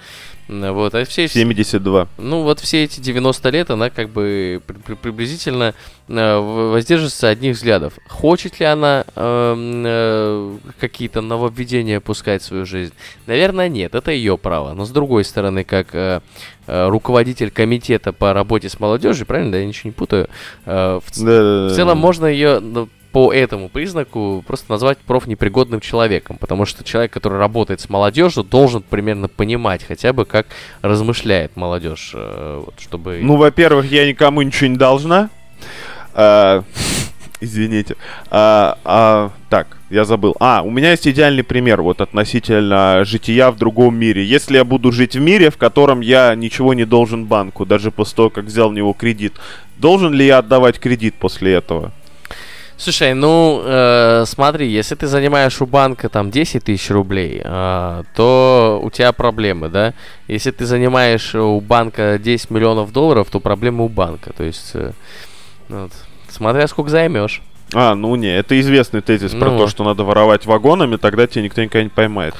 Вот, 0.47 0.93
а 0.93 1.05
все... 1.05 1.27
72. 1.27 2.07
Ну, 2.19 2.43
вот 2.43 2.59
все 2.59 2.83
эти 2.83 2.99
90 2.99 3.49
лет 3.49 3.71
она 3.71 3.89
как 3.89 4.09
бы 4.09 4.61
при, 4.67 4.75
при, 4.75 4.93
приблизительно 4.93 5.73
э, 6.07 6.37
воздерживается 6.37 7.29
одних 7.29 7.55
взглядов. 7.55 7.93
Хочет 8.07 8.59
ли 8.59 8.65
она 8.67 9.05
э, 9.15 9.55
э, 9.85 10.57
какие-то 10.79 11.21
нововведения 11.21 11.99
пускать 11.99 12.43
в 12.43 12.45
свою 12.45 12.65
жизнь? 12.67 12.93
Наверное, 13.25 13.69
нет, 13.69 13.95
это 13.95 14.11
ее 14.11 14.37
право. 14.37 14.73
Но 14.73 14.85
с 14.85 14.91
другой 14.91 15.23
стороны, 15.23 15.63
как 15.63 15.95
э, 15.95 16.21
э, 16.67 16.87
руководитель 16.89 17.49
комитета 17.49 18.13
по 18.13 18.31
работе 18.31 18.69
с 18.69 18.79
молодежью, 18.79 19.25
правильно, 19.25 19.53
да, 19.53 19.57
я 19.57 19.65
ничего 19.65 19.89
не 19.89 19.93
путаю, 19.93 20.29
э, 20.67 20.99
в, 21.03 21.23
да, 21.23 21.69
в 21.69 21.75
целом 21.75 21.97
можно 21.97 22.27
ее... 22.27 22.61
По 23.15 23.31
этому 23.31 23.69
признаку 23.69 24.43
просто 24.45 24.69
назвать 24.69 24.97
профнепригодным 24.97 25.79
человеком, 25.79 26.37
потому 26.37 26.65
что 26.65 26.83
человек, 26.83 27.13
который 27.13 27.39
работает 27.39 27.79
с 27.79 27.87
молодежью, 27.87 28.43
должен 28.43 28.81
примерно 28.81 29.29
понимать 29.29 29.85
хотя 29.85 30.11
бы, 30.11 30.25
как 30.25 30.47
размышляет 30.81 31.55
молодежь, 31.55 32.11
э, 32.13 32.63
вот, 32.65 32.73
чтобы... 32.77 33.19
Ну, 33.21 33.37
во-первых, 33.37 33.89
я 33.89 34.05
никому 34.05 34.41
ничего 34.41 34.67
не 34.67 34.75
должна. 34.75 35.29
А, 36.13 36.65
извините. 37.39 37.95
А, 38.31 38.77
а, 38.83 39.31
так, 39.49 39.77
я 39.89 40.03
забыл. 40.03 40.35
А, 40.41 40.61
у 40.61 40.69
меня 40.69 40.91
есть 40.91 41.07
идеальный 41.07 41.45
пример 41.45 41.83
вот 41.83 42.01
относительно 42.01 43.05
жития 43.05 43.49
в 43.49 43.55
другом 43.55 43.95
мире. 43.95 44.25
Если 44.25 44.57
я 44.57 44.65
буду 44.65 44.91
жить 44.91 45.15
в 45.15 45.21
мире, 45.21 45.51
в 45.51 45.57
котором 45.57 46.01
я 46.01 46.35
ничего 46.35 46.73
не 46.73 46.83
должен 46.83 47.23
банку, 47.23 47.65
даже 47.65 47.91
после 47.91 48.15
того, 48.17 48.29
как 48.29 48.43
взял 48.43 48.71
в 48.71 48.73
него 48.73 48.91
кредит, 48.91 49.35
должен 49.77 50.11
ли 50.11 50.25
я 50.25 50.39
отдавать 50.39 50.79
кредит 50.79 51.15
после 51.15 51.53
этого? 51.53 51.93
Слушай, 52.77 53.13
ну 53.13 53.61
э, 53.63 54.25
смотри, 54.27 54.67
если 54.69 54.95
ты 54.95 55.07
занимаешь 55.07 55.61
у 55.61 55.65
банка 55.65 56.09
там 56.09 56.29
10 56.29 56.63
тысяч 56.65 56.89
рублей, 56.91 57.41
э, 57.43 58.03
то 58.15 58.81
у 58.83 58.89
тебя 58.89 59.13
проблемы, 59.13 59.69
да? 59.69 59.93
Если 60.27 60.51
ты 60.51 60.65
занимаешь 60.65 61.33
у 61.35 61.61
банка 61.61 62.19
10 62.21 62.49
миллионов 62.51 62.91
долларов, 62.91 63.29
то 63.31 63.39
проблемы 63.39 63.85
у 63.85 63.89
банка. 63.89 64.33
То 64.33 64.43
есть, 64.43 64.71
э, 64.73 64.91
вот, 65.69 65.91
смотря 66.27 66.67
сколько 66.67 66.89
займешь. 66.89 67.41
А, 67.73 67.95
ну 67.95 68.15
не, 68.15 68.27
это 68.35 68.59
известный 68.59 69.01
тезис 69.01 69.31
про 69.31 69.51
Ну. 69.51 69.57
то, 69.57 69.67
что 69.67 69.83
надо 69.83 70.03
воровать 70.03 70.45
вагонами, 70.45 70.97
тогда 70.97 71.27
тебя 71.27 71.43
никто 71.43 71.63
никогда 71.63 71.83
не 71.83 71.89
поймает. 71.89 72.35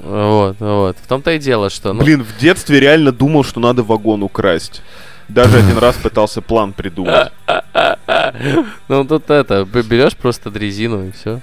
Вот, 0.00 0.56
вот. 0.60 0.96
В 1.02 1.06
том-то 1.08 1.32
и 1.32 1.38
дело, 1.38 1.70
что... 1.70 1.92
ну, 1.94 2.02
Блин, 2.02 2.22
в 2.22 2.38
детстве 2.38 2.78
реально 2.78 3.10
думал, 3.10 3.42
что 3.44 3.58
надо 3.60 3.82
вагон 3.82 4.22
украсть. 4.22 4.82
Даже 5.28 5.58
один 5.58 5.78
раз 5.78 5.96
пытался 5.96 6.40
план 6.42 6.72
придумать. 6.72 7.32
Ну, 8.88 9.04
тут 9.04 9.30
это, 9.30 9.64
берешь 9.64 10.16
просто 10.16 10.50
дрезину 10.50 11.06
и 11.08 11.10
все. 11.12 11.40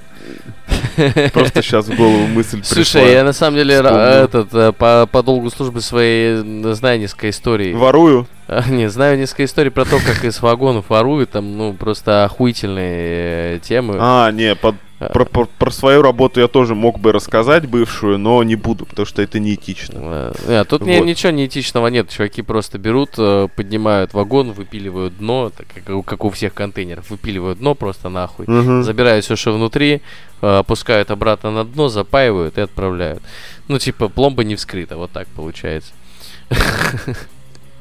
Просто 1.34 1.62
сейчас 1.62 1.88
в 1.88 1.96
голову 1.96 2.28
мысль 2.28 2.62
Слушай, 2.64 3.02
пришла. 3.02 3.10
я 3.18 3.24
на 3.24 3.34
самом 3.34 3.58
деле 3.58 3.76
этот, 3.76 4.54
э, 4.54 4.72
по, 4.72 5.08
по 5.12 5.24
долгу 5.24 5.50
службы 5.50 5.82
своей 5.82 6.74
знаю 6.74 7.00
несколько 7.00 7.30
историй. 7.30 7.74
Ворую. 7.74 8.28
А, 8.48 8.70
Не, 8.70 8.90
знаю 8.90 9.18
несколько 9.18 9.46
историй 9.46 9.72
про 9.72 9.86
то, 9.86 9.98
как 10.06 10.24
из 10.24 10.42
вагонов 10.42 10.90
воруют, 10.90 11.32
там, 11.32 11.58
ну, 11.58 11.74
просто 11.74 12.26
охуительные 12.26 13.56
э, 13.58 13.60
темы. 13.60 13.98
А, 14.00 14.32
не, 14.32 14.56
под- 14.56 14.76
про, 15.10 15.26
про- 15.26 15.46
про 15.46 15.72
свою 15.72 16.02
работу 16.02 16.40
я 16.40 16.48
тоже 16.48 16.76
мог 16.76 17.00
бы 17.00 17.12
рассказать 17.12 17.66
бывшую, 17.68 18.18
но 18.18 18.44
не 18.44 18.56
буду, 18.56 18.86
потому 18.86 19.06
что 19.06 19.22
это 19.22 19.40
неэтично. 19.40 20.00
Э, 20.02 20.34
э, 20.48 20.64
тут 20.68 20.82
Вот. 20.82 20.88
ничего 21.06 21.32
неэтичного 21.32 21.88
нет. 21.88 22.10
Чуваки 22.10 22.42
просто 22.42 22.78
берут, 22.78 23.12
э, 23.18 23.48
поднимают 23.56 24.14
вагон, 24.14 24.52
выпиливают 24.52 25.18
дно, 25.18 25.52
так 25.56 25.68
как, 25.74 25.96
у- 25.96 26.04
как 26.04 26.26
у 26.26 26.30
всех 26.30 26.54
контейнеров, 26.54 27.10
выпиливают 27.10 27.60
дно 27.60 27.76
просто 27.76 28.10
нахуй. 28.10 28.46
Мгм. 28.48 28.84
Забирают 28.84 29.26
все, 29.26 29.36
что 29.36 29.54
внутри, 29.54 30.02
э, 30.42 30.48
опускают 30.60 31.12
обратно 31.12 31.52
на 31.52 31.64
дно, 31.66 31.88
запаивают 31.90 32.58
и 32.58 32.62
отправляют. 32.62 33.22
Ну, 33.68 33.80
типа, 33.80 34.08
пломба 34.10 34.44
не 34.44 34.56
вскрыта, 34.56 34.98
вот 34.98 35.12
так 35.12 35.28
получается. 35.30 35.94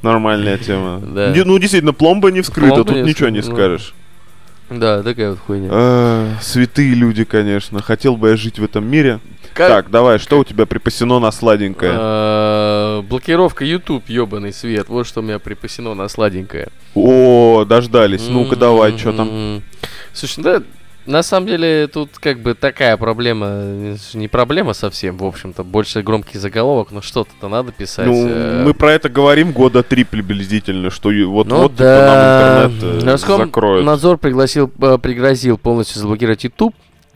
Нормальная 0.03 0.57
тема. 0.59 1.01
Да. 1.15 1.33
Ну, 1.45 1.59
действительно, 1.59 1.93
пломба 1.93 2.31
не 2.31 2.41
вскрыта, 2.41 2.75
Пломба 2.77 2.85
тут 2.93 2.97
не 3.03 3.09
ничего 3.11 3.29
не 3.29 3.41
ну. 3.41 3.53
скажешь. 3.53 3.95
Да, 4.71 5.03
такая 5.03 5.31
вот 5.31 5.41
хуйня. 5.41 5.69
А, 5.73 6.33
святые 6.41 6.95
люди, 6.95 7.25
конечно. 7.25 7.83
Хотел 7.83 8.17
бы 8.17 8.31
я 8.31 8.37
жить 8.37 8.59
в 8.59 8.65
этом 8.65 8.87
мире. 8.87 9.19
Как- 9.53 9.69
Так, 9.69 9.91
давай, 9.91 10.19
что 10.19 10.39
у 10.39 10.45
тебя 10.45 10.65
припасено 10.65 11.19
на 11.19 11.33
сладенькое? 11.33 11.93
Э, 11.95 13.03
Блокировка 13.03 13.65
YouTube, 13.65 14.09
ебаный 14.09 14.53
свет. 14.53 14.89
Вот 14.89 15.07
что 15.09 15.21
у 15.21 15.23
меня 15.25 15.41
припасено 15.41 15.95
на 15.95 16.07
сладенькое. 16.09 16.69
О, 16.95 17.65
дождались. 17.65 18.27
Ну-ка, 18.29 18.55
давай, 18.57 18.97
что 18.97 19.13
там? 19.13 19.29
М-м-м. 19.29 19.63
Слушай, 20.13 20.45
да, 20.45 20.63
на 21.07 21.23
самом 21.23 21.47
деле 21.47 21.87
тут 21.87 22.19
как 22.19 22.41
бы 22.41 22.55
такая 22.55 22.97
проблема, 22.97 23.47
э, 23.51 23.97
не 24.15 24.29
проблема 24.29 24.73
совсем, 24.73 25.17
в 25.17 25.25
общем-то, 25.25 25.65
больше 25.65 26.03
громкий 26.03 26.39
заголовок, 26.39 26.91
но 26.91 27.03
что-то-то 27.03 27.49
надо 27.49 27.73
писать. 27.73 28.07
Ну, 28.07 28.29
э, 28.29 28.63
мы 28.65 28.75
про 28.75 28.93
это 28.93 29.09
говорим 29.09 29.53
года 29.53 29.83
три 29.83 30.05
приблизительно, 30.05 30.91
что 30.91 31.11
вот, 31.27 31.47
ну 31.47 31.57
вот 31.57 31.73
типа, 31.73 31.85
да. 31.85 32.65
нам 32.65 32.73
интернет 32.73 33.05
э, 33.05 33.11
Роском 33.13 33.47
закроют. 33.47 33.85
Надзор 33.85 34.19
пригласил, 34.19 34.69
пригрозил 34.69 35.59
полностью 35.59 36.01
заблокировать 36.01 36.45
YouTube, 36.45 36.75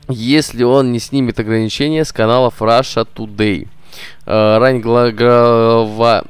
если 0.08 0.64
он 0.64 0.92
не 0.92 0.98
снимет 0.98 1.38
ограничения 1.38 2.04
с 2.04 2.12
каналов 2.12 2.60
Russia 2.60 3.06
Today. 3.14 3.68
Гла- 4.26 5.12
глава, 5.12 6.24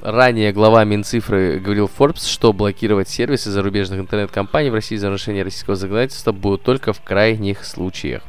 ранее 0.00 0.52
глава 0.52 0.84
Минцифры 0.84 1.58
говорил 1.58 1.90
Forbes, 1.98 2.28
что 2.28 2.52
блокировать 2.52 3.08
сервисы 3.08 3.50
зарубежных 3.50 4.00
интернет-компаний 4.00 4.70
в 4.70 4.74
России 4.74 4.96
за 4.96 5.06
нарушение 5.06 5.42
российского 5.42 5.76
законодательства 5.76 6.32
будут 6.32 6.62
только 6.62 6.92
в 6.92 7.00
крайних 7.02 7.64
случаях. 7.64 8.22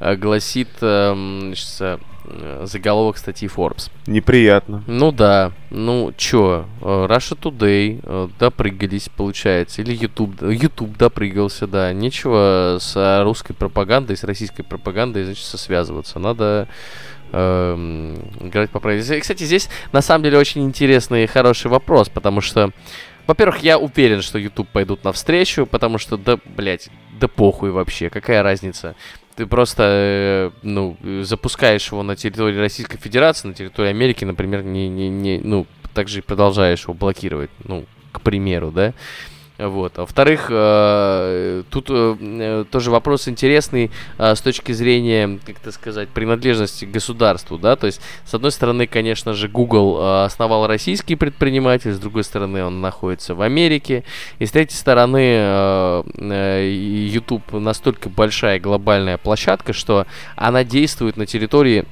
Э, 0.00 0.16
Гласит 0.16 0.68
эм, 0.80 1.52
сейчас, 1.54 1.98
э, 2.24 2.64
заголовок 2.64 3.18
статьи 3.18 3.48
Forbes. 3.48 3.90
Неприятно. 4.06 4.82
Ну 4.86 5.12
да, 5.12 5.52
ну 5.70 6.12
чё, 6.16 6.66
э, 6.80 6.84
Russia 6.84 7.38
Today 7.38 8.30
допрыгались, 8.38 9.10
получается, 9.14 9.82
или 9.82 9.94
YouTube, 9.94 10.42
YouTube 10.42 10.96
допрыгался, 10.96 11.66
да, 11.66 11.92
нечего 11.92 12.78
с 12.80 13.22
русской 13.22 13.52
пропагандой, 13.52 14.16
с 14.16 14.24
российской 14.24 14.62
пропагандой, 14.62 15.24
значит, 15.24 15.44
связываться, 15.44 16.18
надо 16.18 16.68
эм, 17.34 18.14
играть 18.40 18.70
по 18.70 18.80
правилам. 18.80 19.02
Здесь- 19.04 19.22
Кстати, 19.22 19.42
здесь 19.44 19.68
на 19.92 20.00
самом 20.02 20.24
деле 20.24 20.38
очень 20.38 20.62
интересный 20.64 21.24
и 21.24 21.26
хороший 21.26 21.70
вопрос, 21.70 22.08
потому 22.08 22.40
что, 22.40 22.70
во-первых, 23.26 23.58
я 23.62 23.78
уверен, 23.78 24.22
что 24.22 24.38
YouTube 24.38 24.68
пойдут 24.68 25.04
навстречу, 25.04 25.66
потому 25.66 25.98
что, 25.98 26.16
да, 26.16 26.38
блядь, 26.56 26.88
да 27.20 27.28
похуй 27.28 27.70
вообще, 27.70 28.10
какая 28.10 28.42
разница. 28.42 28.94
Ты 29.36 29.46
просто, 29.46 29.82
э, 29.84 30.50
ну, 30.62 30.96
э, 31.02 31.22
запускаешь 31.24 31.90
его 31.90 32.02
на 32.02 32.14
территории 32.14 32.56
Российской 32.58 32.98
Федерации, 32.98 33.48
на 33.48 33.54
территории 33.54 33.90
Америки, 33.90 34.24
например, 34.24 34.62
не, 34.62 34.88
не, 34.88 35.08
не, 35.08 35.38
ну, 35.38 35.66
также 35.92 36.18
и 36.20 36.22
продолжаешь 36.22 36.84
его 36.84 36.94
блокировать, 36.94 37.50
ну, 37.64 37.84
к 38.12 38.20
примеру, 38.20 38.70
да. 38.70 38.94
Вот. 39.56 39.98
Во-вторых, 39.98 40.48
э, 40.50 41.62
тут 41.70 41.86
э, 41.88 42.16
э, 42.20 42.64
тоже 42.68 42.90
вопрос 42.90 43.28
интересный 43.28 43.92
с 44.18 44.40
точки 44.40 44.72
зрения, 44.72 45.38
как 45.46 45.58
это 45.58 45.70
сказать, 45.70 46.08
принадлежности 46.08 46.86
к 46.86 46.90
государству, 46.90 47.56
да, 47.56 47.76
то 47.76 47.86
есть, 47.86 48.00
с 48.24 48.34
одной 48.34 48.50
стороны, 48.50 48.88
конечно 48.88 49.32
же, 49.32 49.48
Google 49.48 50.24
основал 50.24 50.66
российский 50.66 51.14
предприниматель, 51.14 51.92
с 51.92 52.00
другой 52.00 52.24
стороны, 52.24 52.64
он 52.64 52.80
находится 52.80 53.36
в 53.36 53.42
Америке, 53.42 54.02
и 54.40 54.46
с 54.46 54.50
третьей 54.50 54.76
стороны, 54.76 56.02
YouTube 56.18 57.52
настолько 57.52 58.08
большая 58.08 58.58
глобальная 58.58 59.18
площадка, 59.18 59.72
что 59.72 60.06
она 60.34 60.64
действует 60.64 61.16
на 61.16 61.26
территории 61.26 61.84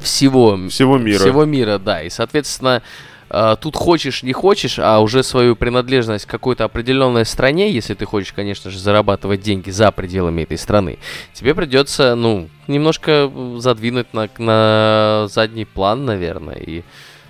всего, 0.00 0.58
Всего 0.68 0.98
мира. 0.98 1.18
всего 1.18 1.44
мира, 1.44 1.78
да. 1.78 2.02
И, 2.02 2.10
соответственно, 2.10 2.82
э, 2.82 3.15
тут 3.60 3.76
хочешь, 3.76 4.22
не 4.22 4.32
хочешь, 4.32 4.78
а 4.78 5.00
уже 5.00 5.22
свою 5.22 5.56
принадлежность 5.56 6.26
к 6.26 6.30
какой-то 6.30 6.64
определенной 6.64 7.24
стране, 7.24 7.70
если 7.70 7.94
ты 7.94 8.04
хочешь, 8.04 8.32
конечно 8.32 8.70
же, 8.70 8.78
зарабатывать 8.78 9.40
деньги 9.40 9.70
за 9.70 9.90
пределами 9.90 10.42
этой 10.42 10.58
страны, 10.58 10.98
тебе 11.32 11.54
придется, 11.54 12.14
ну, 12.14 12.48
немножко 12.66 13.30
э, 13.32 13.56
задвинуть 13.58 14.12
на, 14.14 14.28
на 14.38 15.26
задний 15.28 15.64
план, 15.64 16.04
наверное. 16.04 16.56
И 16.56 16.82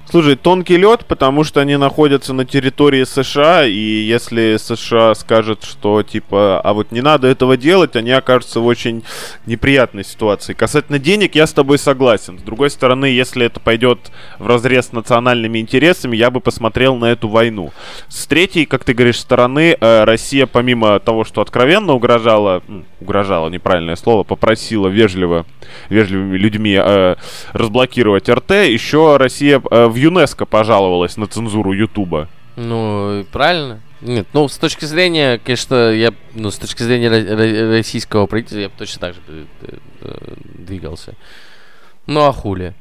Слушай, 0.08 0.36
тонкий 0.36 0.76
лед, 0.76 1.04
потому 1.06 1.42
что 1.42 1.60
они 1.60 1.76
находятся 1.76 2.32
на 2.32 2.44
территории 2.44 3.02
США, 3.02 3.66
и 3.66 3.76
если 3.76 4.56
США 4.56 5.16
скажет, 5.16 5.64
что 5.64 6.04
типа, 6.04 6.60
а 6.60 6.74
вот 6.74 6.92
не 6.92 7.00
надо 7.00 7.26
этого 7.26 7.56
делать, 7.56 7.96
они 7.96 8.12
окажутся 8.12 8.60
в 8.60 8.66
очень 8.66 9.02
неприятной 9.46 10.04
ситуации. 10.04 10.52
Касательно 10.52 11.00
денег, 11.00 11.34
я 11.34 11.44
с 11.48 11.52
тобой 11.52 11.78
согласен. 11.78 12.38
С 12.38 12.42
другой 12.42 12.70
стороны, 12.70 13.06
если 13.06 13.46
это 13.46 13.58
пойдет 13.58 13.98
в 14.38 14.46
разрез 14.46 14.86
с 14.86 14.92
национальными 14.92 15.58
интересами, 15.58 16.16
я 16.16 16.30
бы 16.30 16.38
посмотрел 16.38 16.94
на 16.94 17.06
эту 17.06 17.28
войну. 17.28 17.72
С 18.06 18.28
третьей, 18.28 18.64
как 18.64 18.84
ты 18.84 18.94
говоришь, 18.94 19.18
стороны, 19.18 19.76
э, 19.78 20.04
Россия, 20.04 20.46
помимо 20.46 21.00
того, 21.00 21.24
что 21.24 21.40
откровенно 21.40 21.94
угрожала, 21.94 22.62
угрожала, 23.00 23.48
неправильное 23.48 23.96
слово, 23.96 24.22
попросила 24.22 24.86
вежливо, 24.86 25.46
вежливыми 25.88 26.36
людьми 26.36 26.78
э, 26.80 27.16
разблокировать 27.52 28.28
РТ, 28.28 28.52
еще 28.68 29.16
Россия 29.16 29.60
э, 29.68 29.88
в 29.96 29.98
ЮНЕСКО 29.98 30.44
пожаловалась 30.44 31.16
на 31.16 31.26
цензуру 31.26 31.72
Ютуба. 31.72 32.28
Ну, 32.56 33.20
и 33.20 33.24
правильно. 33.24 33.80
Нет, 34.02 34.28
ну, 34.34 34.46
с 34.46 34.58
точки 34.58 34.84
зрения, 34.84 35.40
конечно, 35.42 35.90
я, 35.90 36.12
ну, 36.34 36.50
с 36.50 36.56
точки 36.58 36.82
зрения 36.82 37.06
ро- 37.08 37.26
ро- 37.26 37.70
российского 37.78 38.26
правительства, 38.26 38.58
я 38.58 38.68
бы 38.68 38.74
точно 38.76 39.00
так 39.00 39.14
же 39.14 39.20
э, 39.28 39.44
э, 40.02 40.34
двигался. 40.58 41.14
Ну, 42.06 42.20
а 42.26 42.32
хули? 42.32 42.74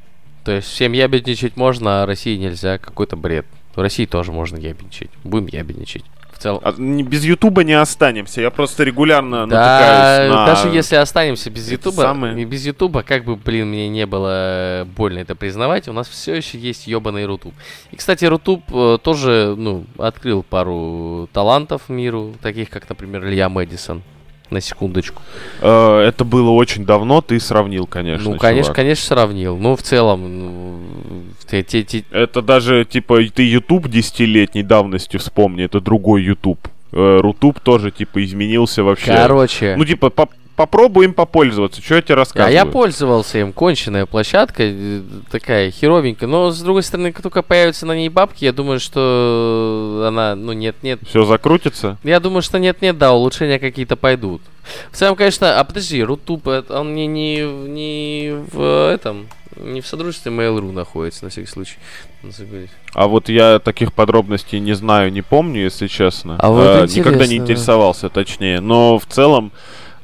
То 0.44 0.52
есть 0.52 0.68
всем 0.68 0.92
ябедничать 0.92 1.56
можно, 1.56 2.02
а 2.02 2.06
России 2.06 2.36
нельзя. 2.36 2.76
Какой-то 2.76 3.16
бред. 3.16 3.46
В 3.74 3.80
России 3.80 4.04
тоже 4.04 4.30
можно 4.30 4.58
ябедничать. 4.58 5.10
Будем 5.24 5.46
ябедничать. 5.46 6.04
В 6.36 6.38
целом. 6.38 6.60
А, 6.62 6.74
не- 6.76 7.02
без 7.02 7.24
Ютуба 7.24 7.64
не 7.64 7.72
останемся. 7.72 8.42
Я 8.42 8.50
просто 8.50 8.84
регулярно 8.84 9.46
Да, 9.46 9.56
натыкаюсь 9.56 10.32
на... 10.34 10.46
даже 10.46 10.68
если 10.68 10.96
останемся 10.96 11.48
без 11.50 11.70
Ютуба, 11.70 12.02
самое. 12.02 12.38
и 12.40 12.44
без 12.44 12.66
Ютуба, 12.66 13.02
как 13.02 13.24
бы, 13.24 13.36
блин, 13.36 13.68
мне 13.68 13.88
не 13.88 14.04
было 14.04 14.86
больно 14.96 15.20
это 15.20 15.34
признавать, 15.34 15.88
у 15.88 15.94
нас 15.94 16.06
все 16.08 16.34
еще 16.34 16.58
есть 16.58 16.86
ебаный 16.86 17.24
Рутуб. 17.24 17.54
И, 17.90 17.96
кстати, 17.96 18.26
Рутуб 18.26 18.62
э, 18.70 18.98
тоже, 19.02 19.54
ну, 19.56 19.84
открыл 19.96 20.42
пару 20.42 21.28
талантов 21.32 21.88
миру, 21.88 22.34
таких 22.42 22.68
как, 22.68 22.86
например, 22.88 23.26
Илья 23.26 23.48
Мэдисон. 23.48 24.02
На 24.50 24.60
секундочку. 24.60 25.22
Э, 25.60 25.98
это 26.06 26.24
было 26.24 26.50
очень 26.50 26.84
давно, 26.84 27.20
ты 27.20 27.40
сравнил, 27.40 27.86
конечно, 27.86 28.30
ну, 28.30 28.36
конечно, 28.38 28.64
чувак. 28.66 28.76
конечно, 28.76 29.04
сравнил. 29.06 29.56
Ну, 29.56 29.74
в 29.74 29.82
целом, 29.82 30.38
ну, 30.38 30.78
те, 31.50 31.62
те- 31.64 31.82
те- 31.82 32.04
Это 32.12 32.42
даже, 32.42 32.84
типа, 32.84 33.18
ты 33.34 33.42
Ютуб 33.42 33.88
десятилетней 33.88 34.62
давности 34.62 35.16
вспомни, 35.16 35.64
это 35.64 35.80
другой 35.80 36.22
Ютуб. 36.22 36.58
Э, 36.92 37.18
Рутуб 37.20 37.58
тоже, 37.60 37.90
типа, 37.90 38.24
изменился 38.24 38.84
вообще. 38.84 39.12
короче. 39.14 39.74
Ну, 39.76 39.84
типа, 39.84 40.10
поп- 40.10 40.30
попробуй 40.56 41.04
им 41.04 41.14
попользоваться. 41.14 41.82
Что 41.82 41.96
я 41.96 42.02
тебе 42.02 42.14
А 42.14 42.16
рассказываю? 42.16 42.52
я 42.54 42.66
пользовался 42.66 43.38
им, 43.38 43.52
конченая 43.52 44.06
площадка, 44.06 44.62
э, 44.64 45.02
такая 45.30 45.70
херовенькая. 45.70 46.28
Но, 46.28 46.50
с 46.50 46.60
другой 46.60 46.82
стороны, 46.82 47.12
как 47.12 47.22
только 47.22 47.42
появятся 47.42 47.86
на 47.86 47.92
ней 47.94 48.08
бабки, 48.08 48.44
я 48.44 48.52
думаю, 48.52 48.80
что 48.80 50.04
она, 50.08 50.34
ну, 50.34 50.52
нет-нет, 50.52 51.00
Все 51.08 51.24
закрутится? 51.24 51.98
Я 52.02 52.20
думаю, 52.20 52.42
что 52.42 52.58
нет-нет, 52.58 52.98
да, 52.98 53.12
улучшения 53.12 53.58
какие-то 53.58 53.96
пойдут. 53.96 54.42
В 54.90 54.96
целом, 54.96 55.14
конечно, 55.14 55.60
а 55.60 55.64
подожди, 55.64 56.02
Рутуб, 56.02 56.48
он 56.70 56.94
не, 56.94 57.06
не, 57.06 57.42
не 57.68 58.34
в 58.52 58.90
этом, 58.90 59.28
Не 59.56 59.80
в 59.80 59.86
содружестве 59.86 60.32
Mail.ru 60.32 60.72
находится, 60.72 61.24
на 61.24 61.30
всякий 61.30 61.46
случай. 61.48 61.76
А 62.94 63.06
вот 63.06 63.28
я 63.28 63.58
таких 63.58 63.92
подробностей 63.92 64.58
не 64.58 64.72
знаю, 64.74 65.12
не 65.12 65.22
помню, 65.22 65.62
если 65.62 65.86
честно. 65.86 66.36
А 66.40 66.50
вот 66.50 66.66
Э, 66.66 66.86
Никогда 66.94 67.26
не 67.26 67.36
интересно, 67.36 67.38
да. 67.38 67.44
интересовался, 67.44 68.08
точнее. 68.08 68.60
Но 68.60 68.98
в 68.98 69.06
целом, 69.06 69.52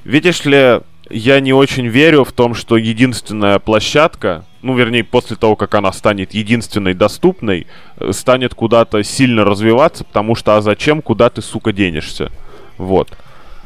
видишь 0.05 0.45
ли, 0.45 0.81
я 1.11 1.41
не 1.41 1.53
очень 1.53 1.87
верю 1.87 2.25
в 2.25 2.33
том, 2.33 2.55
что 2.55 2.77
единственная 2.77 3.59
площадка, 3.59 4.45
ну, 4.63 4.75
вернее, 4.77 5.05
после 5.05 5.37
того, 5.37 5.57
как 5.57 5.75
она 5.75 5.93
станет 5.93 6.35
единственной 6.35 6.95
доступной, 6.95 7.67
э, 7.99 8.13
станет 8.13 8.55
куда-то 8.55 9.03
сильно 9.03 9.45
развиваться, 9.45 10.05
потому 10.05 10.35
что 10.35 10.57
а 10.57 10.63
зачем, 10.63 11.03
куда 11.03 11.31
ты, 11.31 11.43
сука, 11.43 11.73
денешься? 11.73 12.31
Вот. 12.79 13.09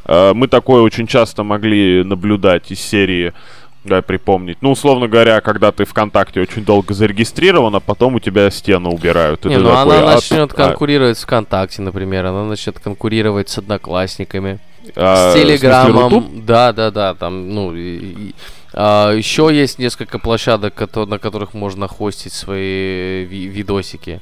Э, 0.06 0.32
Мы 0.34 0.48
такое 0.48 0.82
очень 0.82 1.06
часто 1.06 1.42
могли 1.42 2.02
наблюдать 2.04 2.70
из 2.70 2.80
серии 2.80 3.32
Дай 3.86 4.02
припомнить. 4.02 4.58
Ну, 4.62 4.72
условно 4.72 5.06
говоря, 5.06 5.40
когда 5.40 5.70
ты 5.70 5.84
ВКонтакте 5.84 6.40
очень 6.40 6.64
долго 6.64 6.92
зарегистрирован, 6.92 7.76
а 7.76 7.80
потом 7.80 8.16
у 8.16 8.20
тебя 8.20 8.50
стену 8.50 8.90
убирают. 8.90 9.44
Не, 9.44 9.58
ну 9.58 9.70
такой, 9.70 9.98
она 9.98 10.10
«А, 10.10 10.14
начнет 10.16 10.52
а, 10.52 10.54
конкурировать 10.56 11.18
с 11.18 11.22
ВКонтакте, 11.22 11.82
например. 11.82 12.26
Она 12.26 12.44
начнет 12.44 12.80
конкурировать 12.80 13.48
с 13.48 13.58
одноклассниками. 13.58 14.58
А, 14.94 15.32
с 15.32 15.34
смысле. 15.92 16.02
Рутуб? 16.16 16.44
Да, 16.44 16.72
да, 16.72 16.90
да. 16.90 17.14
Там, 17.14 17.50
ну, 17.54 17.72
еще 19.16 19.48
есть 19.52 19.78
несколько 19.78 20.18
площадок, 20.18 20.74
на 21.06 21.18
которых 21.18 21.54
можно 21.54 21.88
хостить 21.88 22.32
свои 22.32 23.24
ви- 23.24 23.46
видосики. 23.46 24.20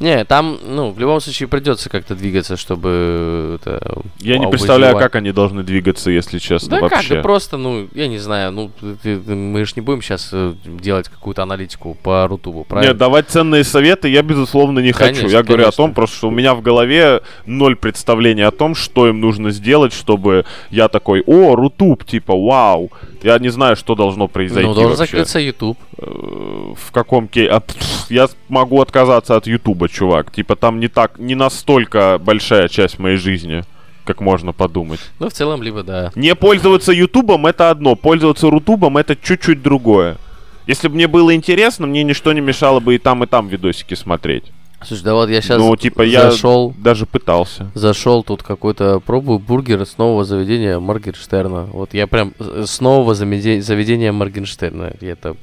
Не, 0.00 0.24
там, 0.24 0.58
ну, 0.66 0.90
в 0.90 0.98
любом 0.98 1.20
случае 1.20 1.48
придется 1.48 1.88
как-то 1.88 2.14
двигаться, 2.14 2.56
чтобы 2.56 3.58
это. 3.60 4.02
Я 4.18 4.38
не 4.38 4.48
представляю, 4.48 4.98
как 4.98 5.14
они 5.16 5.32
должны 5.32 5.62
двигаться, 5.62 6.10
если 6.10 6.38
честно, 6.38 6.70
Да 6.70 6.80
как, 6.80 6.92
вообще. 6.92 7.16
да 7.16 7.22
просто, 7.22 7.56
ну, 7.56 7.88
я 7.94 8.08
не 8.08 8.18
знаю, 8.18 8.50
ну, 8.52 8.70
ты- 9.02 9.16
мы 9.18 9.64
же 9.64 9.72
не 9.76 9.82
будем 9.82 10.02
сейчас 10.02 10.32
делать 10.64 11.08
какую-то 11.08 11.42
аналитику 11.42 11.96
по 12.02 12.26
Рутубу, 12.26 12.64
правильно? 12.64 12.90
Нет, 12.90 12.98
давать 12.98 13.28
ценные 13.28 13.64
советы 13.64 14.08
я, 14.08 14.22
безусловно, 14.22 14.80
не 14.80 14.92
хочу. 14.92 15.14
Конечно, 15.20 15.26
Я 15.28 15.42
говорю 15.42 15.62
о 15.62 15.66
конечно. 15.66 15.84
том, 15.84 15.94
просто 15.94 16.16
что 16.16 16.28
у 16.28 16.32
меня 16.32 16.54
в 16.54 16.62
голове 16.62 17.22
ноль 17.46 17.76
представления 17.76 18.46
о 18.46 18.50
том, 18.50 18.74
что 18.74 19.08
им 19.08 19.20
нужно 19.20 19.50
сделать, 19.50 19.92
чтобы 19.92 20.44
я 20.70 20.88
такой, 20.88 21.22
о, 21.26 21.54
Рутуб, 21.54 22.04
типа, 22.04 22.34
вау. 22.36 22.90
Я 23.24 23.38
не 23.38 23.48
знаю, 23.48 23.74
что 23.74 23.94
должно 23.94 24.28
произойти 24.28 24.68
ну, 24.68 24.74
должен 24.74 24.98
вообще. 24.98 25.12
закрыться 25.12 25.38
YouTube. 25.38 25.78
Э, 25.96 26.74
В 26.76 26.92
каком 26.92 27.26
ке... 27.26 27.48
а, 27.48 27.62
я 28.10 28.28
могу 28.50 28.82
отказаться 28.82 29.34
от 29.36 29.46
Ютуба, 29.46 29.88
чувак. 29.88 30.30
Типа, 30.30 30.56
там 30.56 30.78
не 30.78 30.88
так, 30.88 31.18
не 31.18 31.34
настолько 31.34 32.18
большая 32.18 32.68
часть 32.68 32.98
моей 32.98 33.16
жизни, 33.16 33.64
как 34.04 34.20
можно 34.20 34.52
подумать. 34.52 35.00
Ну, 35.20 35.30
в 35.30 35.32
целом, 35.32 35.62
либо 35.62 35.82
да. 35.82 36.12
Не 36.14 36.34
пользоваться 36.34 36.92
Ютубом 36.92 37.46
это 37.46 37.70
одно, 37.70 37.96
пользоваться 37.96 38.50
Рутубом 38.50 38.98
это 38.98 39.16
чуть-чуть 39.16 39.62
другое. 39.62 40.18
Если 40.66 40.88
бы 40.88 40.96
мне 40.96 41.08
было 41.08 41.34
интересно, 41.34 41.86
мне 41.86 42.04
ничто 42.04 42.30
не 42.34 42.42
мешало 42.42 42.80
бы 42.80 42.94
и 42.94 42.98
там, 42.98 43.24
и 43.24 43.26
там 43.26 43.48
видосики 43.48 43.94
смотреть. 43.94 44.44
Слушай, 44.86 45.02
да 45.04 45.14
вот 45.14 45.28
я 45.30 45.40
сейчас 45.40 45.58
ну, 45.58 45.74
типа, 45.76 46.02
я 46.02 46.30
зашел, 46.30 46.74
даже 46.78 47.06
пытался. 47.06 47.70
зашел 47.74 48.22
тут 48.22 48.42
какой-то, 48.42 49.00
пробую 49.00 49.38
бургер 49.38 49.86
с 49.86 49.98
нового 49.98 50.24
заведения 50.24 50.78
Моргенштерна. 50.78 51.64
Вот 51.72 51.94
я 51.94 52.06
прям 52.06 52.32
э, 52.38 52.64
с 52.66 52.80
нового 52.80 53.12
заведе- 53.14 53.60
заведения 53.60 54.12
Моргенштерна. 54.12 54.92
Это, 55.00 55.36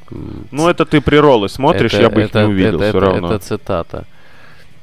Ну, 0.52 0.68
это 0.70 0.86
ты 0.86 1.02
при 1.02 1.16
роллы 1.18 1.50
смотришь, 1.50 1.94
это- 1.94 2.04
я 2.04 2.10
бы 2.10 2.22
их 2.22 2.28
это- 2.30 2.44
не 2.46 2.54
увидел 2.54 2.76
это, 2.82 2.90
все 2.90 2.98
это- 2.98 3.00
равно. 3.00 3.28
Это 3.34 3.40
цитата. 3.46 4.06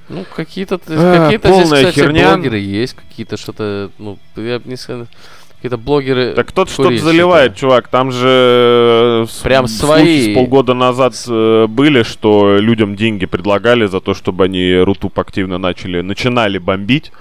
Ну, 0.09 0.25
какие-то, 0.35 0.81
А, 0.89 1.25
какие-то 1.25 1.53
здесь, 1.53 1.65
кстати, 1.65 1.95
херня. 1.95 2.33
блогеры 2.35 2.59
есть, 2.59 2.95
какие-то 2.95 3.37
что-то, 3.37 3.91
ну, 3.99 4.19
я 4.37 4.59
бы 4.59 4.69
не 4.69 4.77
сказал, 4.77 5.07
какие-то 5.59 5.77
блогеры... 5.77 6.33
Так 6.35 6.49
кто-то 6.49 6.71
что-то 6.71 6.97
заливает, 6.99 7.57
чувак. 7.57 7.89
Там 7.89 8.13
же 8.13 9.25
э, 9.25 9.27
с- 9.29 9.41
Прям 9.41 9.67
свои. 9.67 10.35
полгода 10.35 10.75
назад 10.75 11.15
э, 11.29 11.67
были, 11.69 12.03
что 12.05 12.57
людям 12.59 12.97
деньги 12.97 13.27
предлагали 13.27 13.87
за 13.87 14.01
то, 14.01 14.15
чтобы 14.15 14.45
они 14.45 14.77
Рутуб 14.77 15.19
активно 15.19 15.59
начали, 15.59 16.01
начинали 16.01 16.59
бомбить. 16.59 17.13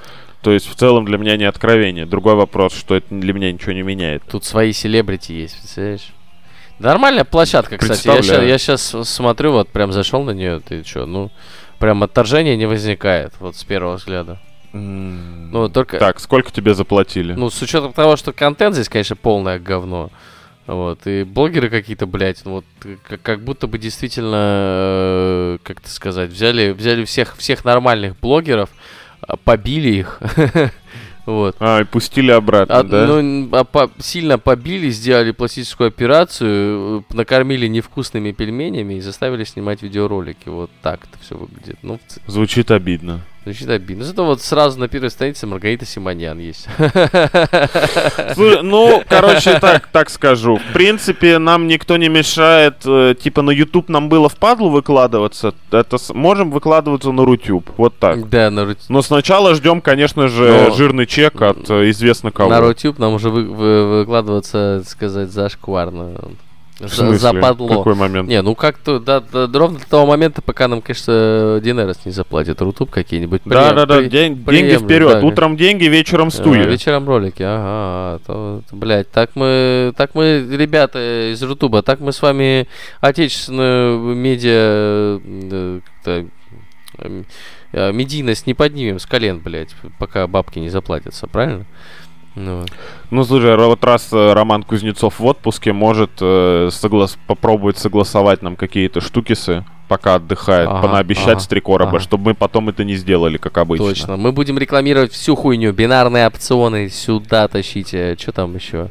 То 0.43 0.51
есть 0.51 0.69
в 0.69 0.75
целом 0.75 1.05
для 1.05 1.17
меня 1.17 1.35
не 1.35 1.45
откровение. 1.45 2.05
Другой 2.05 2.35
вопрос, 2.35 2.73
что 2.77 2.95
это 2.95 3.07
для 3.09 3.33
меня 3.33 3.51
ничего 3.51 3.71
не 3.73 3.81
меняет. 3.81 4.23
Тут 4.29 4.45
свои 4.45 4.71
селебрити 4.71 5.31
есть, 5.33 5.57
представляешь? 5.59 6.07
Нормальная 6.79 7.23
площадка, 7.23 7.77
кстати. 7.77 8.07
Я 8.07 8.13
Представляю. 8.17 8.59
сейчас, 8.59 8.95
смотрю, 9.09 9.51
вот 9.53 9.69
прям 9.69 9.91
зашел 9.91 10.23
на 10.23 10.29
нее, 10.31 10.59
ты 10.59 10.83
что, 10.83 11.07
ну, 11.07 11.31
прям 11.79 12.03
отторжения 12.03 12.55
не 12.55 12.67
возникает, 12.67 13.33
вот 13.39 13.55
с 13.55 13.63
первого 13.63 13.95
взгляда. 13.95 14.39
Ну, 14.73 15.69
только, 15.69 15.97
Так, 15.97 16.19
сколько 16.19 16.51
тебе 16.51 16.73
заплатили? 16.73 17.33
ну, 17.33 17.49
с 17.49 17.61
учетом 17.61 17.93
того, 17.93 18.15
что 18.17 18.33
контент 18.33 18.75
здесь, 18.75 18.89
конечно, 18.89 19.15
полное 19.15 19.59
говно. 19.59 20.09
Вот, 20.65 21.07
и 21.07 21.23
блогеры 21.23 21.69
какие-то, 21.69 22.05
блядь, 22.05 22.41
ну 22.43 22.51
вот, 22.51 22.65
как, 23.07 23.21
как 23.21 23.41
будто 23.41 23.67
бы 23.67 23.77
действительно, 23.79 24.35
э, 24.35 25.57
как 25.63 25.79
это 25.79 25.89
сказать, 25.89 26.29
взяли, 26.29 26.71
взяли 26.71 27.05
всех, 27.05 27.37
всех 27.37 27.63
нормальных 27.63 28.19
блогеров, 28.19 28.69
а, 29.21 29.37
побили 29.37 29.87
их, 29.99 30.19
вот, 31.25 31.55
А, 31.61 31.79
и 31.79 31.85
пустили 31.85 32.31
обратно, 32.31 32.79
А, 32.79 32.83
да? 32.83 33.05
Ну, 33.07 33.47
а 33.53 33.63
по- 33.63 33.89
сильно 33.99 34.37
побили, 34.37 34.89
сделали 34.89 35.31
пластическую 35.31 35.87
операцию, 35.87 36.99
э, 37.09 37.13
накормили 37.15 37.67
невкусными 37.67 38.33
пельменями 38.33 38.95
и 38.95 38.99
заставили 38.99 39.45
снимать 39.45 39.81
видеоролики. 39.81 40.49
Вот 40.49 40.69
так 40.81 40.99
это 41.09 41.17
все 41.23 41.37
выглядит. 41.37 41.77
Ну, 41.81 41.97
Звучит 42.25 42.71
обидно. 42.71 43.21
Звучит 43.53 43.69
обидно. 43.69 44.03
Зато 44.03 44.25
вот 44.25 44.41
сразу 44.41 44.79
на 44.79 44.87
первой 44.87 45.09
странице 45.09 45.47
Маргарита 45.47 45.85
Симоньян 45.85 46.37
есть. 46.39 46.67
Слушай, 48.33 48.63
ну, 48.63 49.03
короче, 49.07 49.59
так, 49.59 49.87
так 49.87 50.09
скажу. 50.09 50.57
В 50.57 50.73
принципе, 50.73 51.37
нам 51.37 51.67
никто 51.67 51.97
не 51.97 52.09
мешает. 52.09 52.75
э, 52.85 53.15
типа 53.19 53.41
на 53.41 53.51
YouTube 53.51 53.89
нам 53.89 54.09
было 54.09 54.29
впадлу 54.29 54.69
выкладываться. 54.69 55.53
Это 55.71 55.97
с- 55.97 56.13
можем 56.13 56.51
выкладываться 56.51 57.11
на 57.11 57.25
Рутюб. 57.25 57.69
Вот 57.77 57.97
так. 57.97 58.29
Да, 58.29 58.49
на 58.49 58.65
Рут- 58.65 58.79
Но 58.89 59.01
сначала 59.01 59.55
ждем, 59.55 59.81
конечно 59.81 60.27
же, 60.27 60.65
Но- 60.69 60.75
жирный 60.75 61.05
чек 61.05 61.41
от 61.41 61.69
э, 61.69 61.89
известно 61.91 62.31
кого. 62.31 62.49
на 62.49 62.59
Рутюб 62.61 62.99
нам 62.99 63.13
уже 63.13 63.29
вы- 63.29 63.45
вы- 63.45 63.99
выкладываться, 63.99 64.79
так 64.79 64.89
сказать, 64.89 65.29
зашкварно. 65.31 66.15
За-? 66.79 67.13
Западло. 67.15 67.67
Какой 67.79 67.95
момент? 67.95 68.29
Не, 68.29 68.41
ну 68.41 68.53
как-то, 68.53 68.99
да, 68.99 69.19
да, 69.19 69.49
ровно 69.51 69.79
до 69.79 69.89
того 69.89 70.05
момента, 70.05 70.41
пока 70.41 70.67
нам, 70.67 70.81
конечно, 70.81 71.59
dineros 71.63 72.05
не 72.05 72.11
заплатит 72.11 72.61
Рутуб 72.61 72.91
какие-нибудь. 72.91 73.41
Да, 73.45 73.73
да, 73.73 73.85
да, 73.85 73.97
при- 73.97 74.09
день- 74.09 74.43
деньги 74.45 74.75
вперед. 74.75 75.21
да. 75.21 75.25
Утром 75.25 75.57
деньги, 75.57 75.85
вечером 75.85 76.27
А, 76.27 76.31
студия. 76.31 76.65
вечером 76.67 77.07
ролики, 77.07 77.41
ага, 77.41 77.57
а, 77.65 78.19
то, 78.25 78.61
блядь, 78.71 79.09
так 79.09 79.31
мы, 79.35 79.93
так 79.97 80.13
мы, 80.13 80.45
ребята 80.51 81.31
из 81.33 81.41
Рутуба, 81.41 81.81
так 81.81 81.99
мы 81.99 82.11
с 82.11 82.21
вами 82.21 82.67
отечественную 83.01 83.97
медиа, 84.15 85.19
эм, 86.99 87.25
э, 87.73 87.91
медийность 87.91 88.47
не 88.47 88.53
поднимем 88.53 88.99
с 88.99 89.05
колен, 89.05 89.39
блядь, 89.39 89.75
пока 89.99 90.27
бабки 90.27 90.59
не 90.59 90.69
заплатятся, 90.69 91.27
правильно? 91.27 91.65
Ну, 92.37 92.59
вот. 92.61 92.69
Ну, 93.09 93.23
слушай, 93.23 93.55
вот 93.57 93.83
раз 93.83 94.09
э, 94.11 94.33
Роман 94.33 94.63
Кузнецов 94.63 95.19
в 95.19 95.25
отпуске, 95.25 95.73
может 95.73 96.11
э, 96.21 96.69
соглас- 96.71 97.17
попробовать 97.25 97.77
согласовать 97.77 98.41
нам 98.43 98.55
какие-то 98.55 99.01
штукисы, 99.01 99.65
пока 99.87 100.15
отдыхает, 100.15 100.67
Ага, 100.69 100.81
понаобещать 100.81 101.27
ага, 101.29 101.39
с 101.39 101.47
три 101.47 101.61
короба, 101.61 101.91
ага. 101.91 101.99
чтобы 101.99 102.25
мы 102.25 102.33
потом 102.35 102.69
это 102.69 102.83
не 102.83 102.95
сделали, 102.95 103.37
как 103.37 103.57
обычно. 103.57 103.85
Точно. 103.87 104.17
Мы 104.17 104.31
будем 104.31 104.57
рекламировать 104.59 105.13
всю 105.13 105.35
хуйню, 105.35 105.73
бинарные 105.73 106.27
опционы 106.27 106.89
сюда 106.89 107.47
тащите, 107.47 108.15
что 108.19 108.31
там 108.31 108.55
еще? 108.55 108.89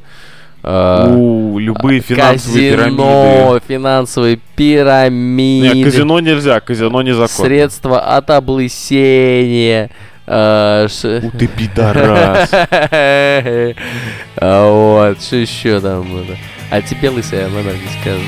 А, 0.69 1.15
У, 1.15 1.59
любые 1.61 2.01
финансовые 2.01 2.77
казино, 2.77 2.97
пирамиды. 2.97 3.63
финансовые 3.69 4.41
пирамиды. 4.57 5.75
Нет, 5.77 5.85
казино 5.85 6.19
нельзя, 6.19 6.59
казино 6.61 7.03
незаконно. 7.03 7.29
Средства 7.49 8.01
от 8.01 8.31
облысения. 8.31 9.91
А, 10.27 10.87
ш- 10.89 11.21
У 11.23 11.31
ты 11.31 11.47
пидорас. 11.47 12.51
Вот, 14.41 15.23
что 15.23 15.37
еще 15.37 15.81
там 15.81 16.03
было? 16.11 16.37
А 16.71 16.83
тебе, 16.83 17.09
лысая, 17.11 17.49
номер 17.49 17.73
не 17.75 18.01
скажу. 18.01 18.21